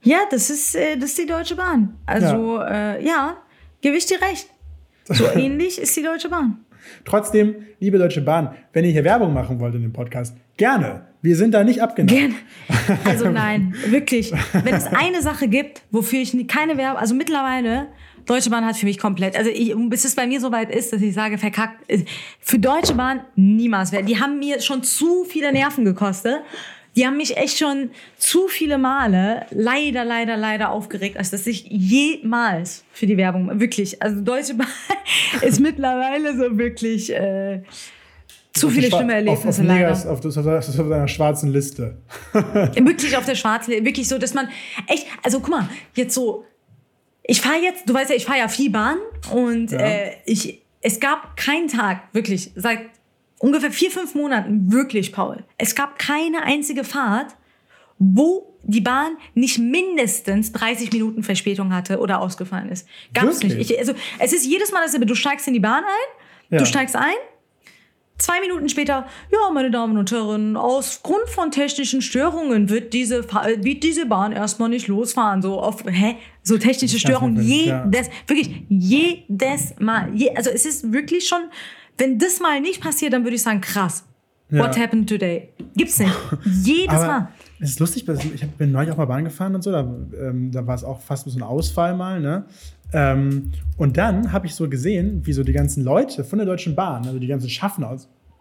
Ja, 0.02 0.20
das 0.30 0.50
ist, 0.50 0.74
äh, 0.74 0.96
das 0.96 1.10
ist 1.10 1.18
die 1.18 1.26
Deutsche 1.26 1.56
Bahn. 1.56 1.96
Also, 2.06 2.58
ja, 2.58 2.94
äh, 2.94 3.04
ja 3.04 3.36
gebe 3.80 3.96
ich 3.96 4.06
dir 4.06 4.20
recht. 4.20 4.48
So 5.04 5.26
ähnlich 5.34 5.78
ist 5.80 5.96
die 5.96 6.02
Deutsche 6.02 6.28
Bahn. 6.28 6.64
Trotzdem, 7.04 7.54
liebe 7.78 7.98
Deutsche 7.98 8.22
Bahn, 8.22 8.54
wenn 8.72 8.84
ihr 8.84 8.92
hier 8.92 9.04
Werbung 9.04 9.34
machen 9.34 9.60
wollt 9.60 9.74
in 9.74 9.82
dem 9.82 9.92
Podcast, 9.92 10.36
gerne. 10.56 11.06
Wir 11.22 11.36
sind 11.36 11.52
da 11.52 11.62
nicht 11.64 11.82
abgeneigt. 11.82 12.12
Gerne. 12.12 12.34
Also 13.04 13.28
nein, 13.28 13.74
wirklich. 13.86 14.32
Wenn 14.52 14.74
es 14.74 14.86
eine 14.86 15.22
Sache 15.22 15.48
gibt, 15.48 15.82
wofür 15.90 16.20
ich 16.20 16.36
keine 16.48 16.76
Werbung, 16.76 16.98
also 16.98 17.14
mittlerweile, 17.14 17.88
Deutsche 18.26 18.50
Bahn 18.50 18.64
hat 18.64 18.76
für 18.76 18.86
mich 18.86 18.98
komplett, 18.98 19.36
also 19.36 19.50
ich, 19.50 19.74
bis 19.88 20.04
es 20.04 20.14
bei 20.14 20.26
mir 20.26 20.40
so 20.40 20.50
weit 20.52 20.74
ist, 20.74 20.92
dass 20.92 21.02
ich 21.02 21.14
sage, 21.14 21.38
verkackt, 21.38 21.88
äh, 21.88 22.04
für 22.40 22.58
Deutsche 22.58 22.94
Bahn 22.94 23.20
niemals. 23.36 23.90
Die 23.90 24.20
haben 24.20 24.38
mir 24.38 24.60
schon 24.60 24.82
zu 24.82 25.24
viele 25.24 25.52
Nerven 25.52 25.84
gekostet. 25.84 26.40
Die 26.96 27.06
haben 27.06 27.16
mich 27.16 27.36
echt 27.36 27.56
schon 27.58 27.90
zu 28.18 28.48
viele 28.48 28.76
Male 28.78 29.46
leider, 29.50 30.04
leider, 30.04 30.36
leider 30.36 30.70
aufgeregt, 30.70 31.16
als 31.16 31.30
dass 31.30 31.46
ich 31.46 31.64
jemals 31.68 32.84
für 32.92 33.06
die 33.06 33.16
Werbung, 33.16 33.60
wirklich, 33.60 34.02
also 34.02 34.20
Deutsche 34.20 34.54
Bahn 34.54 34.66
ist 35.42 35.60
mittlerweile 35.60 36.36
so 36.36 36.58
wirklich 36.58 37.12
äh, 37.14 37.62
zu 38.52 38.68
viele 38.70 38.88
Schwa- 38.88 38.96
schlimme 38.96 39.14
Erlebnisse 39.14 39.48
auf, 39.48 39.58
auf, 39.60 39.64
leider. 39.64 39.74
Negas, 39.74 40.06
auf, 40.06 40.20
das, 40.20 40.36
auf 40.36 40.46
einer 40.46 41.06
schwarzen 41.08 41.52
Liste. 41.52 41.98
Wirklich 42.32 43.16
auf 43.16 43.24
der 43.24 43.36
Schwarzen, 43.36 43.84
wirklich 43.84 44.08
so, 44.08 44.18
dass 44.18 44.34
man 44.34 44.48
echt, 44.88 45.06
also 45.22 45.38
guck 45.38 45.50
mal, 45.50 45.68
jetzt 45.94 46.14
so, 46.14 46.44
ich 47.22 47.40
fahre 47.40 47.62
jetzt, 47.62 47.88
du 47.88 47.94
weißt 47.94 48.10
ja, 48.10 48.16
ich 48.16 48.24
fahre 48.24 48.38
ja 48.40 48.48
viel 48.48 48.70
Bahn 48.70 48.96
und 49.32 49.70
Ja. 49.70 49.78
äh, 49.78 50.10
ich, 50.26 50.62
es 50.80 50.98
gab 50.98 51.36
keinen 51.36 51.68
Tag, 51.68 52.02
wirklich, 52.12 52.50
seit 52.56 52.80
ungefähr 53.40 53.72
vier, 53.72 53.90
fünf 53.90 54.14
Monaten, 54.14 54.70
wirklich, 54.72 55.12
Paul, 55.12 55.42
es 55.58 55.74
gab 55.74 55.98
keine 55.98 56.42
einzige 56.42 56.84
Fahrt, 56.84 57.34
wo 57.98 58.56
die 58.62 58.80
Bahn 58.80 59.16
nicht 59.34 59.58
mindestens 59.58 60.52
30 60.52 60.92
Minuten 60.92 61.22
Verspätung 61.22 61.74
hatte 61.74 61.98
oder 61.98 62.20
ausgefallen 62.20 62.68
ist. 62.70 62.86
Gab's 63.12 63.42
Wirklich? 63.42 63.56
nicht. 63.58 63.70
Ich, 63.72 63.78
also, 63.78 63.94
es 64.18 64.32
ist 64.32 64.46
jedes 64.46 64.70
Mal 64.70 64.82
dasselbe. 64.82 65.06
Du 65.06 65.14
steigst 65.14 65.48
in 65.48 65.54
die 65.54 65.60
Bahn 65.60 65.82
ein, 65.84 66.54
Ja. 66.54 66.58
du 66.58 66.66
steigst 66.66 66.94
ein, 66.94 67.14
Zwei 68.18 68.38
Minuten 68.42 68.68
später, 68.68 69.06
ja, 69.32 69.50
meine 69.50 69.70
Damen 69.70 69.96
und 69.96 70.12
Herren, 70.12 70.54
aus 70.54 71.02
Grund 71.02 71.26
von 71.28 71.50
technischen 71.50 72.02
Störungen 72.02 72.68
wird 72.68 72.92
diese, 72.92 73.24
wird 73.24 73.82
diese 73.82 74.04
Bahn 74.04 74.32
erstmal 74.32 74.68
nicht 74.68 74.88
losfahren. 74.88 75.40
So 75.40 75.58
auf, 75.58 75.84
hä? 75.86 76.16
So 76.42 76.58
technische 76.58 76.98
Störungen, 76.98 77.42
nicht, 77.42 77.68
ja. 77.68 77.82
jedes, 77.86 78.10
wirklich, 78.26 78.62
jedes 78.68 79.74
Mal. 79.78 80.10
Je, 80.14 80.36
also 80.36 80.50
es 80.50 80.66
ist 80.66 80.92
wirklich 80.92 81.26
schon, 81.26 81.44
wenn 82.00 82.18
das 82.18 82.40
mal 82.40 82.60
nicht 82.60 82.80
passiert, 82.80 83.12
dann 83.12 83.24
würde 83.24 83.36
ich 83.36 83.42
sagen, 83.42 83.60
krass. 83.60 84.04
Ja. 84.50 84.64
What 84.64 84.76
happened 84.76 85.08
today? 85.08 85.50
Gibt's 85.76 85.98
nicht. 86.00 86.12
Jedes 86.64 86.94
Aber 86.94 87.06
Mal. 87.06 87.28
es 87.60 87.70
ist 87.70 87.80
lustig, 87.80 88.08
ich 88.08 88.48
bin 88.50 88.72
neulich 88.72 88.90
auch 88.90 88.96
mal 88.96 89.04
Bahn 89.04 89.24
gefahren 89.24 89.54
und 89.54 89.62
so, 89.62 89.70
da, 89.70 89.80
ähm, 89.80 90.50
da 90.50 90.66
war 90.66 90.74
es 90.74 90.82
auch 90.82 91.00
fast 91.00 91.28
so 91.28 91.38
ein 91.38 91.42
Ausfall 91.42 91.94
mal, 91.96 92.20
ne? 92.20 92.46
Ähm, 92.92 93.52
und 93.76 93.96
dann 93.96 94.32
habe 94.32 94.46
ich 94.48 94.54
so 94.56 94.68
gesehen, 94.68 95.24
wie 95.24 95.32
so 95.32 95.44
die 95.44 95.52
ganzen 95.52 95.84
Leute 95.84 96.24
von 96.24 96.38
der 96.38 96.46
Deutschen 96.46 96.74
Bahn, 96.74 97.06
also 97.06 97.20
die 97.20 97.28
ganzen 97.28 97.48
Schaffner 97.48 97.96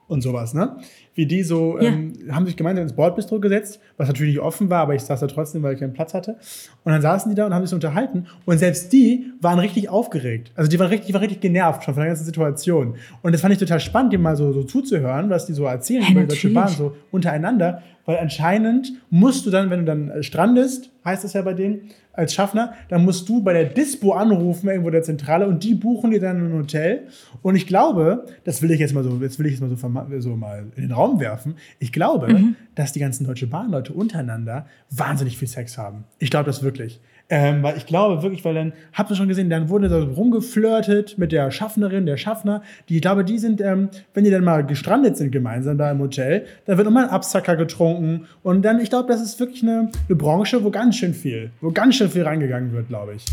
und 0.07 0.21
sowas, 0.21 0.55
ne? 0.55 0.77
Wie 1.19 1.25
die 1.25 1.43
so, 1.43 1.77
Ja. 1.77 1.89
ähm, 1.89 2.13
haben 2.31 2.45
sich 2.45 2.55
gemeinsam 2.55 2.83
ins 2.83 2.93
Bordbistro 2.93 3.41
gesetzt, 3.41 3.81
was 3.97 4.07
natürlich 4.07 4.35
nicht 4.35 4.41
offen 4.41 4.69
war, 4.69 4.79
aber 4.83 4.95
ich 4.95 5.01
saß 5.01 5.19
da 5.19 5.27
trotzdem, 5.27 5.61
weil 5.63 5.73
ich 5.73 5.81
keinen 5.81 5.91
Platz 5.91 6.13
hatte. 6.13 6.37
Und 6.85 6.93
dann 6.93 7.01
saßen 7.01 7.29
die 7.29 7.35
da 7.35 7.45
und 7.45 7.53
haben 7.53 7.63
sich 7.63 7.71
so 7.71 7.75
unterhalten. 7.75 8.27
Und 8.45 8.57
selbst 8.57 8.93
die 8.93 9.25
waren 9.41 9.59
richtig 9.59 9.89
aufgeregt. 9.89 10.53
Also 10.55 10.69
die 10.71 10.79
waren 10.79 10.87
richtig, 10.87 11.07
die 11.07 11.13
waren 11.13 11.23
richtig 11.23 11.41
genervt 11.41 11.83
schon 11.83 11.93
von 11.93 11.99
der 12.01 12.11
ganzen 12.11 12.23
Situation. 12.23 12.95
Und 13.21 13.33
das 13.33 13.41
fand 13.41 13.51
ich 13.51 13.59
total 13.59 13.81
spannend, 13.81 14.13
dem 14.13 14.21
mal 14.21 14.37
so, 14.37 14.53
so 14.53 14.63
zuzuhören, 14.63 15.29
was 15.29 15.45
die 15.45 15.51
so 15.53 15.65
erzählen 15.65 16.03
Ja, 16.03 16.11
über 16.11 16.21
die 16.21 16.27
Deutsche 16.27 16.51
Bahn, 16.53 16.69
so 16.69 16.95
untereinander. 17.11 17.83
Weil 18.05 18.19
anscheinend 18.19 18.93
musst 19.09 19.45
du 19.45 19.49
dann, 19.51 19.69
wenn 19.69 19.79
du 19.79 19.85
dann 19.85 20.09
äh, 20.09 20.23
strandest, 20.23 20.89
heißt 21.03 21.25
es 21.25 21.33
ja 21.33 21.41
bei 21.41 21.53
denen, 21.53 21.81
als 22.13 22.33
Schaffner, 22.33 22.73
dann 22.89 23.05
musst 23.05 23.29
du 23.29 23.41
bei 23.41 23.53
der 23.53 23.65
Dispo 23.65 24.11
anrufen, 24.11 24.67
irgendwo 24.67 24.89
der 24.89 25.03
Zentrale, 25.03 25.47
und 25.47 25.63
die 25.63 25.73
buchen 25.73 26.11
dir 26.11 26.19
dann 26.19 26.37
ein 26.51 26.53
Hotel. 26.57 27.03
Und 27.41 27.55
ich 27.55 27.65
glaube, 27.65 28.25
das 28.43 28.61
will 28.61 28.71
ich 28.71 28.79
jetzt 28.79 28.93
mal 28.93 29.03
so, 29.05 29.17
jetzt 29.21 29.39
will 29.39 29.45
ich 29.45 29.53
jetzt 29.53 29.61
mal 29.61 29.69
so, 29.69 30.19
so 30.19 30.35
mal 30.35 30.65
in 30.75 30.81
den 30.81 30.91
Raum 30.91 31.08
werfen. 31.17 31.55
Ich 31.79 31.91
glaube, 31.93 32.27
Mhm. 32.33 32.55
dass 32.75 32.91
die 32.91 32.99
ganzen 32.99 33.25
Deutsche 33.25 33.47
Bahnleute 33.47 33.93
untereinander 33.93 34.65
wahnsinnig 34.91 35.37
viel 35.37 35.47
Sex 35.47 35.77
haben. 35.77 36.03
Ich 36.19 36.29
glaube 36.29 36.45
das 36.45 36.61
wirklich. 36.61 36.99
Ähm, 37.31 37.61
weil 37.61 37.77
ich 37.77 37.85
glaube 37.85 38.23
wirklich, 38.23 38.43
weil 38.43 38.55
dann, 38.55 38.73
habt 38.91 39.11
ihr 39.11 39.15
schon 39.15 39.27
gesehen, 39.27 39.51
dann 39.51 39.69
wurde 39.69 39.87
da 39.87 39.99
so 40.01 40.07
rumgeflirtet 40.07 41.17
mit 41.19 41.31
der 41.31 41.51
Schaffnerin, 41.51 42.07
der 42.07 42.17
Schaffner. 42.17 42.63
Die, 42.89 42.95
ich 42.95 43.01
glaube, 43.03 43.23
die 43.23 43.37
sind, 43.37 43.61
ähm, 43.61 43.89
wenn 44.15 44.23
die 44.23 44.31
dann 44.31 44.43
mal 44.43 44.65
gestrandet 44.65 45.15
sind 45.15 45.31
gemeinsam 45.31 45.77
da 45.77 45.91
im 45.91 45.99
Hotel, 45.99 46.45
dann 46.65 46.77
wird 46.77 46.87
immer 46.87 47.03
ein 47.03 47.09
Absacker 47.09 47.55
getrunken. 47.55 48.25
Und 48.41 48.63
dann, 48.63 48.79
ich 48.79 48.89
glaube, 48.89 49.07
das 49.07 49.21
ist 49.21 49.39
wirklich 49.39 49.61
eine, 49.61 49.89
eine 50.07 50.15
Branche, 50.15 50.63
wo 50.63 50.71
ganz 50.71 50.95
schön 50.95 51.13
viel, 51.13 51.51
wo 51.61 51.71
ganz 51.71 51.95
schön 51.95 52.09
viel 52.09 52.23
reingegangen 52.23 52.71
wird, 52.73 52.87
glaube 52.87 53.13
ich. 53.15 53.25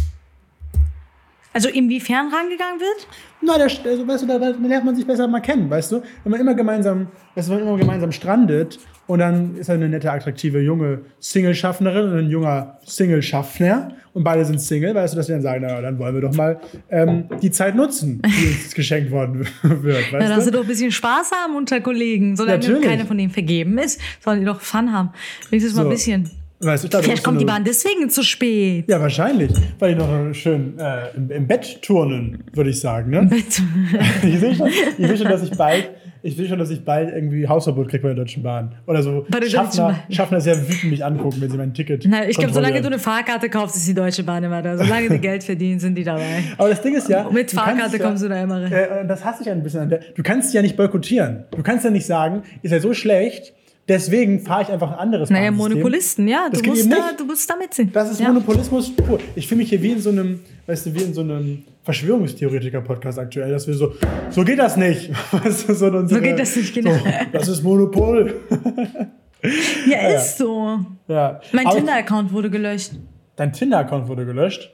Also 1.57 1.69
inwiefern 1.71 2.29
rangegangen 2.33 2.81
wird? 2.81 3.09
Na, 3.41 3.57
der, 3.57 3.65
also, 3.67 4.07
weißt 4.07 4.23
du, 4.25 4.27
da, 4.27 4.39
da 4.39 4.49
lernt 4.51 4.85
man 4.85 4.95
sich 4.95 5.07
besser 5.07 5.27
mal 5.27 5.41
kennen, 5.41 5.71
weißt 5.71 5.91
du? 5.93 6.03
Wenn 6.23 6.31
man 6.33 6.41
immer 6.41 6.55
gemeinsam, 6.55 7.09
weißt 7.35 7.49
du, 7.49 7.53
wenn 7.53 7.61
man 7.61 7.69
immer 7.69 7.79
gemeinsam 7.79 8.13
strandet 8.13 8.79
und 9.07 9.21
dann 9.21 9.57
ist 9.57 9.71
eine 9.71 9.89
nette, 9.89 10.13
attraktive 10.13 10.61
junge 10.61 11.01
Single-Schaffnerin 11.19 12.11
und 12.13 12.19
ein 12.19 12.29
junger 12.31 12.79
Single-Schaffner 12.85 13.93
und 14.13 14.23
beide 14.25 14.45
sind 14.45 14.61
Single, 14.61 14.95
weißt 14.95 15.15
du, 15.15 15.17
dass 15.17 15.29
wir 15.29 15.35
dann 15.37 15.43
sagen, 15.43 15.65
na, 15.67 15.81
dann 15.81 15.99
wollen 15.99 16.15
wir 16.15 16.21
doch 16.21 16.35
mal 16.35 16.61
ähm, 16.91 17.25
die 17.41 17.51
Zeit 17.51 17.75
nutzen, 17.75 18.21
die 18.25 18.47
uns 18.49 18.75
geschenkt 18.75 19.11
worden 19.11 19.47
wird, 19.63 20.13
Ja, 20.13 20.19
weißt 20.19 20.31
dass 20.37 20.45
sie 20.45 20.51
doch 20.51 20.61
ein 20.63 20.67
bisschen 20.67 20.93
Spaß 20.93 21.31
haben 21.33 21.57
unter 21.57 21.81
Kollegen. 21.81 22.37
Solange 22.37 22.59
Natürlich. 22.59 22.83
keiner 22.83 23.07
von 23.07 23.17
denen 23.17 23.31
vergeben 23.31 23.79
ist, 23.79 24.01
sollen 24.23 24.41
die 24.41 24.47
doch 24.47 24.61
Fun 24.61 24.93
haben. 24.93 25.11
Wenigstens 25.51 25.75
mal 25.75 25.83
So. 25.85 25.89
ein 25.89 25.93
bisschen. 25.95 26.31
Weißt 26.59 26.85
du, 26.85 26.89
ich 26.89 27.05
Vielleicht 27.05 27.23
kommt 27.23 27.39
die 27.41 27.45
so 27.45 27.49
eine- 27.51 27.59
Bahn 27.59 27.65
deswegen 27.65 28.09
zu 28.09 28.23
spät. 28.23 28.87
Ja, 28.89 28.99
wahrscheinlich, 29.01 29.51
weil 29.79 29.95
die 29.95 30.01
noch 30.01 30.35
schön 30.35 30.79
äh, 30.79 31.15
im, 31.15 31.31
im 31.31 31.47
Bett 31.47 31.83
turnen, 31.83 32.45
würde 32.55 32.71
ich 32.71 32.81
sagen, 32.81 33.11
ne? 33.11 33.29
Ich 34.23 34.41
will 34.41 34.55
schon, 34.55 34.69
ich 34.69 34.99
will 35.09 35.17
schon, 35.19 35.29
dass 35.29 35.43
ich 35.43 35.51
bald, 35.51 35.91
ich 36.23 36.39
will 36.39 36.49
schon, 36.49 36.59
dass 36.59 36.71
ich 36.71 36.83
bald 36.83 37.13
irgendwie 37.15 37.47
Hausverbot 37.47 37.89
kriege 37.91 38.03
bei 38.03 38.09
der 38.09 38.17
Deutschen 38.25 38.43
Bahn. 38.43 38.75
Oder 38.87 39.03
so 39.03 39.27
Bei 39.29 39.39
der 39.39 39.51
Schaffner, 39.51 39.89
Bahn. 39.89 39.97
Schaffner 40.09 40.41
sehr 40.41 40.59
wütend 40.67 40.91
mich 40.93 41.05
angucken, 41.05 41.37
wenn 41.41 41.51
sie 41.51 41.59
mein 41.59 41.75
Ticket 41.75 42.07
Na, 42.09 42.27
ich 42.27 42.39
glaube, 42.39 42.55
solange 42.55 42.81
du 42.81 42.87
eine 42.87 42.99
Fahrkarte 42.99 43.51
kaufst, 43.51 43.77
ist 43.77 43.87
die 43.87 43.95
Deutsche 43.95 44.23
Bahn 44.25 44.43
immer 44.43 44.63
da. 44.63 44.79
Solange 44.79 45.11
die 45.11 45.19
Geld 45.21 45.45
verdienen, 45.45 45.79
sind 45.79 45.95
die 45.95 46.05
dabei. 46.05 46.43
Aber 46.57 46.71
das 46.71 46.81
Ding 46.81 46.95
ist 46.95 47.09
ja. 47.11 47.29
Mit 47.31 47.51
Fahrkarte 47.51 47.99
ja, 47.99 48.03
kommst 48.03 48.25
du 48.25 48.29
da 48.29 48.43
immer 48.43 48.63
rein. 48.63 48.73
Äh, 48.73 49.07
das 49.07 49.23
hasse 49.25 49.43
ich 49.43 49.51
ein 49.51 49.63
bisschen 49.63 49.81
an 49.81 49.91
der. 49.91 50.01
Du 50.15 50.23
kannst 50.23 50.51
sie 50.53 50.57
ja 50.57 50.63
nicht 50.63 50.77
boykottieren. 50.77 51.45
Du 51.51 51.63
kannst 51.63 51.85
ja 51.85 51.91
nicht 51.91 52.07
sagen, 52.07 52.43
ist 52.63 52.71
ja 52.73 52.81
so 52.81 52.95
schlecht, 52.95 53.53
deswegen 53.89 54.41
fahre 54.41 54.63
ich 54.63 54.69
einfach 54.71 54.93
ein 54.93 54.99
anderes 54.99 55.31
Naja. 55.31 55.51
Monopolisten, 55.51 56.29
ja. 56.29 56.49
Das 56.51 56.63
Du 56.63 56.71
musst, 56.71 56.91
da, 56.91 57.13
du 57.17 57.25
musst 57.25 57.49
da 57.49 57.57
mitziehen. 57.57 57.91
Das 57.93 58.11
ist 58.11 58.21
ja. 58.21 58.29
Monopolismus 58.29 58.95
pur. 58.95 59.19
Ich 59.35 59.47
fühle 59.47 59.61
mich 59.61 59.69
hier 59.71 59.83
wie 59.83 59.93
in 59.93 60.01
so 60.01 60.11
einem, 60.11 60.41
weißt 60.67 60.87
du, 60.87 60.95
wie 60.95 61.03
in 61.03 61.15
so 61.15 61.21
einem 61.23 61.63
Verschwörungstheoretiker-Podcast 61.83 63.19
aktuell, 63.19 63.51
dass 63.51 63.67
wir 63.67 63.75
so, 63.75 63.93
so 64.31 64.45
geht 64.45 64.59
das 64.59 64.77
nicht. 64.77 65.11
Weißt 65.33 65.69
du, 65.69 65.75
so, 65.75 65.87
unsere, 65.87 66.21
geht 66.21 66.39
das 66.39 66.57
nicht, 66.57 66.75
genau. 66.75 66.93
So, 66.93 67.05
das 67.33 67.49
ist 67.49 67.63
Monopol. 67.63 68.41
Ja, 69.89 70.09
ist 70.09 70.39
so. 70.39 70.81
ja. 71.07 71.41
Mein 71.53 71.69
Tinder-Account 71.71 72.33
wurde 72.33 72.51
gelöscht. 72.51 72.93
Dein 73.37 73.53
Tinder-Account 73.53 74.09
wurde 74.09 74.27
gelöscht. 74.27 74.73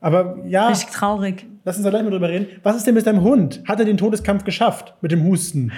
Aber 0.00 0.38
ja, 0.46 0.68
Richtig 0.68 0.90
traurig. 0.90 1.46
lass 1.64 1.76
uns 1.76 1.84
da 1.84 1.90
gleich 1.90 2.02
mal 2.02 2.10
drüber 2.10 2.28
reden. 2.28 2.46
Was 2.62 2.76
ist 2.76 2.86
denn 2.86 2.94
mit 2.94 3.06
deinem 3.06 3.22
Hund? 3.22 3.62
Hat 3.66 3.78
er 3.78 3.84
den 3.84 3.96
Todeskampf 3.96 4.44
geschafft 4.44 4.94
mit 5.00 5.12
dem 5.12 5.24
Husten? 5.24 5.72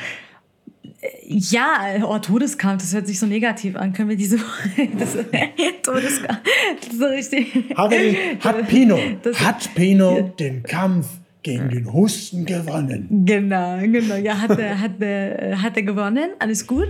Ja, 1.33 1.79
oh, 2.05 2.19
Todeskampf, 2.19 2.83
das 2.83 2.93
hört 2.93 3.07
sich 3.07 3.21
so 3.21 3.27
negativ 3.27 3.77
an. 3.77 3.93
Können 3.93 4.09
wir 4.09 4.17
diese 4.17 4.37
das, 4.99 5.17
Todeskampf, 5.83 6.41
das 6.81 6.89
ist 6.93 6.99
so 6.99 7.07
richtig. 7.07 7.55
Hat, 7.77 7.93
er 7.93 8.15
hat 8.41 8.69
Pino, 8.69 8.99
Das- 9.23 9.41
hat 9.41 9.75
Pino 9.77 10.33
den 10.39 10.63
Kampf 10.65 11.07
gegen 11.43 11.69
den 11.71 11.93
Husten 11.93 12.45
gewonnen? 12.45 13.23
Genau, 13.25 13.79
genau. 13.81 14.17
Ja, 14.17 14.39
hat 14.41 14.59
er, 14.59 14.81
hat 14.81 15.01
er, 15.01 15.63
hat 15.63 15.77
er 15.77 15.83
gewonnen. 15.85 16.31
Alles 16.41 16.67
gut. 16.67 16.89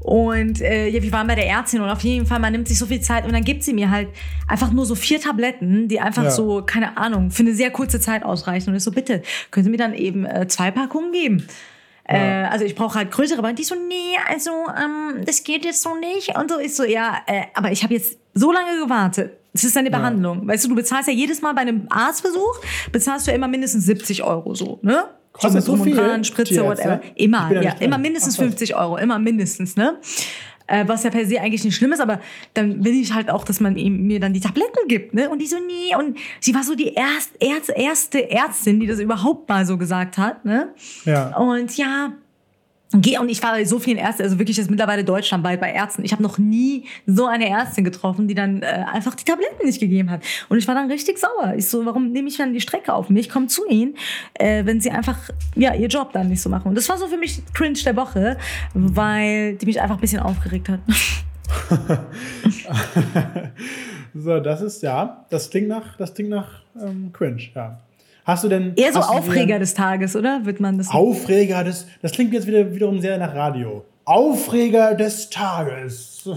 Und 0.00 0.60
äh, 0.60 0.88
ja, 0.88 1.02
wir 1.02 1.12
waren 1.12 1.26
bei 1.26 1.34
der 1.34 1.46
Ärztin 1.48 1.80
und 1.80 1.88
auf 1.90 2.00
jeden 2.02 2.26
Fall, 2.26 2.38
man 2.38 2.52
nimmt 2.52 2.68
sich 2.68 2.78
so 2.78 2.86
viel 2.86 3.00
Zeit 3.00 3.24
und 3.24 3.32
dann 3.32 3.44
gibt 3.44 3.62
sie 3.64 3.72
mir 3.74 3.90
halt 3.90 4.08
einfach 4.48 4.72
nur 4.72 4.86
so 4.86 4.94
vier 4.94 5.20
Tabletten, 5.20 5.88
die 5.88 6.00
einfach 6.00 6.24
Ja. 6.24 6.30
so, 6.30 6.62
keine 6.64 6.96
Ahnung, 6.96 7.30
für 7.30 7.42
eine 7.42 7.54
sehr 7.54 7.70
kurze 7.70 7.98
Zeit 8.00 8.22
ausreichen. 8.22 8.70
Und 8.70 8.76
ich 8.76 8.82
so, 8.84 8.90
bitte, 8.92 9.22
können 9.50 9.64
Sie 9.64 9.70
mir 9.70 9.78
dann 9.78 9.94
eben 9.94 10.24
äh, 10.24 10.46
zwei 10.48 10.70
Packungen 10.70 11.12
geben? 11.12 11.46
Äh, 12.08 12.44
also 12.44 12.64
ich 12.64 12.74
brauche 12.74 12.98
halt 12.98 13.10
größere, 13.10 13.38
aber 13.38 13.52
die 13.52 13.64
so, 13.64 13.74
nee, 13.74 14.16
also 14.28 14.50
ähm, 14.50 15.24
das 15.24 15.42
geht 15.42 15.64
jetzt 15.64 15.82
so 15.82 15.96
nicht. 15.96 16.36
Und 16.36 16.50
so 16.50 16.58
ist 16.58 16.76
so, 16.76 16.84
ja, 16.84 17.18
äh, 17.26 17.42
aber 17.54 17.72
ich 17.72 17.82
habe 17.82 17.94
jetzt 17.94 18.18
so 18.34 18.52
lange 18.52 18.80
gewartet. 18.80 19.32
Es 19.52 19.64
ist 19.64 19.76
eine 19.76 19.90
Behandlung. 19.90 20.46
Weißt 20.46 20.64
du, 20.64 20.68
du 20.68 20.74
bezahlst 20.74 21.08
ja 21.08 21.14
jedes 21.14 21.40
Mal 21.40 21.54
bei 21.54 21.62
einem 21.62 21.86
Arztbesuch, 21.88 22.60
bezahlst 22.92 23.26
du 23.26 23.30
ja 23.30 23.36
immer 23.36 23.48
mindestens 23.48 23.86
70 23.86 24.22
Euro 24.22 24.54
so, 24.54 24.78
ne? 24.82 25.04
Kostet 25.32 25.64
so 25.64 25.76
viel? 25.76 25.94
dran, 25.94 26.24
Spritze, 26.24 26.64
whatever. 26.64 27.00
Ich 27.14 27.24
Immer, 27.24 27.62
ja, 27.62 27.72
immer 27.80 27.98
mindestens 27.98 28.34
Ach, 28.34 28.38
krass. 28.38 28.48
50 28.48 28.76
Euro, 28.76 28.96
immer 28.96 29.18
mindestens, 29.18 29.76
ne? 29.76 29.98
Äh, 30.68 30.88
was 30.88 31.04
ja 31.04 31.10
per 31.10 31.26
se 31.26 31.40
eigentlich 31.40 31.64
nicht 31.64 31.76
schlimm 31.76 31.92
ist, 31.92 32.00
aber 32.00 32.20
dann 32.54 32.84
will 32.84 32.94
ich 32.94 33.12
halt 33.12 33.30
auch, 33.30 33.44
dass 33.44 33.60
man 33.60 33.76
ihm, 33.76 34.06
mir 34.06 34.18
dann 34.18 34.32
die 34.32 34.40
Tabletten 34.40 34.88
gibt, 34.88 35.14
ne? 35.14 35.30
Und 35.30 35.40
die 35.40 35.46
so, 35.46 35.56
nee. 35.58 35.94
Und 35.96 36.18
sie 36.40 36.54
war 36.54 36.64
so 36.64 36.74
die 36.74 36.94
erst, 36.94 37.32
erst, 37.38 37.70
erste 37.70 38.30
Ärztin, 38.30 38.80
die 38.80 38.86
das 38.86 38.98
überhaupt 38.98 39.48
mal 39.48 39.64
so 39.64 39.78
gesagt 39.78 40.18
hat, 40.18 40.44
ne? 40.44 40.74
Ja. 41.04 41.36
Und 41.36 41.76
ja, 41.76 42.12
geh 42.92 43.18
und 43.18 43.28
ich 43.28 43.42
war 43.42 43.52
bei 43.52 43.64
so 43.64 43.78
vielen 43.78 43.98
Ärzten, 43.98 44.22
also 44.22 44.38
wirklich 44.38 44.56
jetzt 44.56 44.70
mittlerweile 44.70 45.04
deutschlandweit 45.04 45.60
bei 45.60 45.72
Ärzten. 45.72 46.04
Ich 46.04 46.12
habe 46.12 46.22
noch 46.22 46.38
nie 46.38 46.84
so 47.06 47.26
eine 47.26 47.48
Ärztin 47.48 47.84
getroffen, 47.84 48.28
die 48.28 48.34
dann 48.34 48.62
äh, 48.62 48.84
einfach 48.92 49.14
die 49.14 49.24
Tabletten 49.24 49.66
nicht 49.66 49.80
gegeben 49.80 50.10
hat. 50.10 50.22
Und 50.48 50.58
ich 50.58 50.68
war 50.68 50.74
dann 50.74 50.90
richtig 50.90 51.18
sauer. 51.18 51.54
Ich 51.56 51.68
so, 51.68 51.84
warum 51.84 52.12
nehme 52.12 52.28
ich 52.28 52.36
dann 52.36 52.52
die 52.52 52.60
Strecke 52.60 52.92
auf 52.92 53.10
mich? 53.10 53.28
Komm 53.28 53.48
zu 53.48 53.66
ihnen, 53.68 53.96
äh, 54.34 54.64
wenn 54.64 54.80
sie 54.80 54.90
einfach 54.90 55.18
ja 55.54 55.74
ihr 55.74 55.88
Job 55.88 56.12
dann 56.12 56.28
nicht 56.28 56.40
so 56.42 56.48
machen. 56.48 56.68
Und 56.68 56.76
das 56.76 56.88
war 56.88 56.98
so 56.98 57.06
für 57.08 57.18
mich 57.18 57.42
cringe 57.54 57.78
der 57.84 57.96
Woche, 57.96 58.36
weil 58.74 59.56
die 59.56 59.66
mich 59.66 59.80
einfach 59.80 59.96
ein 59.96 60.00
bisschen 60.00 60.20
aufgeregt 60.20 60.68
hat. 60.68 60.80
So, 64.18 64.40
das 64.40 64.62
ist 64.62 64.82
ja, 64.82 65.26
das 65.28 65.50
klingt 65.50 65.68
nach, 65.68 65.96
das 65.96 66.14
klingt 66.14 66.30
nach 66.30 66.62
ähm, 66.80 67.10
cringe, 67.12 67.42
ja. 67.54 67.78
Hast 68.26 68.44
du 68.44 68.48
denn. 68.48 68.74
Eher 68.76 68.92
so 68.92 68.98
Aufreger 69.00 69.58
des 69.58 69.72
Tages, 69.74 70.14
oder? 70.16 70.44
Wird 70.44 70.60
man 70.60 70.76
das? 70.78 70.90
Aufreger 70.90 71.62
des. 71.64 71.86
Das 72.02 72.12
klingt 72.12 72.32
jetzt 72.34 72.46
wieder, 72.46 72.74
wiederum 72.74 73.00
sehr 73.00 73.16
nach 73.18 73.34
Radio. 73.34 73.84
Aufreger 74.04 74.94
des 74.94 75.30
Tages. 75.30 76.28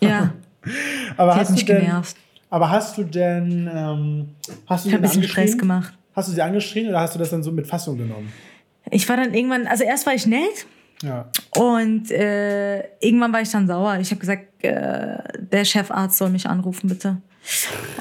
Ja, 0.00 0.32
aber 1.16 1.34
die 1.34 1.40
hast 1.40 1.48
du 1.50 1.54
mich 1.54 1.64
denn. 1.64 1.80
genervt. 1.80 2.16
Aber 2.50 2.70
hast 2.70 2.96
du 2.96 3.02
denn. 3.04 3.68
Ähm, 3.74 4.28
hast 4.66 4.84
du 4.84 4.88
Ich 4.88 4.94
habe 4.94 5.04
ein 5.04 5.10
sie 5.10 5.18
bisschen 5.20 5.22
Stress 5.24 5.38
angeschrien? 5.52 5.58
gemacht. 5.58 5.94
Hast 6.14 6.28
du 6.28 6.32
sie 6.32 6.42
angeschrien 6.42 6.88
oder 6.88 7.00
hast 7.00 7.14
du 7.16 7.18
das 7.18 7.30
dann 7.30 7.42
so 7.42 7.50
mit 7.50 7.66
Fassung 7.66 7.98
genommen? 7.98 8.32
Ich 8.90 9.08
war 9.08 9.16
dann 9.16 9.34
irgendwann, 9.34 9.66
also 9.66 9.82
erst 9.82 10.06
war 10.06 10.14
ich 10.14 10.26
nett, 10.26 10.66
Ja. 11.02 11.26
Und 11.56 12.10
äh, 12.12 12.80
irgendwann 13.00 13.32
war 13.32 13.40
ich 13.40 13.50
dann 13.50 13.66
sauer. 13.66 13.96
Ich 14.00 14.10
habe 14.10 14.20
gesagt, 14.20 14.62
äh, 14.62 15.16
der 15.40 15.64
Chefarzt 15.64 16.18
soll 16.18 16.30
mich 16.30 16.46
anrufen, 16.46 16.88
bitte. 16.88 17.16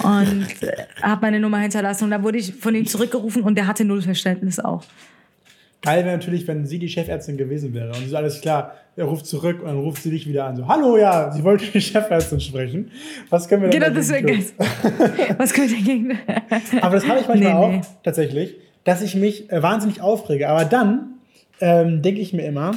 Und 0.04 0.48
äh, 0.62 0.86
habe 1.02 1.22
meine 1.22 1.40
Nummer 1.40 1.60
hinterlassen. 1.60 2.06
Und 2.06 2.12
da 2.12 2.24
wurde 2.24 2.38
ich 2.38 2.54
von 2.56 2.74
ihm 2.76 2.86
zurückgerufen 2.86 3.44
und 3.44 3.56
der 3.56 3.68
hatte 3.68 3.84
null 3.86 4.02
Verständnis 4.02 4.60
auch. 4.60 4.84
Geil 5.82 6.06
wäre 6.06 6.16
natürlich, 6.16 6.48
wenn 6.48 6.66
sie 6.66 6.80
die 6.80 6.88
Chefärztin 6.88 7.36
gewesen 7.36 7.74
wäre. 7.74 7.90
Und 7.90 8.08
so 8.08 8.16
alles 8.16 8.40
klar, 8.40 8.74
er 8.96 9.04
ruft 9.06 9.26
zurück 9.26 9.60
und 9.60 9.68
dann 9.68 9.80
ruft 9.80 10.02
sie 10.02 10.12
dich 10.12 10.26
wieder 10.28 10.46
an. 10.46 10.56
So, 10.56 10.66
hallo, 10.68 10.98
ja, 10.98 11.30
sie 11.32 11.44
wollte 11.44 11.66
die 11.66 11.82
Chefärztin 11.82 12.40
sprechen. 12.40 12.90
Was 13.30 13.50
können 13.50 13.64
wir 13.64 13.70
denn 13.70 13.82
Genau, 13.82 13.94
das 13.94 14.08
dagegen 14.10 14.46
tun? 14.46 14.66
Was 15.38 15.54
könnt 15.54 15.72
ihr 15.72 15.84
gegen. 15.84 16.18
Aber 16.82 16.96
das 16.96 17.06
habe 17.08 17.20
ich 17.20 17.28
manchmal 17.28 17.38
Nee, 17.38 17.48
auch 17.54 17.70
nee. 17.72 17.82
tatsächlich, 18.02 18.56
dass 18.86 19.02
ich 19.02 19.16
mich 19.16 19.52
äh, 19.52 19.62
wahnsinnig 19.62 20.00
aufrege. 20.00 20.48
Aber 20.48 20.64
dann 20.64 21.16
ähm, 21.60 22.02
denke 22.02 22.22
ich 22.22 22.32
mir 22.32 22.46
immer, 22.46 22.76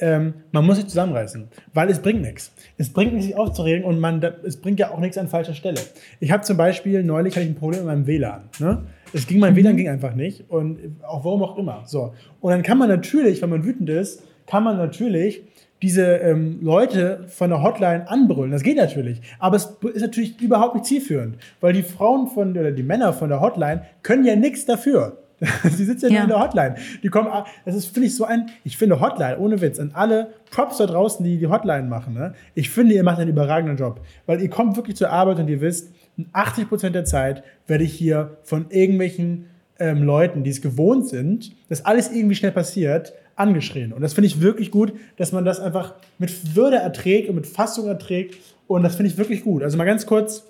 ähm, 0.00 0.34
man 0.52 0.64
muss 0.64 0.76
sich 0.76 0.86
zusammenreißen, 0.86 1.48
weil 1.74 1.90
es 1.90 1.98
bringt 2.00 2.22
nichts. 2.22 2.52
Es 2.76 2.92
bringt 2.92 3.12
nichts, 3.12 3.26
sich 3.26 3.36
aufzuregen 3.36 3.84
und 3.84 3.98
man, 3.98 4.20
da- 4.20 4.32
es 4.44 4.56
bringt 4.60 4.78
ja 4.78 4.90
auch 4.90 5.00
nichts 5.00 5.18
an 5.18 5.28
falscher 5.28 5.54
Stelle. 5.54 5.80
Ich 6.20 6.30
habe 6.30 6.42
zum 6.44 6.56
Beispiel 6.56 7.02
neulich 7.02 7.34
hatte 7.34 7.44
ich 7.44 7.50
ein 7.52 7.56
Problem 7.56 7.80
mit 7.80 7.86
meinem 7.88 8.06
WLAN. 8.06 8.42
Ne? 8.60 8.82
Es 9.12 9.26
ging, 9.26 9.38
mein 9.40 9.56
WLAN 9.56 9.76
ging 9.76 9.88
einfach 9.88 10.14
nicht 10.14 10.44
und 10.50 10.78
auch 11.02 11.24
warum 11.24 11.42
auch 11.42 11.58
immer. 11.58 11.82
So. 11.86 12.12
Und 12.40 12.50
dann 12.52 12.62
kann 12.62 12.78
man 12.78 12.88
natürlich, 12.88 13.42
wenn 13.42 13.50
man 13.50 13.64
wütend 13.64 13.88
ist, 13.90 14.22
kann 14.46 14.62
man 14.64 14.76
natürlich 14.76 15.42
diese 15.82 16.04
ähm, 16.16 16.58
Leute 16.60 17.24
von 17.28 17.50
der 17.50 17.62
Hotline 17.62 18.08
anbrüllen. 18.08 18.50
Das 18.50 18.62
geht 18.64 18.76
natürlich. 18.76 19.20
Aber 19.38 19.56
es 19.56 19.76
ist 19.94 20.00
natürlich 20.00 20.40
überhaupt 20.40 20.74
nicht 20.74 20.86
zielführend, 20.86 21.36
weil 21.60 21.72
die 21.72 21.82
Frauen 21.84 22.26
von 22.28 22.50
oder 22.56 22.72
die 22.72 22.82
Männer 22.82 23.12
von 23.12 23.28
der 23.28 23.40
Hotline 23.40 23.82
können 24.02 24.24
ja 24.24 24.34
nichts 24.36 24.64
dafür. 24.64 25.18
Sie 25.70 25.84
sitzen 25.84 26.06
ja, 26.06 26.08
nur 26.10 26.16
Ja. 26.18 26.22
in 26.24 26.28
der 26.28 26.40
Hotline. 26.40 26.74
Die 27.02 27.08
kommen, 27.08 27.28
a- 27.28 27.46
das 27.64 27.74
ist, 27.76 27.86
finde 27.86 28.08
ich, 28.08 28.14
so 28.16 28.24
ein, 28.24 28.46
ich 28.64 28.76
finde 28.76 29.00
Hotline, 29.00 29.38
ohne 29.38 29.60
Witz, 29.60 29.78
an 29.78 29.92
alle 29.94 30.32
Props 30.50 30.78
da 30.78 30.86
draußen, 30.86 31.24
die 31.24 31.38
die 31.38 31.46
Hotline 31.46 31.84
machen, 31.88 32.14
ne? 32.14 32.34
ich 32.54 32.70
finde, 32.70 32.94
ihr 32.94 33.02
macht 33.04 33.18
einen 33.20 33.30
überragenden 33.30 33.76
Job. 33.76 34.00
Weil 34.26 34.40
ihr 34.42 34.50
kommt 34.50 34.76
wirklich 34.76 34.96
zur 34.96 35.10
Arbeit 35.10 35.38
und 35.38 35.48
ihr 35.48 35.60
wisst, 35.60 35.92
80% 36.32 36.90
der 36.90 37.04
Zeit 37.04 37.44
werde 37.68 37.84
ich 37.84 37.92
hier 37.92 38.38
von 38.42 38.66
irgendwelchen 38.70 39.46
ähm, 39.78 40.02
Leuten, 40.02 40.42
die 40.42 40.50
es 40.50 40.60
gewohnt 40.60 41.06
sind, 41.08 41.52
dass 41.68 41.84
alles 41.84 42.10
irgendwie 42.10 42.34
schnell 42.34 42.50
passiert, 42.50 43.12
angeschrien. 43.36 43.92
Und 43.92 44.00
das 44.02 44.14
finde 44.14 44.26
ich 44.26 44.40
wirklich 44.40 44.72
gut, 44.72 44.92
dass 45.16 45.30
man 45.30 45.44
das 45.44 45.60
einfach 45.60 45.94
mit 46.18 46.56
Würde 46.56 46.78
erträgt 46.78 47.28
und 47.28 47.36
mit 47.36 47.46
Fassung 47.46 47.86
erträgt. 47.86 48.36
Und 48.66 48.82
das 48.82 48.96
finde 48.96 49.12
ich 49.12 49.16
wirklich 49.18 49.44
gut. 49.44 49.62
Also 49.62 49.78
mal 49.78 49.84
ganz 49.84 50.04
kurz 50.06 50.44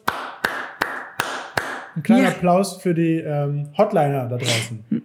ein 1.99 2.03
kleiner 2.03 2.23
Ja. 2.25 2.29
Applaus 2.31 2.81
für 2.81 2.95
die 2.95 3.17
ähm, 3.17 3.69
Hotliner 3.77 4.27
da 4.27 4.37
draußen. 4.37 5.03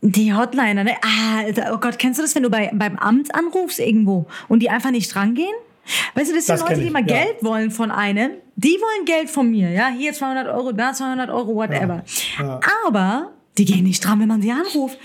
Die 0.00 0.32
Hotliner, 0.32 0.84
ne? 0.84 0.94
Ah, 1.02 1.40
Alter, 1.44 1.72
oh 1.74 1.78
Gott, 1.78 1.98
kennst 1.98 2.18
du 2.18 2.22
das, 2.22 2.34
wenn 2.34 2.44
du 2.44 2.50
bei, 2.50 2.70
beim 2.72 2.96
Amt 2.96 3.34
anrufst 3.34 3.80
irgendwo 3.80 4.26
und 4.48 4.60
die 4.60 4.70
einfach 4.70 4.90
nicht 4.90 5.12
drangehen? 5.12 5.54
Weißt 6.14 6.30
du, 6.30 6.34
das 6.34 6.46
sind 6.46 6.60
Das 6.60 6.68
Leute, 6.68 6.80
die 6.80 6.86
immer 6.86 7.00
ja. 7.00 7.06
Geld 7.06 7.42
wollen 7.42 7.70
von 7.70 7.90
einem. 7.90 8.32
Die 8.56 8.76
wollen 8.80 9.06
Geld 9.06 9.30
von 9.30 9.50
mir, 9.50 9.70
ja? 9.70 9.88
Hier 9.88 10.12
200 10.12 10.46
Euro, 10.48 10.72
da 10.72 10.92
200 10.92 11.30
Euro, 11.30 11.54
whatever. 11.54 12.04
Ja. 12.38 12.60
Aber 12.86 13.32
die 13.56 13.64
gehen 13.64 13.84
nicht 13.84 14.04
dran, 14.04 14.20
wenn 14.20 14.28
man 14.28 14.42
sie 14.42 14.52
anruft. 14.52 14.98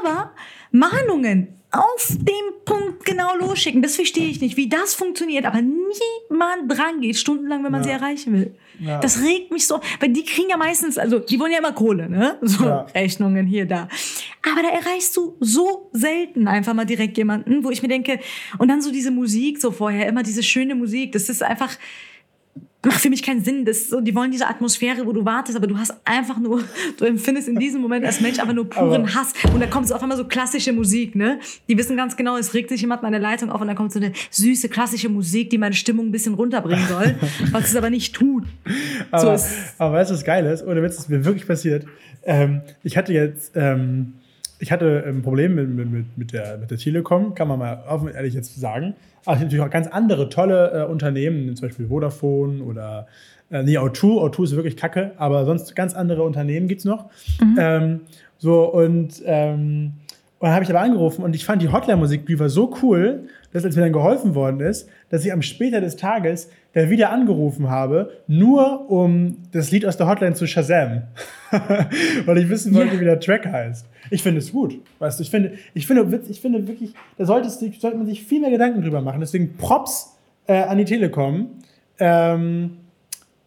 Aber 0.00 0.32
Mahnungen 0.72 1.48
auf 1.74 2.08
dem 2.08 2.64
Punkt 2.64 3.04
genau 3.04 3.34
losschicken, 3.36 3.82
das 3.82 3.96
verstehe 3.96 4.28
ich 4.28 4.40
nicht, 4.40 4.56
wie 4.56 4.68
das 4.68 4.94
funktioniert. 4.94 5.44
Aber 5.44 5.60
niemand 5.60 6.68
dran 6.70 7.00
geht 7.00 7.16
stundenlang, 7.16 7.64
wenn 7.64 7.72
man 7.72 7.82
Ja. 7.82 7.84
sie 7.84 7.90
erreichen 7.90 8.32
will. 8.32 8.54
Ja. 8.80 8.98
Das 9.00 9.20
regt 9.22 9.52
mich 9.52 9.66
so, 9.66 9.80
weil 10.00 10.08
die 10.10 10.24
kriegen 10.24 10.48
ja 10.50 10.56
meistens, 10.56 10.98
also 10.98 11.18
die 11.18 11.38
wollen 11.38 11.52
ja 11.52 11.58
immer 11.58 11.72
Kohle, 11.72 12.08
ne? 12.08 12.38
So 12.42 12.64
Ja. 12.64 12.86
Rechnungen 12.94 13.46
hier, 13.46 13.66
da. 13.66 13.88
Aber 14.50 14.62
da 14.62 14.68
erreichst 14.68 15.16
du 15.16 15.36
so 15.40 15.90
selten 15.92 16.48
einfach 16.48 16.74
mal 16.74 16.84
direkt 16.84 17.16
jemanden, 17.18 17.62
wo 17.64 17.70
ich 17.70 17.82
mir 17.82 17.88
denke, 17.88 18.18
und 18.58 18.68
dann 18.68 18.82
so 18.82 18.90
diese 18.90 19.10
Musik 19.10 19.60
so 19.60 19.70
vorher, 19.70 20.08
immer 20.08 20.22
diese 20.22 20.42
schöne 20.42 20.74
Musik, 20.74 21.12
das 21.12 21.28
ist 21.28 21.42
einfach, 21.42 21.70
macht 22.84 23.00
für 23.00 23.10
mich 23.10 23.22
keinen 23.22 23.42
Sinn. 23.44 23.64
Das 23.64 23.88
so, 23.88 24.00
die 24.00 24.14
wollen 24.14 24.30
diese 24.30 24.46
Atmosphäre, 24.46 25.06
wo 25.06 25.12
du 25.12 25.24
wartest, 25.24 25.56
aber 25.56 25.66
du 25.66 25.76
hast 25.78 25.94
einfach 26.04 26.38
nur, 26.38 26.62
du 26.98 27.04
empfindest 27.04 27.48
in 27.48 27.56
diesem 27.58 27.80
Moment 27.80 28.04
als 28.04 28.20
Mensch 28.20 28.38
einfach 28.38 28.54
nur 28.54 28.68
puren 28.68 29.02
Aber- 29.02 29.14
Hass. 29.14 29.32
Und 29.52 29.60
dann 29.60 29.70
kommt 29.70 29.88
so 29.88 29.94
auf 29.94 30.02
einmal 30.02 30.18
so 30.18 30.24
klassische 30.24 30.72
Musik, 30.72 31.14
ne? 31.14 31.38
Die 31.68 31.76
wissen 31.78 31.96
ganz 31.96 32.16
genau, 32.16 32.36
es 32.36 32.54
regt 32.54 32.68
sich 32.70 32.80
jemand 32.80 33.02
meine 33.02 33.18
Leitung 33.18 33.50
auf 33.50 33.60
und 33.60 33.66
dann 33.68 33.76
kommt 33.76 33.92
so 33.92 33.98
eine 34.00 34.12
süße 34.30 34.68
klassische 34.68 35.08
Musik, 35.08 35.50
die 35.50 35.58
meine 35.58 35.74
Stimmung 35.74 36.06
ein 36.06 36.12
bisschen 36.12 36.34
runterbringen 36.34 36.86
soll, 36.88 37.14
was 37.52 37.68
es 37.68 37.76
aber 37.76 37.90
nicht 37.90 38.14
tut. 38.14 38.44
So 38.64 38.72
Aber, 39.10 39.34
ist 39.34 39.74
aber 39.78 39.94
weißt 39.94 40.10
du, 40.10 40.14
was 40.14 40.24
geil 40.24 40.44
ist? 40.46 40.62
Oder 40.64 40.82
Witz, 40.82 40.98
ist 40.98 41.10
mir 41.10 41.24
wirklich 41.24 41.46
passiert. 41.46 41.86
Ähm, 42.24 42.62
ich 42.82 42.96
hatte 42.96 43.12
jetzt, 43.12 43.52
ähm, 43.54 44.14
ich 44.58 44.72
hatte 44.72 45.04
ein 45.06 45.22
Problem 45.22 45.54
mit, 45.54 45.68
mit- 45.68 46.18
mit, 46.18 46.32
der, 46.32 46.58
mit 46.58 46.70
der 46.70 46.78
Telekom, 46.78 47.34
kann 47.34 47.48
man 47.48 47.58
mal 47.58 47.82
offen 47.88 48.08
und 48.08 48.14
ehrlich 48.14 48.34
jetzt 48.34 48.58
sagen. 48.60 48.94
Aber 49.24 49.34
es 49.34 49.40
gibt 49.40 49.52
natürlich 49.52 49.66
auch 49.66 49.72
ganz 49.72 49.86
andere 49.88 50.28
tolle 50.28 50.70
äh, 50.72 50.90
Unternehmen, 50.90 51.54
zum 51.56 51.68
Beispiel 51.68 51.86
Vodafone 51.88 52.62
oder 52.62 53.06
äh, 53.50 53.62
nee, 53.62 53.78
O2. 53.78 54.30
O2 54.30 54.44
ist 54.44 54.56
wirklich 54.56 54.76
kacke, 54.76 55.12
aber 55.16 55.44
sonst 55.44 55.74
ganz 55.76 55.94
andere 55.94 56.22
Unternehmen 56.22 56.68
gibt 56.68 56.80
es 56.80 56.84
noch. 56.84 57.06
Ähm, 57.58 58.00
so 58.38 58.64
und 58.72 59.22
ähm, 59.24 59.92
und 60.40 60.48
dann 60.48 60.54
habe 60.56 60.64
ich 60.64 60.70
aber 60.70 60.80
angerufen 60.80 61.22
und 61.24 61.34
ich 61.34 61.46
fand 61.46 61.62
die 61.62 61.68
Hotline-Musik, 61.70 62.26
die 62.26 62.38
war 62.38 62.50
so 62.50 62.74
cool, 62.82 63.28
dass 63.52 63.64
als 63.64 63.76
mir 63.76 63.82
dann 63.82 63.92
geholfen 63.94 64.34
worden 64.34 64.60
ist, 64.60 64.90
dass 65.08 65.24
ich 65.24 65.32
am 65.32 65.40
später 65.40 65.80
des 65.80 65.96
Tages 65.96 66.50
da 66.74 66.90
wieder 66.90 67.10
angerufen 67.10 67.70
habe, 67.70 68.10
nur 68.26 68.90
um 68.90 69.36
das 69.52 69.70
Lied 69.70 69.86
aus 69.86 69.96
der 69.96 70.08
Hotline 70.08 70.34
zu 70.34 70.46
Shazam. 70.46 71.02
Weil 72.26 72.38
ich 72.38 72.48
wissen 72.48 72.74
wollte, 72.74 72.94
Ja. 72.94 73.00
wie 73.00 73.04
der 73.04 73.20
Track 73.20 73.46
heißt. 73.46 73.86
Ich 74.10 74.22
finde 74.22 74.38
es 74.40 74.52
gut. 74.52 74.78
Weißt 74.98 75.18
du, 75.18 75.22
ich 75.22 75.30
finde, 75.30 75.52
ich 75.72 75.86
finde, 75.86 76.20
ich 76.28 76.40
finde 76.40 76.66
wirklich, 76.68 76.94
da 77.16 77.24
sollte, 77.24 77.48
sollte 77.48 77.96
man 77.96 78.06
sich 78.06 78.24
viel 78.24 78.40
mehr 78.40 78.50
Gedanken 78.50 78.82
drüber 78.82 79.00
machen. 79.00 79.20
Deswegen 79.20 79.56
Props 79.56 80.16
äh, 80.46 80.62
an 80.62 80.78
die 80.78 80.84
Telekom. 80.84 81.48
Ähm, 81.98 82.78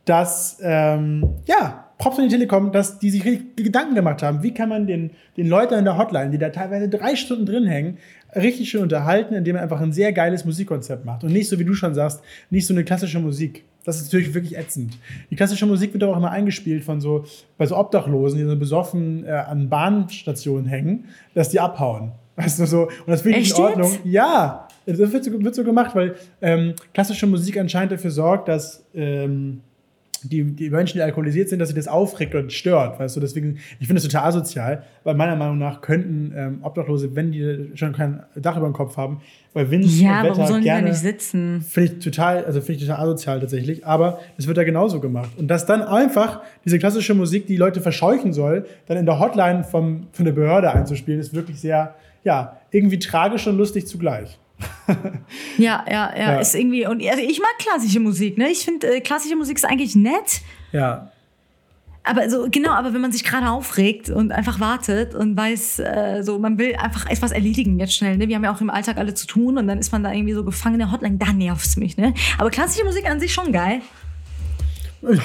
dass, 0.05 0.57
ähm, 0.63 1.31
ja, 1.45 1.86
Props 1.97 2.19
an 2.19 2.25
die 2.25 2.35
Telekom, 2.35 2.71
dass 2.71 2.99
die 2.99 3.09
sich 3.09 3.25
richtig 3.25 3.55
Gedanken 3.57 3.95
gemacht 3.95 4.21
haben, 4.21 4.43
wie 4.43 4.53
kann 4.53 4.69
man 4.69 4.85
den, 4.85 5.11
den 5.35 5.47
Leuten 5.47 5.73
in 5.73 5.85
der 5.85 5.97
Hotline, 5.97 6.29
die 6.29 6.37
da 6.37 6.49
teilweise 6.49 6.89
drei 6.89 7.15
Stunden 7.15 7.45
drin 7.45 7.65
hängen, 7.65 7.97
richtig 8.35 8.69
schön 8.69 8.83
unterhalten, 8.83 9.33
indem 9.33 9.55
man 9.55 9.63
einfach 9.63 9.81
ein 9.81 9.93
sehr 9.93 10.13
geiles 10.13 10.45
Musikkonzept 10.45 11.05
macht. 11.05 11.23
Und 11.23 11.33
nicht 11.33 11.49
so, 11.49 11.57
wie 11.57 11.65
du 11.65 11.73
schon 11.73 11.95
sagst, 11.95 12.21
nicht 12.49 12.67
so 12.67 12.73
eine 12.73 12.83
klassische 12.83 13.19
Musik. 13.19 13.63
Das 13.83 13.97
ist 13.97 14.11
natürlich 14.11 14.33
wirklich 14.33 14.57
ätzend. 14.57 14.97
Die 15.31 15.35
klassische 15.35 15.65
Musik 15.65 15.93
wird 15.93 16.03
aber 16.03 16.13
auch 16.13 16.17
immer 16.17 16.31
eingespielt 16.31 16.83
von 16.83 16.99
so, 16.99 17.25
bei 17.57 17.65
so 17.65 17.77
Obdachlosen, 17.77 18.37
die 18.37 18.45
so 18.45 18.57
besoffen 18.57 19.25
äh, 19.25 19.31
an 19.31 19.69
Bahnstationen 19.69 20.65
hängen, 20.65 21.05
dass 21.33 21.49
die 21.49 21.59
abhauen. 21.59 22.11
Weißt 22.35 22.59
du, 22.59 22.67
so. 22.67 22.83
Und 22.83 23.07
das 23.07 23.21
finde 23.21 23.39
ich 23.39 23.47
Echt 23.47 23.57
in 23.57 23.63
Ordnung. 23.63 23.91
jetzt? 23.91 24.05
Ja, 24.05 24.67
das 24.85 24.99
wird 24.99 25.23
so, 25.23 25.43
wird 25.43 25.55
so 25.55 25.63
gemacht, 25.63 25.95
weil 25.95 26.15
ähm, 26.41 26.73
klassische 26.93 27.25
Musik 27.27 27.57
anscheinend 27.57 27.93
dafür 27.93 28.11
sorgt, 28.11 28.47
dass 28.47 28.85
ähm, 28.93 29.61
die, 30.23 30.43
die 30.43 30.69
Menschen, 30.69 30.97
die 30.97 31.01
alkoholisiert 31.01 31.49
sind, 31.49 31.59
dass 31.59 31.69
sie 31.69 31.75
das 31.75 31.87
aufregt 31.87 32.33
oder 32.35 32.49
stört, 32.49 32.99
weißt 32.99 33.15
du, 33.15 33.19
deswegen, 33.19 33.57
ich 33.79 33.87
finde 33.87 34.01
das 34.01 34.03
total 34.03 34.27
asozial, 34.29 34.83
weil 35.03 35.15
meiner 35.15 35.35
Meinung 35.35 35.57
nach 35.57 35.81
könnten 35.81 36.33
ähm, 36.35 36.59
Obdachlose, 36.61 37.15
wenn 37.15 37.31
die 37.31 37.71
schon 37.75 37.93
kein 37.93 38.23
Dach 38.35 38.57
über 38.57 38.67
dem 38.67 38.73
Kopf 38.73 38.97
haben, 38.97 39.21
bei 39.53 39.69
Wind 39.71 39.85
Ja, 39.85 40.19
und 40.19 40.25
Wetter 40.25 40.37
warum 40.37 40.47
sollen 40.47 40.61
die 40.61 40.67
da 40.67 40.73
gerne, 40.75 40.89
nicht 40.89 40.99
sitzen? 40.99 41.61
finde 41.61 41.93
ich 41.93 41.99
total, 42.03 42.45
also 42.45 42.61
finde 42.61 42.81
ich 42.81 42.87
total 42.87 43.03
asozial 43.03 43.39
tatsächlich, 43.39 43.85
aber 43.85 44.19
das 44.35 44.47
wird 44.47 44.57
da 44.57 44.63
genauso 44.63 44.99
gemacht. 44.99 45.31
Und 45.37 45.47
dass 45.47 45.65
dann 45.65 45.81
einfach 45.81 46.41
diese 46.65 46.79
klassische 46.79 47.13
Musik, 47.13 47.47
die 47.47 47.57
Leute 47.57 47.81
verscheuchen 47.81 48.33
soll, 48.33 48.65
dann 48.87 48.97
in 48.97 49.05
der 49.05 49.19
Hotline 49.19 49.63
vom, 49.63 50.07
von 50.11 50.25
der 50.25 50.33
Behörde 50.33 50.71
einzuspielen, 50.71 51.19
ist 51.19 51.33
wirklich 51.33 51.59
sehr, 51.59 51.95
ja, 52.23 52.57
irgendwie 52.71 52.99
tragisch 52.99 53.47
und 53.47 53.57
lustig 53.57 53.87
zugleich. 53.87 54.37
Ja, 55.57 55.85
ja, 55.87 56.13
ja, 56.15 56.17
Ja. 56.33 56.39
ist 56.39 56.55
irgendwie. 56.55 56.85
Und 56.87 57.03
also 57.05 57.21
ich 57.21 57.39
mag 57.39 57.57
klassische 57.59 57.99
Musik, 57.99 58.37
ne? 58.37 58.49
Ich 58.49 58.59
finde, 58.65 58.95
äh, 58.95 59.01
klassische 59.01 59.35
Musik 59.35 59.57
ist 59.57 59.65
eigentlich 59.65 59.95
nett. 59.95 60.41
Ja, 60.71 61.11
Aber 62.03 62.29
so, 62.29 62.47
genau, 62.49 62.71
aber 62.71 62.93
wenn 62.93 63.01
man 63.01 63.11
sich 63.11 63.23
gerade 63.23 63.49
aufregt 63.49 64.09
und 64.09 64.31
einfach 64.31 64.59
wartet 64.59 65.13
und 65.13 65.35
weiß, 65.35 65.79
äh, 65.79 66.21
so, 66.23 66.39
man 66.39 66.57
will 66.57 66.75
einfach 66.75 67.09
etwas 67.09 67.31
erledigen 67.31 67.79
jetzt 67.79 67.93
schnell, 67.95 68.17
ne? 68.17 68.27
Wir 68.29 68.35
haben 68.35 68.43
ja 68.45 68.53
auch 68.53 68.61
im 68.61 68.69
Alltag 68.69 68.97
alle 68.97 69.13
zu 69.13 69.27
tun 69.27 69.57
und 69.57 69.67
dann 69.67 69.77
ist 69.77 69.91
man 69.91 70.03
da 70.03 70.11
irgendwie 70.13 70.33
so 70.33 70.43
gefangen 70.43 70.75
in 70.75 70.79
der 70.79 70.91
Hotline, 70.91 71.17
da 71.17 71.33
nervt's 71.33 71.75
mich, 71.77 71.97
ne? 71.97 72.13
Aber 72.37 72.49
klassische 72.49 72.85
Musik 72.85 73.09
an 73.09 73.19
sich 73.19 73.33
schon 73.33 73.51
geil. 73.51 73.81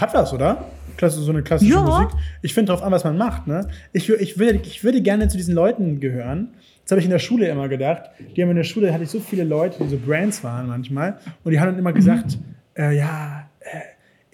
Hat 0.00 0.12
was, 0.12 0.32
oder? 0.32 0.66
Klasse, 0.96 1.20
so 1.22 1.30
eine 1.32 1.42
klassische 1.42 1.72
Ja. 1.72 1.80
Musik. 1.82 2.08
Ich 2.42 2.52
finde 2.52 2.72
drauf 2.72 2.82
an, 2.82 2.92
was 2.92 3.04
man 3.04 3.16
macht. 3.16 3.46
Ne? 3.46 3.66
Ich, 3.92 4.08
ich, 4.10 4.38
würde, 4.38 4.60
ich 4.64 4.84
würde 4.84 5.00
gerne 5.00 5.28
zu 5.28 5.36
diesen 5.36 5.54
Leuten 5.54 5.98
gehören. 6.00 6.48
Das 6.82 6.92
habe 6.92 7.00
ich 7.00 7.06
in 7.06 7.10
der 7.12 7.18
Schule 7.18 7.48
immer 7.48 7.68
gedacht. 7.68 8.10
Die 8.36 8.42
haben 8.42 8.50
in 8.50 8.56
der 8.56 8.64
Schule 8.64 8.92
hatte 8.92 9.04
ich 9.04 9.10
so 9.10 9.20
viele 9.20 9.44
Leute, 9.44 9.82
die 9.82 9.88
so 9.88 9.98
Brands 9.98 10.42
waren 10.42 10.66
manchmal. 10.66 11.18
Und 11.44 11.52
die 11.52 11.60
haben 11.60 11.68
dann 11.68 11.78
immer 11.78 11.92
gesagt, 11.92 12.38
äh, 12.76 12.96
ja, 12.96 13.48
äh, 13.60 13.80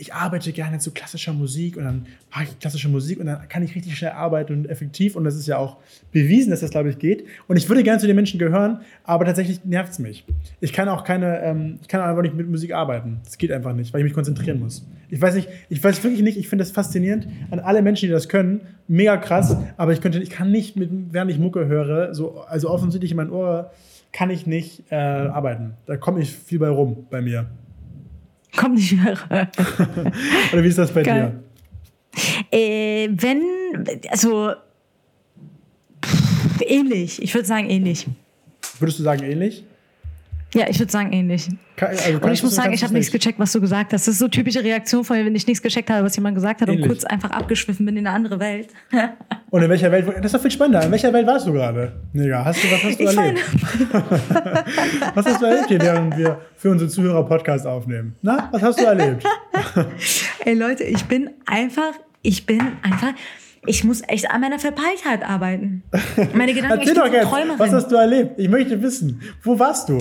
ich 0.01 0.15
arbeite 0.15 0.53
gerne 0.53 0.79
zu 0.79 0.93
klassischer 0.93 1.33
Musik 1.33 1.77
und 1.77 1.83
dann 1.83 2.07
mache 2.31 2.45
ich 2.45 2.59
klassische 2.61 2.89
Musik 2.89 3.19
und 3.19 3.27
dann 3.27 3.49
kann 3.49 3.65
ich 3.65 3.75
richtig 3.75 3.99
schnell 3.99 4.13
arbeiten 4.13 4.53
und 4.53 4.71
effektiv. 4.71 5.17
Und 5.17 5.25
das 5.25 5.35
ist 5.35 5.49
ja 5.49 5.59
auch 5.59 5.79
bewiesen, 6.13 6.51
dass 6.51 6.61
das, 6.61 6.71
glaube 6.71 6.89
ich, 6.89 7.01
geht. 7.01 7.25
Und 7.49 7.57
ich 7.57 7.69
würde 7.69 7.83
gerne 7.83 7.99
zu 7.99 8.07
den 8.07 8.15
Menschen 8.15 8.39
gehören, 8.39 8.81
aber 9.03 9.25
tatsächlich 9.25 9.65
nervt 9.65 9.93
es 9.93 9.99
mich. 9.99 10.25
Ich 10.61 10.73
kann 10.73 10.89
auch 10.89 11.03
keine, 11.03 11.41
ähm, 11.41 11.81
ich 11.83 11.89
kann 11.89 12.01
einfach 12.01 12.23
nicht 12.23 12.37
mit 12.37 12.49
Musik 12.49 12.73
arbeiten. 12.73 13.19
Das 13.25 13.39
geht 13.39 13.51
einfach 13.51 13.75
nicht, 13.75 13.93
weil 13.93 14.01
ich 14.01 14.05
mich 14.05 14.15
konzentrieren 14.15 14.61
muss. 14.61 14.87
Ich 15.11 15.21
weiß 15.21 15.35
nicht, 15.35 15.49
ich 15.69 15.83
weiß 15.83 16.05
wirklich 16.05 16.23
nicht, 16.23 16.39
ich 16.39 16.49
finde 16.49 16.63
das 16.63 16.71
faszinierend 16.71 17.27
an 17.51 17.59
alle 17.59 17.83
Menschen, 17.83 18.07
die 18.07 18.13
das 18.13 18.29
können. 18.29 18.61
Mega 18.87 19.17
krass, 19.17 19.57
aber 19.77 19.93
ich 19.93 20.01
könnte, 20.01 20.21
ich 20.21 20.31
kann 20.31 20.53
nicht 20.53 20.77
mit, 20.77 20.91
während 21.11 21.33
ich 21.33 21.41
Mucke 21.41 21.67
höre, 21.67 22.15
so, 22.15 22.43
also 22.43 22.71
offensichtlich 22.71 23.11
in 23.11 23.17
mein 23.17 23.31
Ohr, 23.31 23.73
kann 24.13 24.31
ich 24.31 24.47
nicht 24.47 24.85
äh, 24.93 24.95
arbeiten. 24.95 25.75
Da 25.87 25.97
komme 25.97 26.21
ich 26.21 26.33
viel 26.33 26.61
bei 26.61 26.69
rum 26.69 27.07
bei 27.11 27.21
mir. 27.21 27.47
Kommt 28.57 28.77
nicht 28.77 28.93
mehr. 28.93 29.17
Oder 30.53 30.63
wie 30.65 30.69
ist 30.69 30.79
das 30.79 30.93
bei 30.93 31.03
Geil. 31.03 31.43
äh, 32.51 33.09
wenn, 33.11 33.43
also, 34.11 34.53
pff, 36.05 36.61
ähnlich. 36.67 37.23
Ich 37.23 37.35
würde 37.35 37.47
sagen 37.47 37.69
ähnlich. 37.71 38.05
dir? 38.05 38.15
Würdest 38.81 38.99
du 38.99 39.03
sagen 39.03 39.23
ähnlich? 39.23 39.65
Ja, 40.55 40.67
ich 40.67 40.79
würde 40.79 40.91
sagen 40.91 41.13
ähnlich. 41.13 41.47
Also 41.79 42.19
Und 42.21 42.33
ich 42.33 42.43
muss 42.43 42.55
sagen, 42.55 42.73
ich 42.73 42.83
habe 42.83 42.95
nichts 42.95 43.13
nicht? 43.13 43.23
gecheckt, 43.23 43.39
was 43.39 43.53
du 43.53 43.61
gesagt 43.61 43.93
hast. 43.93 44.07
Das 44.07 44.15
ist 44.15 44.19
so 44.19 44.29
typische 44.29 44.65
Reaktion 44.65 45.05
von 45.05 45.19
mir, 45.19 45.27
wenn 45.27 45.35
ich 45.35 45.47
nichts 45.47 45.63
gecheckt 45.63 45.91
habe, 45.91 46.05
was 46.05 46.17
jemand 46.17 46.37
gesagt 46.37 46.63
hat 46.63 46.69
Ähnlich. 46.69 46.85
und 46.85 46.89
kurz 46.89 47.05
einfach 47.05 47.31
abgeschwiffen 47.31 47.85
bin 47.85 47.99
in 47.99 48.07
eine 48.07 48.17
andere 48.17 48.41
Welt. 48.41 48.69
Und 49.51 49.63
in 49.63 49.71
welcher 49.71 49.91
Welt, 49.91 50.07
das 50.19 50.27
ist 50.27 50.35
doch 50.35 50.43
viel 50.43 50.51
spannender. 50.51 50.85
In 50.85 50.91
welcher 50.93 51.11
Welt 51.13 51.27
warst 51.27 51.47
du 51.47 51.53
gerade? 51.55 51.93
Mega. 52.13 52.45
Hast 52.45 52.63
du, 52.63 52.69
was 52.71 52.83
hast 52.85 52.99
du 53.01 53.05
Ich 53.05 53.17
erlebt? 53.17 53.41
Was 55.15 55.25
hast 55.27 55.41
du 55.41 55.47
erlebt 55.47 55.69
hier, 55.69 55.81
während 55.81 56.17
wir 56.19 56.39
für 56.57 56.71
unsere 56.71 56.91
Zuhörer 56.91 57.25
Podcast 57.27 57.67
aufnehmen? 57.67 58.15
Na, 58.21 58.49
was 58.53 58.61
hast 58.63 58.79
du 58.81 58.85
erlebt? 58.85 59.25
Ey 60.45 60.55
Leute, 60.55 60.85
ich 60.85 61.03
bin 61.07 61.31
einfach, 61.47 61.93
ich 62.23 62.45
bin 62.45 62.61
einfach, 62.83 63.15
ich 63.67 63.85
muss 63.85 64.03
echt 64.07 64.31
an 64.31 64.41
meiner 64.43 64.59
Verpeiltheit 64.59 65.23
arbeiten. 65.27 65.83
Meine 66.35 66.53
Gedanken, 66.53 66.81
Erzähl 66.81 66.89
ich 66.89 66.95
bin 66.95 67.13
doch 67.13 67.23
so 67.23 67.29
Träumerin. 67.31 67.59
was 67.59 67.73
hast 67.73 67.89
du 67.91 67.97
erlebt? 67.97 68.33
Ich 68.39 68.49
möchte 68.51 68.81
wissen, 68.83 69.23
wo 69.43 69.59
warst 69.59 69.89
du? 69.89 69.99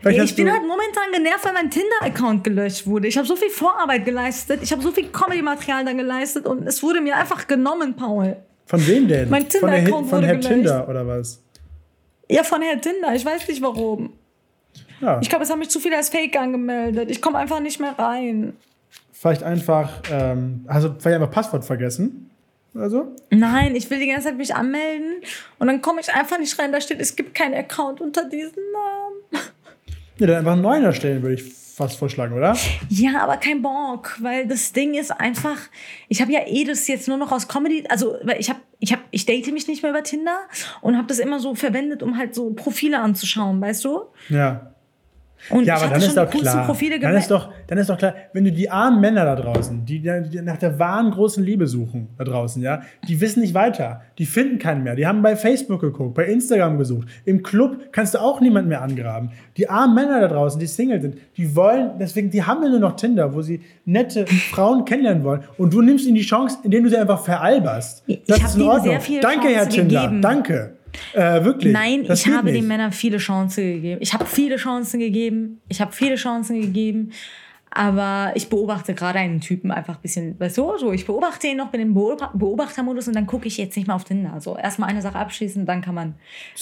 Vielleicht 0.00 0.20
hast 0.20 0.30
ich 0.30 0.36
bin 0.36 0.46
du, 0.46 0.52
halt 0.52 0.62
momentan 0.66 1.10
genervt, 1.12 1.44
weil 1.44 1.52
mein 1.54 1.70
Tinder-Account 1.70 2.44
gelöscht 2.44 2.86
wurde. 2.86 3.08
Ich 3.08 3.16
habe 3.16 3.26
so 3.26 3.34
viel 3.36 3.50
Vorarbeit 3.50 4.04
geleistet, 4.04 4.60
ich 4.62 4.70
habe 4.72 4.80
so 4.82 4.92
viel 4.92 5.08
Comedy-Material 5.08 5.84
dann 5.84 5.98
geleistet 5.98 6.46
und 6.46 6.66
es 6.66 6.82
wurde 6.82 7.00
mir 7.00 7.16
einfach 7.16 7.46
genommen, 7.46 7.94
Paul. 7.96 8.36
Von 8.66 8.86
wem 8.86 9.08
denn? 9.08 9.28
Mein 9.30 9.48
Tinder-Account 9.48 9.86
Hi- 9.86 9.90
von 9.90 10.10
wurde 10.18 10.26
Herr 10.26 10.34
gelöscht. 10.36 10.48
Tinder 10.54 10.88
oder 10.88 11.06
was? 11.06 11.42
Ja, 12.28 12.42
von 12.44 12.62
Herr 12.62 12.80
Tinder, 12.80 13.14
ich 13.14 13.24
weiß 13.24 13.48
nicht 13.48 13.60
warum. 13.62 14.12
Ja, 15.00 15.18
Ich 15.20 15.28
glaube, 15.28 15.44
es 15.44 15.50
haben 15.50 15.58
mich 15.60 15.70
zu 15.70 15.80
viele 15.80 15.96
als 15.96 16.08
Fake 16.10 16.36
angemeldet. 16.38 17.10
Ich 17.10 17.20
komme 17.22 17.38
einfach 17.38 17.60
nicht 17.60 17.80
mehr 17.80 17.98
rein. 17.98 18.54
vielleicht 19.12 19.42
einfach, 19.42 20.02
ähm, 20.12 20.64
also 20.68 20.94
vielleicht 20.98 21.16
einfach 21.20 21.30
Passwort 21.32 21.64
vergessen. 21.64 22.30
Also? 22.74 23.16
Nein, 23.30 23.74
ich 23.74 23.88
will 23.90 23.98
die 23.98 24.06
ganze 24.06 24.28
Zeit 24.28 24.36
mich 24.36 24.54
anmelden 24.54 25.22
und 25.58 25.66
dann 25.66 25.80
komme 25.82 26.00
ich 26.00 26.12
einfach 26.12 26.38
nicht 26.38 26.56
rein. 26.58 26.70
Da 26.70 26.80
steht, 26.80 27.00
es 27.00 27.16
gibt 27.16 27.34
keinen 27.34 27.54
Account 27.54 28.00
unter 28.00 28.24
diesem 28.28 28.52
Namen. 28.72 29.07
Ja, 30.18 30.26
dann 30.26 30.36
einfach 30.36 30.52
einen 30.52 30.62
neuen 30.62 30.84
erstellen, 30.84 31.22
würde 31.22 31.36
ich 31.36 31.44
fast 31.78 31.96
vorschlagen, 31.96 32.34
oder? 32.34 32.56
Ja, 32.88 33.22
aber 33.22 33.36
kein 33.36 33.62
Bock, 33.62 34.16
weil 34.20 34.48
das 34.48 34.72
Ding 34.72 34.94
ist 34.94 35.12
einfach, 35.12 35.58
ich 36.08 36.20
habe 36.20 36.32
ja 36.32 36.40
eh 36.46 36.64
das 36.64 36.88
jetzt 36.88 37.06
nur 37.06 37.16
noch 37.16 37.30
aus 37.30 37.46
Comedy, 37.46 37.84
also 37.88 38.16
weil 38.24 38.40
ich 38.40 38.50
habe, 38.50 38.58
ich 38.80 38.92
habe, 38.92 39.02
ich 39.12 39.26
date 39.26 39.52
mich 39.52 39.68
nicht 39.68 39.82
mehr 39.82 39.92
über 39.92 40.02
Tinder 40.02 40.40
und 40.80 40.96
habe 40.96 41.06
das 41.06 41.20
immer 41.20 41.38
so 41.38 41.54
verwendet, 41.54 42.02
um 42.02 42.18
halt 42.18 42.34
so 42.34 42.50
Profile 42.50 42.98
anzuschauen, 43.00 43.60
weißt 43.60 43.84
du? 43.84 44.00
Ja. 44.28 44.74
Und 45.50 45.64
Ja, 45.64 45.76
ich 45.76 45.82
aber 45.82 45.92
dann 45.92 46.02
ist 46.02 46.16
doch 46.16 46.30
klar. 46.30 46.66
Profile 46.66 46.98
Dann 46.98 47.14
ist, 47.16 47.30
doch, 47.30 47.50
dann 47.66 47.78
ist 47.78 47.88
doch 47.88 47.98
klar, 47.98 48.14
wenn 48.32 48.44
du 48.44 48.52
die 48.52 48.70
armen 48.70 49.00
Männer 49.00 49.24
da 49.24 49.36
draußen, 49.36 49.84
die, 49.84 50.00
die 50.00 50.42
nach 50.42 50.56
der 50.56 50.78
wahren 50.78 51.10
großen 51.10 51.42
Liebe 51.44 51.66
suchen, 51.66 52.08
da 52.18 52.24
draußen, 52.24 52.62
ja, 52.62 52.82
die 53.08 53.20
wissen 53.20 53.40
nicht 53.40 53.54
weiter. 53.54 54.02
Die 54.18 54.26
finden 54.26 54.58
keinen 54.58 54.82
mehr. 54.82 54.94
Die 54.96 55.06
haben 55.06 55.22
bei 55.22 55.36
Facebook 55.36 55.80
geguckt, 55.80 56.14
bei 56.14 56.26
Instagram 56.26 56.78
gesucht. 56.78 57.08
Im 57.24 57.42
Club 57.42 57.92
kannst 57.92 58.14
du 58.14 58.18
auch 58.18 58.40
niemanden 58.40 58.68
mehr 58.68 58.82
angraben. 58.82 59.30
Die 59.56 59.68
armen 59.68 59.94
Männer 59.94 60.20
da 60.20 60.28
draußen, 60.28 60.58
die 60.60 60.66
Single 60.66 61.00
sind, 61.00 61.18
die 61.36 61.54
wollen, 61.54 61.92
deswegen, 61.98 62.30
die 62.30 62.42
haben 62.42 62.62
ja 62.62 62.68
nur 62.68 62.80
noch 62.80 62.96
Tinder, 62.96 63.34
wo 63.34 63.42
sie 63.42 63.60
nette 63.84 64.26
Frauen 64.50 64.84
kennenlernen 64.84 65.24
wollen. 65.24 65.42
Und 65.56 65.72
du 65.72 65.82
nimmst 65.82 66.06
ihnen 66.06 66.14
die 66.16 66.22
Chance, 66.22 66.58
indem 66.62 66.84
du 66.84 66.90
sie 66.90 66.96
einfach 66.96 67.22
veralberst. 67.24 68.02
Ich 68.06 68.22
Das 68.26 68.40
hab 68.40 68.48
ist 68.48 68.56
in 68.56 68.62
Ordnung. 68.62 68.98
Danke, 69.20 69.48
Herr 69.48 69.62
Chancen 69.64 69.70
Tinder. 69.70 70.02
gegeben. 70.02 70.22
Danke. 70.22 70.77
Äh, 71.12 71.44
wirklich. 71.44 71.72
Nein, 71.72 72.04
Das 72.04 72.20
ich 72.26 72.32
habe 72.32 72.44
nicht. 72.50 72.56
den 72.56 72.68
Männern 72.68 72.92
viele 72.92 73.18
Chancen 73.18 73.64
gegeben. 73.64 74.00
Ich 74.00 74.12
habe 74.14 74.26
viele 74.26 74.56
Chancen 74.56 75.00
gegeben. 75.00 75.60
Ich 75.68 75.80
habe 75.80 75.92
viele 75.92 76.16
Chancen 76.16 76.60
gegeben. 76.60 77.12
Aber 77.70 78.32
ich 78.34 78.48
beobachte 78.48 78.94
gerade 78.94 79.18
einen 79.18 79.40
Typen 79.40 79.70
einfach 79.70 79.96
ein 79.96 80.02
bisschen, 80.02 80.38
weißt 80.40 80.56
du, 80.58 80.78
so 80.78 80.92
ich 80.92 81.06
beobachte 81.06 81.46
ihn 81.48 81.56
noch, 81.58 81.68
bin 81.70 81.80
im 81.80 81.94
Beob- 81.94 82.30
Beobachtermodus 82.34 83.08
und 83.08 83.14
dann 83.16 83.26
gucke 83.26 83.46
ich 83.46 83.56
jetzt 83.58 83.76
nicht 83.76 83.86
mehr 83.86 83.96
auf 83.96 84.04
Tinder. 84.04 84.32
Also 84.32 84.56
erstmal 84.56 84.88
eine 84.88 85.02
Sache 85.02 85.18
abschließen, 85.18 85.66
dann 85.66 85.80
kann 85.82 85.94
man, 85.94 86.14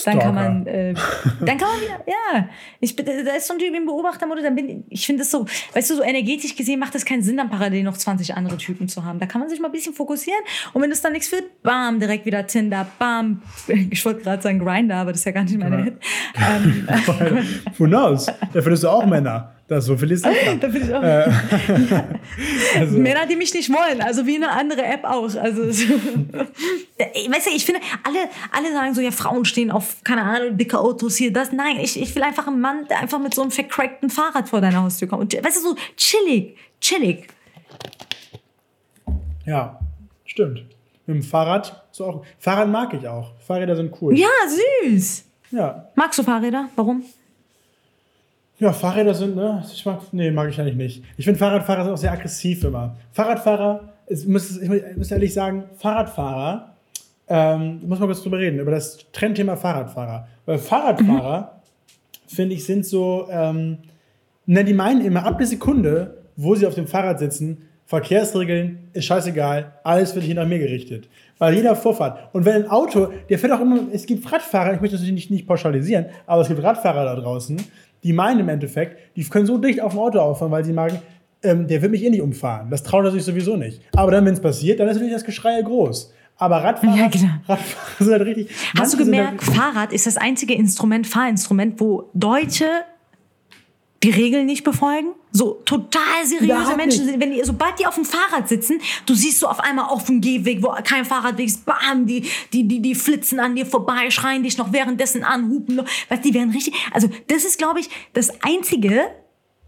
dann 0.05 0.19
kann 0.19 0.35
man, 0.35 0.67
äh, 0.67 0.95
dann 1.41 1.59
kann 1.59 1.69
man 1.69 1.81
wieder, 1.81 2.01
ja, 2.07 2.49
ich 2.81 2.97
bin, 2.97 3.07
da 3.07 3.33
ist 3.35 3.47
so 3.47 3.55
ein 3.55 3.59
Typ 3.59 3.75
im 3.75 3.87
Beobachtermodus, 3.87 4.43
dann 4.43 4.55
bin 4.55 4.85
ich, 4.89 5.07
finde 5.07 5.23
das 5.23 5.31
so, 5.31 5.47
weißt 5.75 5.91
du, 5.91 5.97
so 5.97 6.03
energetisch 6.03 6.57
gesehen 6.57 6.79
macht 6.81 6.95
es 6.95 7.05
keinen 7.05 7.23
Sinn, 7.23 7.37
dann 7.37 7.51
parallel 7.51 7.83
noch 7.85 7.97
20 7.97 8.35
andere 8.35 8.57
Typen 8.57 8.89
zu 8.89 9.05
haben. 9.05 9.19
Da 9.19 9.27
kann 9.27 9.41
man 9.41 9.49
sich 9.49 9.61
mal 9.61 9.69
ein 9.69 9.73
bisschen 9.73 9.95
fokussieren 9.95 10.41
und 10.73 10.83
wenn 10.83 10.91
das 10.91 11.03
dann 11.03 11.13
nichts 11.13 11.31
wird, 11.33 11.63
bam, 11.63 12.01
direkt 12.01 12.27
wieder 12.27 12.47
Tinder, 12.47 12.87
bam, 12.99 13.43
ich 13.91 14.05
wollte 14.05 14.23
gerade 14.23 14.43
sagen 14.43 14.59
Grinder, 14.59 14.97
aber 14.97 15.13
das 15.13 15.21
ist 15.21 15.25
ja 15.27 15.33
gar 15.33 15.45
nicht 15.45 15.57
meine 15.59 15.79
Ja. 15.79 15.85
Hit. 15.85 15.97
Ähm, 16.37 16.89
Who 17.79 17.85
knows? 17.87 18.27
Da 18.27 18.63
findest 18.63 18.85
du 18.85 18.89
auch 18.89 19.07
Männer. 19.07 19.56
Das 19.69 19.85
so 19.85 19.97
viel 19.97 20.13
ist 20.13 20.25
sicher. 20.25 20.57
da 20.61 20.69
bin 20.69 20.83
ich 20.83 20.95
auch. 20.95 21.03
Äh, 21.03 21.29
also, 22.79 22.99
Männer, 22.99 23.27
die 23.27 23.35
mich 23.35 23.53
nicht 23.53 23.69
wollen, 23.73 24.01
also 24.01 24.25
wie 24.27 24.37
eine 24.37 24.51
andere 24.51 24.85
App 24.85 25.05
auch. 25.05 25.35
Also, 25.35 25.73
so. 25.73 25.95
Ey, 26.99 27.29
weißt 27.33 27.49
du, 27.49 27.51
ich 27.51 27.67
finde, 27.67 27.81
alle, 28.05 28.29
alle 28.53 28.73
sagen 28.73 28.95
so, 28.95 29.01
ja, 29.01 29.11
Frauen 29.11 29.45
stehen 29.45 29.73
auf, 29.73 29.97
keine 30.05 30.23
Ahnung, 30.23 30.57
dicke 30.57 30.79
Autos 30.79 31.17
hier, 31.17 31.33
das. 31.33 31.51
Nein, 31.53 31.79
ich, 31.81 32.01
ich 32.01 32.15
will 32.15 32.23
einfach 32.23 32.47
einen 32.47 32.61
Mann, 32.61 32.87
der 32.89 33.01
einfach 33.01 33.19
mit 33.19 33.35
so 33.35 33.43
einem 33.43 33.51
vercrackten 33.51 34.09
Fahrrad 34.09 34.49
vor 34.49 34.61
deiner 34.61 34.83
Haustür 34.83 35.09
kommt. 35.09 35.35
Und, 35.35 35.45
weißt 35.45 35.57
du, 35.57 35.71
so 35.71 35.77
chillig, 35.97 36.57
chillig. 36.81 37.27
ja, 39.45 39.81
stimmt. 40.25 40.65
Mit 41.07 41.17
dem 41.17 41.23
Fahrrad, 41.23 41.85
so 41.91 42.05
auch. 42.05 42.27
Fahrrad 42.39 42.69
mag 42.69 42.95
ich 42.95 43.07
auch. 43.09 43.33
Fahrräder 43.47 43.75
sind 43.75 43.93
cool. 44.01 44.17
Ja, 44.17 44.29
süß. 44.85 45.25
Ja, 45.51 45.89
Magst 45.95 46.19
du 46.19 46.23
Fahrräder? 46.25 46.69
Warum? 46.75 47.05
Ja 48.59 48.73
Fahrräder 48.73 49.15
sind, 49.15 49.37
ne? 49.37 49.63
Ich 49.73 49.85
mag, 49.85 50.01
nee, 50.13 50.31
mag 50.31 50.49
ich 50.49 50.61
eigentlich 50.61 50.77
nicht. 50.77 51.05
Ich 51.17 51.25
finde 51.25 51.39
Fahrradfahrer 51.39 51.85
sind 51.85 51.93
auch 51.93 51.99
sehr 51.99 52.13
aggressiv 52.13 52.65
immer. 52.65 52.97
Fahrradfahrer, 53.13 53.89
es 54.07 54.27
muss, 54.27 54.61
ich 54.61 54.97
muss 54.97 55.11
ehrlich 55.11 55.35
sagen, 55.35 55.65
Fahrradfahrer, 55.77 56.75
ähm, 57.29 57.81
muss 57.87 57.99
man 57.99 58.09
kurz 58.09 58.23
drüber 58.23 58.39
reden, 58.39 58.59
über 58.59 58.71
das 58.71 58.99
Trendthema 59.13 59.57
Fahrradfahrer. 59.57 60.29
Weil 60.47 60.59
Fahrradfahrer, 60.59 61.61
finde 62.27 62.55
ich, 62.55 62.65
sind 62.65 62.87
so, 62.87 63.29
ähm, 63.31 63.79
na, 64.47 64.63
die 64.63 64.75
meinen 64.75 65.05
immer, 65.05 65.27
ab 65.27 65.39
der 65.39 65.47
Sekunde, 65.47 66.19
wo 66.37 66.55
sie 66.55 66.67
auf 66.67 66.75
dem 66.75 66.87
Fahrrad 66.87 67.19
sitzen, 67.19 67.63
Verkehrsregeln, 67.87 68.89
ist 68.93 69.05
scheißegal, 69.05 69.73
alles 69.85 70.15
wird 70.15 70.25
hier 70.25 70.35
nach 70.35 70.47
mir 70.47 70.59
gerichtet. 70.59 71.09
Bei 71.39 71.53
jeder 71.53 71.77
Vorfahrt. 71.77 72.35
Und 72.35 72.45
wenn 72.45 72.65
ein 72.65 72.71
Auto, 72.71 73.13
der 73.29 73.39
fährt 73.39 73.53
auch 73.53 73.61
immer, 73.61 73.81
es 73.93 74.07
gibt 74.07 74.31
Radfahrer, 74.33 74.75
ich 74.75 74.81
möchte 74.81 74.97
das 74.97 75.07
nicht, 75.07 75.31
nicht 75.31 75.47
pauschalisieren, 75.47 76.07
aber 76.27 76.43
es 76.43 76.49
gibt 76.49 76.63
Radfahrer 76.63 77.05
da 77.05 77.15
draußen, 77.15 77.61
die 78.07 78.13
meinen 78.13 78.41
im 78.41 78.49
Endeffekt, 78.49 79.17
die 79.17 79.25
können 79.25 79.47
so 79.47 79.59
dicht 79.59 79.81
auf 79.81 79.93
dem 79.93 80.01
Auto 80.01 80.19
auffahren, 80.21 80.53
weil 80.53 80.65
sie 80.65 80.73
sagen, 80.73 80.99
ähm, 81.43 81.67
der 81.69 81.83
wird 81.83 81.91
mich 81.93 82.03
eh 82.05 82.11
nicht 82.11 82.23
umfahren. 82.23 82.71
Das 82.71 82.83
traut 82.83 83.05
er 83.05 83.11
sich 83.11 83.23
sowieso 83.25 83.57
nicht. 83.57 83.81
Aber 83.95 84.11
dann, 84.11 84.25
wenn 84.25 84.33
es 84.35 84.41
passiert, 84.41 84.81
dann 84.81 84.89
ist 84.89 84.95
natürlich 84.95 85.13
das 85.15 85.25
Geschrei 85.25 85.61
groß. 85.63 86.13
Aber 86.39 86.57
Radfahrer, 86.63 86.97
Ja, 86.97 87.09
genau. 87.09 87.29
Radfahrer 87.49 87.87
sind 88.05 88.13
halt 88.13 88.23
richtig. 88.23 88.49
Hast 88.79 88.95
du 88.95 88.99
gemerkt, 88.99 89.47
halt- 89.47 89.57
Fahrrad 89.57 89.93
ist 89.93 90.07
das 90.07 90.17
einzige 90.17 90.55
Instrument, 90.55 91.07
Fahrinstrument, 91.07 91.81
wo 91.81 92.11
Deutsche 92.15 92.67
die 94.03 94.11
Regeln 94.11 94.47
nicht 94.47 94.65
befolgen? 94.65 95.09
So 95.37 95.61
total 95.67 96.25
seriöse 96.25 96.77
Menschen 96.77 97.05
sind, 97.05 97.21
wenn 97.21 97.31
die, 97.31 97.43
sobald 97.45 97.79
die 97.79 97.87
auf 97.87 97.95
dem 97.97 98.05
Fahrrad 98.07 98.49
sitzen, 98.49 98.81
du 99.05 99.15
siehst 99.15 99.41
so 99.41 99.49
auf 99.49 99.61
einmal 99.61 99.87
auf 99.87 100.05
dem 100.05 100.23
Gehweg, 100.23 100.63
wo 100.63 100.69
kein 100.83 101.05
Fahrradweg 101.05 101.47
ist, 101.47 101.67
bam, 101.67 102.07
die, 102.07 102.25
die, 102.55 102.67
die, 102.67 102.81
die 102.81 102.95
flitzen 102.95 103.39
an 103.39 103.55
dir 103.55 103.67
vorbei, 103.67 104.09
schreien 104.11 104.43
dich 104.43 104.57
noch 104.57 104.73
währenddessen 104.73 105.25
an, 105.25 105.51
hupen, 105.51 105.77
noch. 105.77 105.85
weißt, 106.09 106.25
die 106.25 106.33
werden 106.33 106.53
richtig, 106.53 106.73
also 106.93 107.09
das 107.29 107.45
ist, 107.45 107.59
glaube 107.59 107.81
ich, 107.81 107.91
das 108.15 108.31
einzige, 108.43 109.01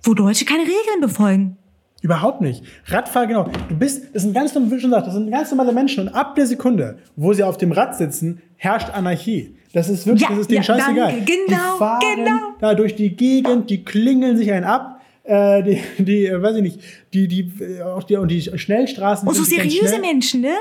wo 0.03 0.15
Deutsche 0.15 0.47
keine 0.47 0.63
Regeln 0.63 1.01
befolgen. 1.03 1.59
Überhaupt 2.01 2.41
nicht. 2.41 2.63
Radfahrer, 2.87 3.27
genau. 3.27 3.51
Du 3.69 3.77
bist, 3.77 4.15
das 4.15 4.23
sind 4.23 4.33
ganz, 4.33 4.55
wie 4.55 4.69
du 4.71 4.81
schon 4.81 4.91
sagst, 4.91 5.09
das 5.09 5.15
sind 5.15 5.31
ganz 5.31 5.51
normale 5.51 5.73
Menschen 5.73 6.07
und 6.09 6.15
ab 6.15 6.35
der 6.37 6.47
Sekunde, 6.47 6.99
wo 7.17 7.33
sie 7.35 7.43
auf 7.43 7.59
dem 7.59 7.73
Rad 7.73 7.97
sitzen, 7.97 8.41
herrscht 8.57 8.89
Anarchie. 8.91 9.57
Das 9.73 9.89
ist 9.89 10.07
wirklich, 10.07 10.23
Ja, 10.23 10.31
das 10.31 10.39
ist 10.39 10.51
denen 10.51 10.59
ja, 10.59 10.63
scheißegal. 10.63 11.13
danke, 11.13 11.25
die 11.25 11.47
genau, 11.47 11.77
fahren 11.77 12.01
genau. 12.17 12.39
da 12.61 12.75
durch 12.75 12.97
die 12.97 13.15
Gegend, 13.17 13.69
die 13.69 13.85
klingeln 13.85 14.37
sich 14.39 14.51
einen 14.53 14.65
ab, 14.65 14.98
äh, 15.29 15.63
die, 15.63 15.81
die, 15.99 16.27
äh, 16.27 16.43
weiß 16.43 16.57
ich 16.57 16.63
nicht, 16.63 16.81
die, 17.13 17.29
die, 17.29 17.53
äh, 17.63 17.83
auch 17.83 18.03
die, 18.03 18.17
und 18.17 18.31
die 18.31 18.41
Schnellstraßen. 18.41 19.29
Und 19.29 19.35
so 19.35 19.45
sind 19.45 19.59
ganz 19.59 19.73
seriöse. 19.73 20.01
Menschen, 20.01 20.41
ne? 20.41 20.55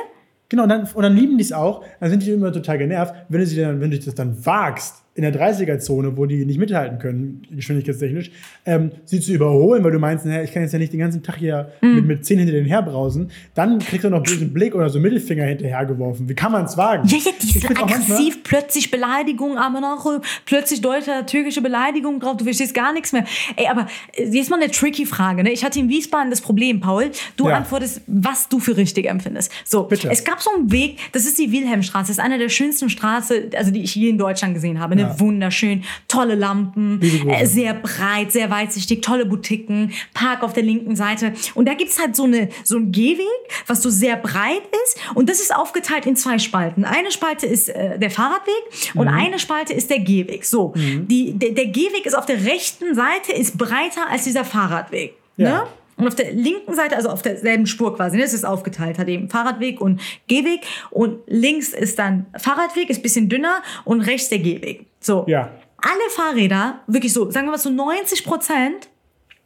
Genau, 0.49 0.63
und 0.63 0.69
dann, 0.69 0.87
und 0.93 1.03
dann 1.03 1.15
lieben 1.15 1.37
die 1.37 1.43
es 1.43 1.53
auch. 1.53 1.83
Dann 1.99 2.09
sind 2.09 2.23
die 2.23 2.31
immer 2.31 2.51
total 2.51 2.77
genervt, 2.77 3.13
wenn 3.29 3.39
du, 3.39 3.45
sie 3.45 3.61
dann, 3.61 3.79
wenn 3.81 3.91
du 3.91 3.99
das 3.99 4.13
dann 4.15 4.45
wagst, 4.45 5.03
in 5.17 5.23
der 5.23 5.33
30er-Zone, 5.33 6.15
wo 6.15 6.25
die 6.27 6.45
nicht 6.45 6.59
mithalten 6.59 6.99
können, 6.99 7.41
geschwindigkeitstechnisch, 7.51 8.31
ähm, 8.65 8.91
sie 9.03 9.19
zu 9.19 9.33
überholen, 9.33 9.83
weil 9.83 9.91
du 9.91 9.99
meinst, 9.99 10.25
naja, 10.25 10.43
ich 10.43 10.53
kann 10.53 10.61
jetzt 10.61 10.71
ja 10.73 10.79
nicht 10.79 10.93
den 10.93 10.99
ganzen 10.99 11.23
Tag 11.23 11.37
hier 11.37 11.71
Mhm. 11.81 11.95
mit, 11.95 12.05
mit 12.05 12.25
10 12.25 12.37
hinter 12.39 12.53
denen 12.53 12.67
herbrausen, 12.67 13.31
dann 13.55 13.79
kriegst 13.79 14.03
du 14.05 14.09
noch 14.09 14.21
bösen 14.23 14.53
Blick 14.53 14.75
oder 14.75 14.89
so 14.89 14.99
Mittelfinger 14.99 15.43
hinterhergeworfen. 15.45 16.29
Wie 16.29 16.35
kann 16.35 16.51
man 16.51 16.65
es 16.65 16.77
wagen? 16.77 17.07
Ja, 17.07 17.17
ja, 17.17 17.31
diese 17.41 17.67
aggressiv, 17.69 18.43
plötzlich 18.43 18.91
Beleidigung, 18.91 19.57
aber 19.57 19.81
noch 19.81 20.05
äh, 20.05 20.19
plötzlich 20.45 20.81
deutsche, 20.81 21.25
türkische 21.25 21.61
Beleidigung 21.61 22.19
drauf, 22.19 22.37
du 22.37 22.43
verstehst 22.45 22.73
gar 22.73 22.93
nichts 22.93 23.11
mehr. 23.11 23.25
Ey, 23.55 23.67
aber 23.67 23.87
äh, 24.13 24.25
jetzt 24.29 24.49
mal 24.51 24.61
eine 24.61 24.71
tricky 24.71 25.05
Frage, 25.07 25.43
ne? 25.43 25.51
Ich 25.51 25.63
hatte 25.65 25.79
in 25.79 25.89
Wiesbaden 25.89 26.29
das 26.29 26.41
Problem, 26.41 26.79
Paul, 26.79 27.09
du 27.37 27.49
Ja. 27.49 27.57
antwortest, 27.57 28.01
was 28.07 28.47
du 28.49 28.59
für 28.59 28.77
richtig 28.77 29.07
empfindest. 29.07 29.51
So, 29.65 29.83
Bitte. 29.83 30.09
es 30.11 30.23
gab 30.23 30.41
so 30.41 30.51
einen 30.55 30.71
Weg, 30.71 30.97
das 31.13 31.25
ist 31.25 31.39
die 31.39 31.51
Wilhelmstraße, 31.51 32.07
das 32.07 32.17
ist 32.17 32.23
eine 32.23 32.37
der 32.37 32.49
schönsten 32.49 32.89
Straßen, 32.89 33.51
also 33.57 33.71
die 33.71 33.81
ich 33.81 33.95
je 33.95 34.09
in 34.09 34.17
Deutschland 34.19 34.53
gesehen 34.53 34.79
habe, 34.79 34.95
ne? 34.95 35.01
Ja. 35.03 35.06
Wunderschön, 35.17 35.83
tolle 36.07 36.35
Lampen, 36.35 37.01
äh, 37.01 37.45
sehr 37.45 37.73
breit, 37.73 38.31
sehr 38.31 38.49
weitsichtig, 38.49 39.01
tolle 39.01 39.25
Boutiquen, 39.25 39.91
Park 40.13 40.43
auf 40.43 40.53
der 40.53 40.63
linken 40.63 40.95
Seite. 40.95 41.33
Und 41.55 41.67
da 41.67 41.73
gibt's 41.73 41.99
halt 41.99 42.15
so, 42.15 42.23
eine, 42.23 42.49
so 42.63 42.77
einen 42.77 42.91
Gehweg, 42.91 43.25
was 43.67 43.81
so 43.81 43.89
sehr 43.89 44.15
breit 44.15 44.63
ist. 44.85 44.99
Und 45.15 45.29
das 45.29 45.39
ist 45.39 45.55
aufgeteilt 45.55 46.05
in 46.05 46.15
zwei 46.15 46.39
Spalten. 46.39 46.85
Eine 46.85 47.11
Spalte 47.11 47.45
ist 47.45 47.69
äh, 47.69 47.97
der 47.99 48.11
Fahrradweg 48.11 48.53
und 48.95 49.07
eine 49.07 49.39
Spalte 49.39 49.73
ist 49.73 49.89
der 49.89 49.99
Gehweg. 49.99 50.45
So, 50.45 50.73
die, 50.75 51.33
der, 51.33 51.51
der 51.51 51.67
Gehweg 51.67 52.05
ist 52.05 52.17
auf 52.17 52.25
der 52.25 52.43
rechten 52.45 52.95
Seite 52.95 53.31
ist 53.31 53.57
breiter 53.57 54.09
als 54.09 54.23
dieser 54.23 54.45
Fahrradweg. 54.45 55.15
Ja. 55.37 55.63
Ne? 55.63 55.67
Und 55.97 56.07
auf 56.07 56.15
der 56.15 56.31
linken 56.31 56.75
Seite, 56.75 56.95
also 56.95 57.09
auf 57.09 57.23
derselben 57.23 57.65
Spur 57.65 57.95
quasi, 57.95 58.17
ne, 58.17 58.23
es 58.23 58.33
ist 58.33 58.45
aufgeteilt, 58.45 58.99
hat 58.99 59.07
eben 59.07 59.29
Fahrradweg 59.29 59.81
und 59.81 59.99
Gehweg. 60.27 60.61
Und 60.91 61.19
links 61.25 61.69
ist 61.69 61.97
dann 61.97 62.27
Fahrradweg, 62.37 62.89
ist 62.89 63.01
bisschen 63.01 63.29
dünner 63.29 63.63
und 63.83 64.01
rechts 64.01 64.29
der 64.29 64.39
Gehweg. 64.39 64.85
So. 64.99 65.25
Ja. 65.27 65.51
Alle 65.81 66.09
Fahrräder, 66.11 66.81
wirklich 66.87 67.13
so, 67.13 67.31
sagen 67.31 67.47
wir 67.47 67.51
mal 67.51 67.57
so 67.57 67.69
90 67.69 68.25
Prozent, 68.25 68.89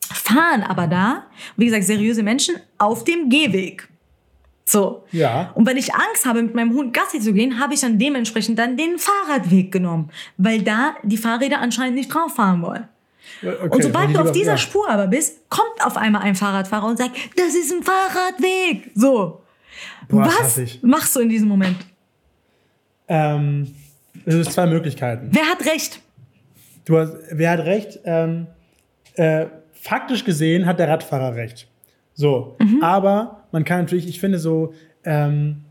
fahren 0.01 0.63
aber 0.63 0.87
da, 0.87 1.25
wie 1.55 1.65
gesagt, 1.65 1.85
seriöse 1.85 2.23
Menschen, 2.23 2.55
auf 2.77 3.05
dem 3.05 3.29
Gehweg. 3.29 3.87
So. 4.65 5.05
Ja. 5.11 5.51
Und 5.55 5.65
wenn 5.65 5.77
ich 5.77 5.93
Angst 5.93 6.25
habe, 6.25 6.43
mit 6.43 6.55
meinem 6.55 6.73
Hund 6.73 6.93
Gassi 6.93 7.19
zu 7.19 7.33
gehen, 7.33 7.59
habe 7.59 7.73
ich 7.73 7.81
dann 7.81 7.97
dementsprechend 7.97 8.59
dann 8.59 8.77
den 8.77 8.97
Fahrradweg 8.97 9.71
genommen, 9.71 10.09
weil 10.37 10.61
da 10.61 10.95
die 11.03 11.17
Fahrräder 11.17 11.59
anscheinend 11.59 11.95
nicht 11.95 12.13
drauf 12.13 12.35
fahren 12.35 12.61
wollen. 12.61 12.87
Okay, 13.43 13.67
Und 13.69 13.83
sobald 13.83 14.15
du 14.15 14.19
auf 14.19 14.31
dieser 14.31 14.51
ja. 14.51 14.57
Spur 14.57 14.89
aber 14.89 15.07
bist, 15.07 15.49
kommt 15.49 15.83
auf 15.83 15.97
einmal 15.97 16.21
ein 16.23 16.35
Fahrradfahrer 16.35 16.87
und 16.87 16.97
sagt, 16.97 17.11
das 17.37 17.55
ist 17.55 17.71
ein 17.71 17.83
Fahrradweg. 17.83 18.91
So. 18.95 19.41
Boah, 20.09 20.25
Was 20.25 20.59
machst 20.81 21.15
du 21.15 21.21
in 21.21 21.29
diesem 21.29 21.47
Moment? 21.47 21.77
Ähm, 23.07 23.73
es 24.25 24.35
ist 24.35 24.51
zwei 24.53 24.65
Möglichkeiten. 24.67 25.29
Wer 25.31 25.45
hat 25.45 25.65
recht? 25.65 26.01
Du 26.85 26.97
hast, 26.97 27.13
wer 27.31 27.51
hat 27.51 27.59
recht? 27.61 27.99
Ähm, 28.05 28.47
äh, 29.15 29.45
faktisch 29.73 30.23
gesehen 30.23 30.65
hat 30.65 30.79
der 30.79 30.87
Radfahrer 30.89 31.35
recht. 31.35 31.67
So, 32.13 32.55
Mhm. 32.59 32.83
aber 32.83 33.43
man 33.51 33.63
kann 33.63 33.81
natürlich, 33.81 34.07
ich 34.07 34.19
finde 34.19 34.37
so, 34.39 34.73
ähm, 35.03 35.63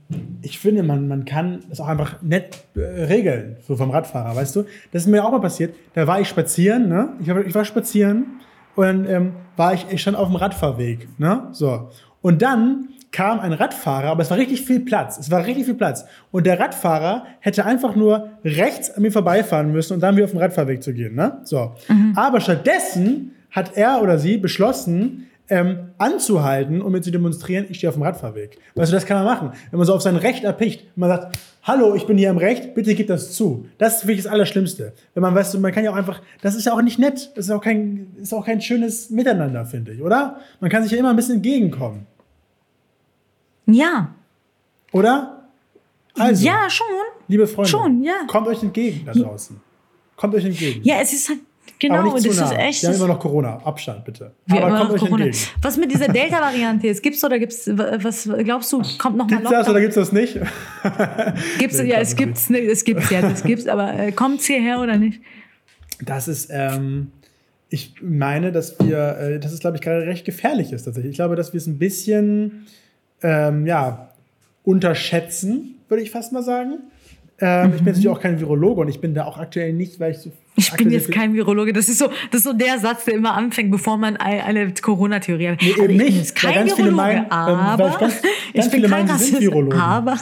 ich 0.43 0.59
finde, 0.59 0.83
man, 0.83 1.09
man 1.09 1.25
kann 1.25 1.61
es 1.71 1.81
auch 1.81 1.89
einfach 1.89 2.23
nett 2.23 2.65
äh, 2.75 2.81
regeln, 2.81 3.57
so 3.67 3.77
vom 3.77 3.91
Radfahrer, 3.91 4.35
weißt 4.35 4.57
du? 4.57 4.65
Das 4.93 5.03
ist 5.03 5.09
mir 5.09 5.25
auch 5.25 5.31
mal 5.31 5.41
passiert. 5.41 5.75
Da 5.95 6.07
war 6.07 6.21
ich 6.21 6.29
spazieren, 6.29 6.89
ne? 6.89 7.11
Ich 7.21 7.29
war, 7.29 7.45
ich 7.45 7.55
war 7.55 7.65
spazieren 7.65 8.41
und 8.75 8.85
dann 8.87 9.09
ähm, 9.09 9.33
war 9.57 9.75
ich, 9.75 9.87
ich 9.91 10.01
stand 10.03 10.17
auf 10.17 10.29
dem 10.29 10.37
Radfahrweg, 10.37 11.09
ne? 11.19 11.49
So. 11.53 11.91
Und 12.23 12.43
dann 12.43 12.89
kam 13.13 13.41
ein 13.41 13.53
Radfahrer, 13.53 14.09
aber 14.09 14.23
es 14.23 14.31
war 14.31 14.39
richtig 14.39 14.63
viel 14.63 14.81
Platz. 14.81 15.19
Es 15.19 15.31
war 15.31 15.45
richtig 15.45 15.65
viel 15.65 15.75
Platz. 15.75 16.05
Und 16.31 16.47
der 16.47 16.61
Radfahrer 16.61 17.27
hätte 17.41 17.65
einfach 17.67 17.97
nur 17.97 18.29
rechts 18.45 18.91
an 18.91 19.03
mir 19.03 19.11
vorbeifahren 19.11 19.73
müssen 19.73 19.95
und 19.95 20.01
dann 20.01 20.15
wieder 20.17 20.27
auf 20.27 20.31
den 20.31 20.41
Radfahrweg 20.41 20.83
zu 20.83 20.93
gehen, 20.93 21.15
ne? 21.15 21.41
So. 21.45 21.73
Aber 22.15 22.41
stattdessen 22.41 23.33
hat 23.51 23.77
er 23.77 24.01
oder 24.01 24.19
sie 24.19 24.39
beschlossen, 24.39 25.27
ähm, 25.51 25.91
anzuhalten, 25.99 26.81
um 26.81 26.93
mir 26.93 27.01
zu 27.03 27.11
demonstrieren, 27.11 27.67
ich 27.69 27.77
stehe 27.79 27.89
auf 27.89 27.97
dem 27.97 28.03
Radfahrweg. 28.05 28.59
Weißt 28.77 28.91
du, 28.91 28.97
das 28.97 29.05
kann 29.05 29.23
man 29.23 29.27
machen. 29.35 29.53
Wenn 29.71 29.79
man 29.79 29.87
so 29.87 29.95
auf 29.95 30.03
sein 30.03 30.17
Recht 30.17 30.45
erpicht, 30.45 30.87
wenn 30.95 31.09
man 31.09 31.11
sagt, 31.11 31.39
hallo, 31.65 31.95
ich 31.95 32.07
bin 32.07 32.17
hier 32.17 32.31
am 32.31 32.39
Recht, 32.39 32.75
bitte 32.75 32.95
gib 32.95 33.09
das 33.09 33.33
zu. 33.33 33.67
Das 33.77 33.99
ist 33.99 34.07
wirklich 34.07 34.25
das 34.25 34.33
Allerschlimmste. 34.33 34.93
Wenn 35.15 35.23
man, 35.23 35.35
weißt 35.35 35.53
du, 35.55 35.59
man 35.61 35.73
kann 35.73 35.85
ja 35.85 35.91
auch 35.91 35.97
einfach, 35.97 36.23
das 36.41 36.55
ist 36.55 36.65
ja 36.67 36.73
auch 36.73 36.83
nicht 36.83 36.99
nett, 36.99 37.31
das 37.35 37.47
ist 37.47 37.51
auch 37.51 37.61
kein, 37.61 38.07
ist 38.21 38.33
auch 38.33 38.47
kein 38.47 38.61
schönes 38.61 39.11
Miteinander, 39.11 39.67
finde 39.67 39.93
ich, 39.93 40.01
oder? 40.03 40.39
Man 40.61 40.71
kann 40.71 40.83
sich 40.83 40.93
ja 40.93 40.99
immer 40.99 41.11
ein 41.11 41.17
bisschen 41.17 41.37
entgegenkommen, 41.37 42.07
Ja. 43.67 44.15
oder? 44.93 45.49
Also, 46.19 46.45
Ja, 46.47 46.69
schon. 46.69 46.87
liebe 47.29 47.47
Freunde, 47.47 47.71
schon, 47.71 48.03
ja. 48.03 48.15
kommt 48.27 48.47
euch 48.49 48.63
entgegen 48.63 49.05
da 49.07 49.13
draußen. 49.13 49.61
Kommt 50.17 50.35
euch 50.35 50.45
entgegen. 50.45 50.81
Ja, 50.85 50.97
es 51.01 51.13
ist 51.13 51.29
halt, 51.29 51.39
genau, 51.81 52.15
nicht 52.15 52.27
das 52.27 52.39
nah. 52.39 52.45
ist 52.53 52.59
echt. 52.59 52.83
Wir 52.83 52.91
haben 52.91 52.97
immer 52.97 53.09
noch 53.09 53.19
Corona. 53.19 53.57
Abstand, 53.65 54.05
bitte. 54.05 54.33
wir 54.47 54.65
Aber 54.65 54.79
kommt 54.79 54.93
euch 54.93 55.01
Corona. 55.01 55.25
entgegen. 55.25 55.45
Was 55.63 55.77
mit 55.77 55.91
dieser 55.91 56.09
Delta-Variante 56.09 56.87
ist? 56.87 57.03
Gibt's 57.03 57.25
oder 57.25 57.39
gibt's, 57.39 57.67
was 57.67 58.29
glaubst 58.45 58.73
du, 58.73 58.83
kommt 58.99 59.17
noch 59.17 59.29
mal 59.29 59.37
Gibt's 59.37 59.51
das 59.51 59.69
oder 59.69 59.81
gibt's 59.81 59.97
das 59.97 60.13
nicht? 60.13 60.35
Gibt's, 61.59 61.79
Nee, 61.81 61.91
ja, 61.91 61.99
es 61.99 62.15
gibt's, 62.15 62.51
ne, 62.51 62.61
es 62.61 62.85
gibt's 62.85 63.11
ja, 63.11 63.23
das 63.23 63.43
gibt's, 63.45 63.67
aber 63.67 63.99
äh, 63.99 64.13
kommt's 64.13 64.47
hierher 64.47 64.81
oder 64.81 64.97
nicht? 64.97 65.21
Das 66.05 66.29
ist, 66.29 66.51
ähm, 66.53 67.13
ich 67.69 67.95
meine, 68.03 68.53
dass 68.53 68.79
wir, 68.81 69.19
äh, 69.19 69.41
dass 69.41 69.53
es, 69.53 69.61
glaube 69.61 69.77
ich, 69.77 69.83
gerade 69.83 70.07
recht 70.07 70.25
gefährlich 70.25 70.73
ist 70.73 70.85
tatsächlich. 70.85 71.13
Ich 71.13 71.17
glaube, 71.17 71.37
dass 71.37 71.53
wir 71.53 71.59
es 71.59 71.67
ein 71.67 71.79
bisschen, 71.79 72.67
ähm, 73.23 73.67
ja, 73.67 74.11
unterschätzen, 74.65 75.77
würde 75.89 76.03
ich 76.03 76.11
fast 76.11 76.33
mal 76.33 76.43
sagen. 76.43 76.79
Ähm, 77.41 77.71
Ich 77.71 77.77
bin 77.79 77.87
natürlich 77.87 78.09
auch 78.09 78.21
kein 78.21 78.39
Virologe 78.39 78.83
und 78.83 78.89
ich 78.89 79.01
bin 79.01 79.15
da 79.15 79.25
auch 79.25 79.39
aktuell 79.39 79.73
nicht, 79.73 79.99
weil 80.01 80.13
ich 80.13 80.19
so. 80.19 80.31
Ich 80.57 80.71
bin 80.75 80.91
jetzt 80.91 81.11
kein 81.11 81.33
Virologe. 81.33 81.73
Das 81.73 81.89
ist 81.89 81.99
so, 81.99 82.09
das 82.31 82.41
ist 82.41 82.45
so 82.45 82.53
der 82.53 82.79
Satz, 82.79 83.07
der 83.07 83.15
immer 83.15 83.35
anfängt, 83.35 83.71
bevor 83.71 83.97
man 83.97 84.17
ein- 84.19 84.41
eine 84.43 84.75
Corona-Theorie 84.75 85.49
hat. 85.49 85.63
Nee, 85.63 85.71
Also 85.71 85.83
eben 85.85 85.93
ich 85.93 85.99
bin 85.99 86.07
nicht. 86.07 86.17
jetzt 86.19 86.45
Weil 86.45 86.53
kein 86.53 86.61
ganz 86.67 86.75
viele 86.75 86.89
Virologe, 86.89 87.03
meinen, 87.09 87.25
ähm, 87.25 87.31
aber 87.31 87.89
ganz- 87.99 88.01
ganz 88.23 88.23
ich 88.53 88.65
viele 88.65 88.83
bin 88.83 88.91
kein 88.91 89.07
meinen, 89.07 89.19
sie 89.19 89.25
sind. 89.25 89.41
Virologen. 89.41 89.79
Aber 89.81 90.17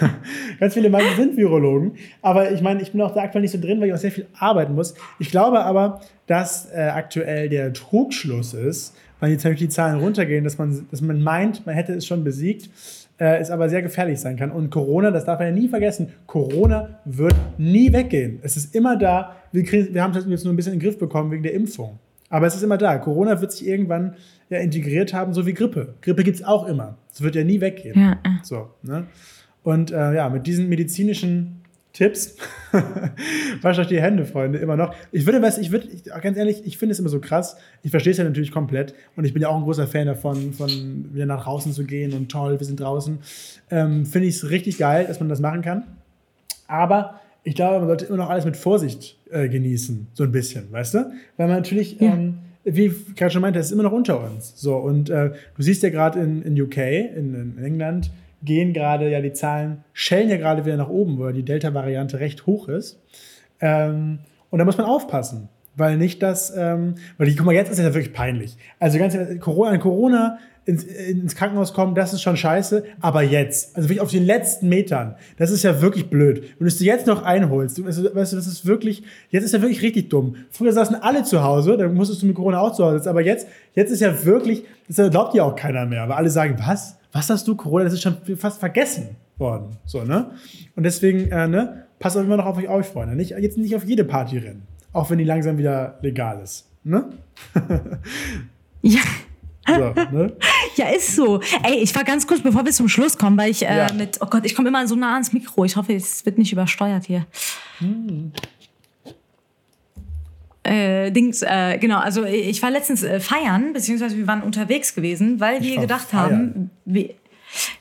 Ganz 0.60 0.74
viele 0.74 0.90
meinen, 0.90 1.16
sind 1.16 1.36
Virologen. 1.36 1.92
Aber 2.22 2.50
ich 2.52 2.60
meine, 2.60 2.82
ich 2.82 2.92
bin 2.92 3.00
auch 3.00 3.14
da 3.14 3.22
aktuell 3.22 3.42
nicht 3.42 3.52
so 3.52 3.60
drin, 3.60 3.80
weil 3.80 3.88
ich 3.88 3.94
auch 3.94 3.98
sehr 3.98 4.12
viel 4.12 4.26
arbeiten 4.38 4.74
muss. 4.74 4.94
Ich 5.18 5.30
glaube 5.30 5.64
aber, 5.64 6.00
dass 6.26 6.68
äh, 6.70 6.80
aktuell 6.94 7.48
der 7.48 7.72
Trugschluss 7.72 8.54
ist, 8.54 8.94
weil 9.20 9.30
jetzt 9.32 9.44
natürlich 9.44 9.60
die 9.60 9.68
Zahlen 9.70 9.98
runtergehen, 10.00 10.44
dass 10.44 10.58
man, 10.58 10.86
dass 10.90 11.00
man 11.00 11.22
meint, 11.22 11.64
man 11.66 11.74
hätte 11.74 11.92
es 11.94 12.06
schon 12.06 12.24
besiegt, 12.24 12.68
äh, 13.18 13.38
es 13.38 13.50
aber 13.50 13.68
sehr 13.68 13.82
gefährlich 13.82 14.20
sein 14.20 14.36
kann. 14.36 14.50
Und 14.50 14.70
Corona, 14.70 15.10
das 15.10 15.24
darf 15.24 15.38
man 15.38 15.48
ja 15.48 15.54
nie 15.54 15.68
vergessen, 15.68 16.12
Corona 16.26 17.00
wird 17.04 17.34
nie 17.58 17.92
weggehen. 17.92 18.40
Es 18.42 18.56
ist 18.56 18.74
immer 18.74 18.96
da. 18.96 19.36
Wir, 19.52 19.64
kriegen, 19.64 19.94
wir 19.94 20.02
haben 20.02 20.14
es 20.14 20.24
jetzt 20.26 20.44
nur 20.44 20.52
ein 20.52 20.56
bisschen 20.56 20.72
in 20.72 20.78
den 20.78 20.84
Griff 20.84 20.98
bekommen 20.98 21.30
wegen 21.30 21.42
der 21.42 21.54
Impfung. 21.54 21.98
Aber 22.30 22.46
es 22.46 22.54
ist 22.54 22.62
immer 22.62 22.78
da. 22.78 22.98
Corona 22.98 23.40
wird 23.40 23.52
sich 23.52 23.66
irgendwann 23.66 24.14
ja 24.50 24.58
integriert 24.58 25.14
haben, 25.14 25.32
so 25.32 25.46
wie 25.46 25.54
Grippe. 25.54 25.94
Grippe 26.02 26.24
gibt 26.24 26.36
es 26.36 26.44
auch 26.44 26.66
immer. 26.66 26.98
Es 27.12 27.22
wird 27.22 27.34
ja 27.34 27.44
nie 27.44 27.60
weggehen. 27.60 27.98
Ja. 27.98 28.18
So, 28.42 28.70
ne? 28.82 29.06
Und 29.62 29.90
äh, 29.90 30.14
ja, 30.14 30.28
mit 30.28 30.46
diesen 30.46 30.68
medizinischen 30.68 31.57
Tipps, 31.92 32.36
wascht 33.62 33.80
euch 33.80 33.86
die 33.88 34.00
Hände, 34.00 34.24
Freunde, 34.24 34.58
immer 34.58 34.76
noch. 34.76 34.94
Ich 35.10 35.26
würde, 35.26 35.42
was, 35.42 35.58
ich 35.58 35.72
würde, 35.72 35.88
ich, 35.88 36.04
ganz 36.04 36.36
ehrlich, 36.36 36.62
ich 36.64 36.78
finde 36.78 36.92
es 36.92 36.98
immer 37.00 37.08
so 37.08 37.18
krass. 37.18 37.56
Ich 37.82 37.90
verstehe 37.90 38.12
es 38.12 38.18
ja 38.18 38.24
natürlich 38.24 38.52
komplett 38.52 38.94
und 39.16 39.24
ich 39.24 39.32
bin 39.32 39.42
ja 39.42 39.48
auch 39.48 39.56
ein 39.56 39.62
großer 39.64 39.86
Fan 39.86 40.06
davon, 40.06 40.52
von 40.52 41.08
wieder 41.12 41.26
nach 41.26 41.44
draußen 41.44 41.72
zu 41.72 41.84
gehen 41.84 42.12
und 42.12 42.30
toll, 42.30 42.60
wir 42.60 42.66
sind 42.66 42.78
draußen. 42.78 43.18
Ähm, 43.70 44.06
finde 44.06 44.28
ich 44.28 44.36
es 44.36 44.50
richtig 44.50 44.78
geil, 44.78 45.06
dass 45.06 45.18
man 45.18 45.28
das 45.28 45.40
machen 45.40 45.62
kann. 45.62 45.84
Aber 46.66 47.20
ich 47.42 47.54
glaube, 47.54 47.78
man 47.78 47.88
sollte 47.88 48.04
immer 48.06 48.18
noch 48.18 48.30
alles 48.30 48.44
mit 48.44 48.56
Vorsicht 48.56 49.16
äh, 49.30 49.48
genießen, 49.48 50.08
so 50.12 50.24
ein 50.24 50.32
bisschen, 50.32 50.70
weißt 50.70 50.94
du? 50.94 50.98
Weil 51.36 51.48
man 51.48 51.56
natürlich, 51.56 51.98
Ja. 52.00 52.12
ähm, 52.14 52.38
wie 52.64 52.92
gerade 53.16 53.30
schon 53.32 53.40
meinte, 53.40 53.58
es 53.58 53.66
ist 53.66 53.72
immer 53.72 53.84
noch 53.84 53.92
unter 53.92 54.22
uns. 54.22 54.52
So, 54.60 54.76
und 54.76 55.08
äh, 55.08 55.30
du 55.56 55.62
siehst 55.62 55.82
ja 55.82 55.88
gerade 55.88 56.20
in, 56.20 56.42
in 56.42 56.60
UK, 56.60 56.76
in, 56.76 57.54
in 57.56 57.64
England, 57.64 58.10
gehen 58.42 58.72
gerade 58.72 59.10
ja 59.10 59.20
die 59.20 59.32
Zahlen, 59.32 59.84
schellen 59.92 60.28
ja 60.28 60.36
gerade 60.36 60.64
wieder 60.64 60.76
nach 60.76 60.88
oben, 60.88 61.18
weil 61.18 61.32
die 61.32 61.44
Delta-Variante 61.44 62.20
recht 62.20 62.46
hoch 62.46 62.68
ist. 62.68 63.02
Ähm, 63.60 64.20
und 64.50 64.58
da 64.58 64.64
muss 64.64 64.78
man 64.78 64.86
aufpassen, 64.86 65.48
weil 65.76 65.96
nicht 65.96 66.22
das, 66.22 66.54
ähm, 66.56 66.94
weil 67.16 67.28
die, 67.28 67.36
guck 67.36 67.46
mal, 67.46 67.54
jetzt 67.54 67.70
ist 67.70 67.78
es 67.78 67.84
ja 67.84 67.94
wirklich 67.94 68.14
peinlich. 68.14 68.56
Also 68.78 68.98
ganz 68.98 69.16
Corona, 69.40 69.78
Corona 69.78 70.38
ins, 70.68 70.84
ins 70.84 71.34
Krankenhaus 71.34 71.72
kommen, 71.72 71.94
das 71.94 72.12
ist 72.12 72.20
schon 72.20 72.36
scheiße, 72.36 72.84
aber 73.00 73.22
jetzt, 73.22 73.74
also 73.74 73.88
wirklich 73.88 74.02
auf 74.02 74.10
den 74.10 74.26
letzten 74.26 74.68
Metern, 74.68 75.14
das 75.38 75.50
ist 75.50 75.62
ja 75.62 75.80
wirklich 75.80 76.10
blöd. 76.10 76.42
Wenn 76.58 76.66
du 76.66 76.66
es 76.66 76.78
jetzt 76.80 77.06
noch 77.06 77.22
einholst, 77.22 77.78
du, 77.78 77.86
weißt 77.86 77.98
du, 78.32 78.36
das 78.36 78.46
ist 78.46 78.66
wirklich, 78.66 79.02
jetzt 79.30 79.44
ist 79.44 79.54
ja 79.54 79.62
wirklich 79.62 79.80
richtig 79.80 80.10
dumm. 80.10 80.36
Früher 80.50 80.72
saßen 80.72 80.96
alle 80.96 81.24
zu 81.24 81.42
Hause, 81.42 81.78
da 81.78 81.88
musstest 81.88 82.20
du 82.20 82.26
mit 82.26 82.36
Corona 82.36 82.60
auch 82.60 82.74
zu 82.74 82.84
Hause 82.84 82.98
sitzen, 82.98 83.08
aber 83.08 83.22
jetzt, 83.22 83.48
jetzt 83.74 83.90
ist 83.90 84.00
ja 84.00 84.24
wirklich, 84.26 84.64
das 84.88 85.10
glaubt 85.10 85.34
ja 85.34 85.44
auch 85.44 85.56
keiner 85.56 85.86
mehr, 85.86 86.06
weil 86.06 86.16
alle 86.16 86.30
sagen, 86.30 86.56
was? 86.58 86.98
Was 87.12 87.30
hast 87.30 87.48
du? 87.48 87.56
Corona, 87.56 87.84
das 87.84 87.94
ist 87.94 88.02
schon 88.02 88.18
fast 88.36 88.60
vergessen 88.60 89.16
worden. 89.38 89.78
So, 89.86 90.04
ne? 90.04 90.32
Und 90.76 90.82
deswegen, 90.82 91.30
äh, 91.30 91.48
ne, 91.48 91.86
passt 91.98 92.18
auch 92.18 92.20
immer 92.20 92.36
noch 92.36 92.44
auf 92.44 92.58
euch 92.58 92.68
auf, 92.68 92.92
Freunde. 92.92 93.16
Nicht, 93.16 93.30
jetzt 93.30 93.56
nicht 93.56 93.74
auf 93.74 93.84
jede 93.84 94.04
Party 94.04 94.36
rennen. 94.36 94.64
Auch 94.92 95.08
wenn 95.08 95.16
die 95.16 95.24
langsam 95.24 95.56
wieder 95.56 95.98
legal 96.02 96.42
ist. 96.42 96.66
Ne? 96.84 97.06
Ja. 98.80 99.00
So, 99.68 99.94
ne? 100.16 100.32
Ja, 100.76 100.88
ist 100.88 101.14
so. 101.14 101.40
Ey, 101.62 101.76
ich 101.82 101.94
war 101.94 102.04
ganz 102.04 102.26
kurz, 102.26 102.40
bevor 102.40 102.64
wir 102.64 102.72
zum 102.72 102.88
Schluss 102.88 103.16
kommen, 103.18 103.36
weil 103.36 103.50
ich 103.50 103.64
äh, 103.66 103.76
Ja. 103.76 103.92
mit, 103.92 104.18
oh 104.20 104.26
Gott, 104.26 104.44
ich 104.44 104.54
komme 104.54 104.68
immer 104.68 104.86
so 104.86 104.94
nah 104.96 105.14
ans 105.14 105.32
Mikro. 105.32 105.64
Ich 105.64 105.76
hoffe, 105.76 105.92
es 105.94 106.24
wird 106.26 106.38
nicht 106.38 106.52
übersteuert 106.52 107.04
hier. 107.06 107.26
Äh, 110.64 111.10
Dings, 111.12 111.42
äh, 111.42 111.78
genau, 111.78 111.98
also 111.98 112.24
ich 112.24 112.62
war 112.62 112.70
letztens 112.70 113.02
äh, 113.02 113.20
feiern, 113.20 113.72
beziehungsweise 113.72 114.16
wir 114.18 114.26
waren 114.26 114.42
unterwegs 114.42 114.94
gewesen, 114.94 115.40
weil 115.40 115.62
wir 115.62 115.76
war 115.76 115.82
gedacht 115.82 116.08
feiern. 116.08 116.32
haben, 116.32 116.70
wie, 116.84 117.14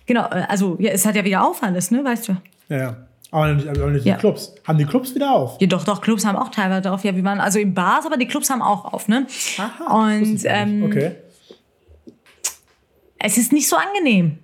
genau, 0.06 0.22
äh, 0.30 0.46
also 0.48 0.78
ja, 0.80 0.92
es 0.92 1.06
hat 1.06 1.16
ja 1.16 1.26
wieder 1.26 1.46
auf 1.46 1.62
alles, 1.64 1.92
ne, 1.92 2.04
weißt 2.06 2.30
du? 2.30 2.38
Ja, 2.70 2.78
ja. 2.78 2.98
Aber 3.30 3.54
nicht, 3.54 3.68
aber 3.68 3.88
nicht 3.88 4.06
Ja. 4.06 4.14
die 4.14 4.20
Clubs. 4.22 4.56
Haben 4.66 4.78
die 4.78 4.86
Clubs 4.86 5.14
wieder 5.14 5.32
auf? 5.34 5.58
Ja, 5.60 5.68
doch, 5.68 5.84
doch, 5.84 6.00
Clubs 6.00 6.24
haben 6.26 6.38
auch 6.38 6.48
teilweise 6.50 6.84
drauf. 6.84 7.04
Ja, 7.04 7.14
wir 7.14 7.24
waren 7.26 7.42
also 7.42 7.60
in 7.60 7.74
Bars, 7.74 8.06
aber 8.06 8.16
die 8.16 8.26
Clubs 8.26 8.50
haben 8.50 8.62
auch 8.62 8.86
auf, 8.94 9.10
ne? 9.10 9.18
Und 9.18 9.28
ich 9.28 9.58
gar 9.58 10.16
nicht. 10.20 10.46
ähm, 10.48 10.84
okay. 10.84 11.12
Es 13.20 13.38
ist 13.38 13.52
nicht 13.54 13.68
so 13.68 13.76
angenehm. 13.76 14.38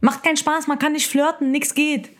Macht 0.00 0.22
keinen 0.22 0.36
Spaß, 0.36 0.66
man 0.66 0.78
kann 0.78 0.92
nicht 0.92 1.06
flirten, 1.06 1.50
nichts 1.50 1.74
geht. 1.74 2.10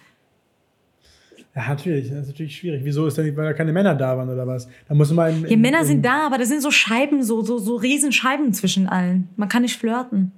Ja, 1.54 1.68
natürlich. 1.68 2.08
Das 2.10 2.20
ist 2.22 2.26
natürlich 2.28 2.56
schwierig. 2.56 2.82
Wieso 2.84 3.06
ist 3.06 3.16
denn 3.16 3.24
nicht, 3.26 3.36
weil 3.36 3.44
da 3.46 3.52
keine 3.54 3.72
Männer 3.72 3.94
da 3.94 4.16
waren 4.16 4.28
oder 4.28 4.46
was? 4.46 4.68
Da 4.88 4.94
muss 4.94 5.10
man. 5.10 5.44
in- 5.44 5.48
Ja, 5.50 5.56
Männer 5.56 5.80
in- 5.80 5.86
sind 5.86 6.04
da, 6.04 6.26
aber 6.26 6.36
da 6.38 6.44
sind 6.44 6.60
so 6.60 6.70
Scheiben, 6.70 7.22
so, 7.22 7.42
so, 7.42 7.58
so 7.58 7.76
Riesenscheiben 7.76 8.52
zwischen 8.52 8.86
allen. 8.88 9.28
Man 9.36 9.48
kann 9.48 9.62
nicht 9.62 9.78
flirten. 9.78 10.32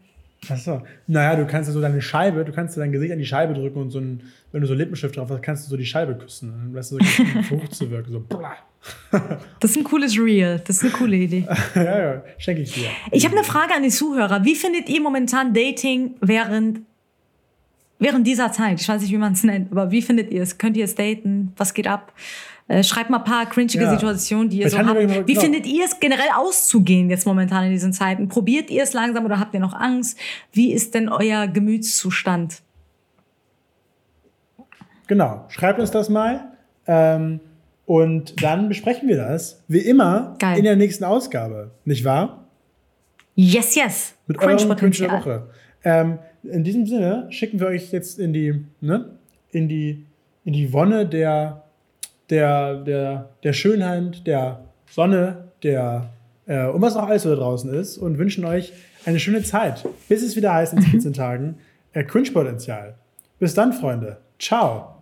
Achso. 0.49 0.83
Naja, 1.07 1.37
du 1.37 1.47
kannst 1.47 1.69
ja 1.69 1.75
so 1.75 1.81
deine 1.81 2.01
Scheibe, 2.01 2.45
du 2.45 2.53
kannst 2.53 2.77
dein 2.77 2.93
Gesicht 2.93 3.13
an 3.13 3.19
die 3.19 3.27
Scheibe 3.27 3.55
drücken 3.55 3.81
und 3.81 3.91
so 3.91 3.99
ein, 3.99 4.23
wenn 4.53 4.61
du 4.61 4.67
so 4.67 4.75
Lippenstift 4.75 5.17
drauf 5.17 5.31
hast, 5.31 5.43
kannst 5.43 5.67
du 5.67 5.71
so 5.71 5.77
die 5.77 5.85
Scheibe 5.85 6.17
küssen. 6.17 6.53
Dann 6.53 6.75
weißt 6.75 6.93
du, 6.93 6.99
so 6.99 7.57
hoch 7.57 7.69
zu 7.71 7.91
wirken. 7.91 8.13
So, 8.13 8.21
blah. 8.21 8.57
Das 9.61 9.73
ist 9.73 9.77
ein 9.77 9.85
cooles 9.85 10.17
Reel. 10.19 10.61
Das 10.65 10.77
ist 10.77 10.85
eine 10.85 10.93
coole 10.93 11.17
Idee. 11.17 11.47
ja, 11.75 11.99
ja, 11.99 12.23
schenke 12.39 12.63
ich 12.63 12.73
dir. 12.73 12.89
Ich 13.11 13.25
habe 13.25 13.37
eine 13.37 13.45
Frage 13.45 13.75
an 13.75 13.83
die 13.83 13.91
Zuhörer. 13.91 14.45
Wie 14.45 14.55
findet 14.55 14.89
ihr 14.89 15.01
momentan 15.01 15.53
Dating 15.53 16.15
während, 16.21 16.81
während 17.99 18.27
dieser 18.27 18.53
Zeit? 18.53 18.81
Ich 18.81 18.89
weiß 18.89 19.03
nicht, 19.03 19.11
wie 19.11 19.19
man 19.19 19.33
es 19.33 19.43
nennt, 19.43 19.73
aber 19.73 19.91
wie 19.91 20.03
findet 20.03 20.31
ihr 20.31 20.43
es? 20.43 20.57
Könnt 20.57 20.77
ihr 20.77 20.85
es 20.85 20.95
daten? 20.95 21.53
Was 21.57 21.75
geht 21.75 21.89
ab? 21.89 22.13
Äh, 22.69 22.85
schreibt 22.85 23.09
mal 23.09 23.19
ein 23.19 23.25
paar 23.25 23.47
cringige 23.47 23.85
Ja. 23.85 23.91
Situationen, 23.91 24.51
die 24.51 24.59
ihr 24.61 24.67
Ich 24.67 24.73
so 24.73 24.79
habt. 24.79 24.87
mal- 24.89 25.27
Wie 25.27 25.33
genau. 25.33 25.41
findet 25.41 25.67
ihr 25.67 25.85
es 25.87 25.99
generell 26.01 26.29
auszugehen 26.37 27.09
jetzt 27.09 27.27
momentan 27.27 27.65
in 27.65 27.71
diesen 27.71 27.95
Zeiten? 27.95 28.29
Probiert 28.29 28.71
ihr 28.71 28.83
es 28.83 28.93
langsam 28.93 29.25
oder 29.25 29.41
habt 29.41 29.55
ihr 29.55 29.61
noch 29.61 29.73
Angst? 29.73 30.19
Wie 30.53 30.73
ist 30.73 30.95
denn 30.95 31.09
euer 31.09 31.47
Gemütszustand? 31.47 32.61
Genau, 35.07 35.45
schreibt 35.49 35.81
uns 35.81 35.91
das 35.91 36.09
mal. 36.09 36.53
Ähm, 36.87 37.41
und 37.87 38.43
dann 38.43 38.69
besprechen 38.69 39.09
wir 39.09 39.17
das, 39.17 39.63
wie 39.69 39.79
immer, 39.79 40.37
Geil. 40.39 40.59
in 40.59 40.65
der 40.65 40.77
nächsten 40.77 41.05
Ausgabe. 41.05 41.71
Nicht 41.87 42.05
wahr? 42.05 42.45
Yes, 43.35 43.75
yes. 43.77 44.15
Mit 44.27 44.39
eurem 44.41 44.77
Cringe 44.77 44.91
der. 44.97 45.11
Woche. 45.13 45.51
Ähm, 45.85 46.19
in 46.43 46.65
diesem 46.65 46.87
Sinne 46.87 47.27
schicken 47.31 47.61
wir 47.61 47.69
euch 47.69 47.93
jetzt 47.93 48.19
in 48.19 48.33
die, 48.35 48.65
ne, 48.83 49.13
in 49.53 49.69
die, 49.69 50.05
in 50.45 50.53
die 50.53 50.73
Wonne 50.73 51.07
der, 51.07 51.65
der, 52.31 52.77
der, 52.77 53.31
der 53.43 53.53
Schönheit, 53.53 54.27
der 54.27 54.61
Sonne, 54.91 55.49
der 55.63 56.11
äh, 56.47 56.67
und 56.67 56.81
was 56.81 56.97
auch 56.97 57.07
alles 57.07 57.23
so 57.23 57.31
da 57.31 57.37
draußen 57.37 57.73
ist 57.73 57.99
und 57.99 58.19
wünschen 58.19 58.45
euch 58.45 58.73
eine 59.05 59.21
schöne 59.21 59.43
Zeit, 59.43 59.87
bis 60.09 60.23
es 60.23 60.37
wieder 60.37 60.55
heißt 60.55 60.73
in 60.73 60.83
14 60.91 61.13
Tagen 61.13 61.59
äh, 61.93 62.05
Cringe-Potenzial. 62.05 62.95
Bis 63.39 63.55
dann, 63.55 63.73
Freunde. 63.73 64.19
Ciao. 64.39 64.95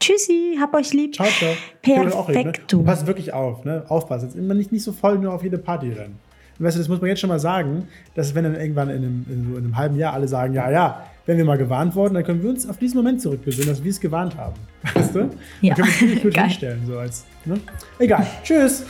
Tschüssi, 0.00 0.56
hab 0.60 0.74
euch 0.74 0.92
lieb. 0.92 1.14
Ciao, 1.14 1.26
ciao. 1.26 1.52
Perfekto. 1.82 2.78
Ne? 2.78 2.84
Passt 2.84 3.06
wirklich 3.06 3.32
auf, 3.32 3.64
ne? 3.64 3.84
Aufpassen. 3.88 4.26
Jetzt 4.28 4.36
immer 4.36 4.54
nicht, 4.54 4.70
nicht 4.70 4.84
so 4.84 4.92
voll 4.92 5.18
nur 5.18 5.34
auf 5.34 5.42
jede 5.42 5.58
Party 5.58 5.90
rennen. 5.90 6.18
Und 6.58 6.64
weißt 6.64 6.76
du, 6.76 6.80
das 6.80 6.88
muss 6.88 7.00
man 7.00 7.08
jetzt 7.08 7.20
schon 7.20 7.28
mal 7.28 7.40
sagen, 7.40 7.88
dass 8.14 8.34
wenn 8.34 8.44
dann 8.44 8.54
irgendwann 8.54 8.90
in 8.90 8.96
einem, 8.96 9.26
in 9.28 9.52
so 9.52 9.58
einem 9.58 9.76
halben 9.76 9.96
Jahr 9.96 10.14
alle 10.14 10.28
sagen, 10.28 10.54
ja, 10.54 10.70
ja, 10.70 11.04
wenn 11.28 11.36
wir 11.36 11.44
mal 11.44 11.58
gewarnt 11.58 11.94
worden, 11.94 12.14
dann 12.14 12.24
können 12.24 12.42
wir 12.42 12.48
uns 12.48 12.66
auf 12.66 12.78
diesen 12.78 12.96
Moment 12.96 13.20
zurückbesinnen, 13.20 13.68
dass 13.68 13.84
wir 13.84 13.90
es 13.90 14.00
gewarnt 14.00 14.34
haben. 14.38 14.54
Weißt 14.94 15.14
du? 15.14 15.30
Ja. 15.60 15.74
Dann 15.74 15.86
können 15.86 16.00
wir 16.00 16.12
uns 16.14 16.22
gut 16.22 16.38
hinstellen, 16.40 16.80
so 16.86 16.98
als, 16.98 17.26
ne? 17.44 17.60
Egal. 17.98 18.26
Tschüss. 18.42 18.86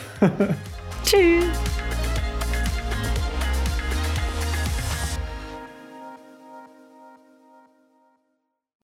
Tschüss. 1.04 1.44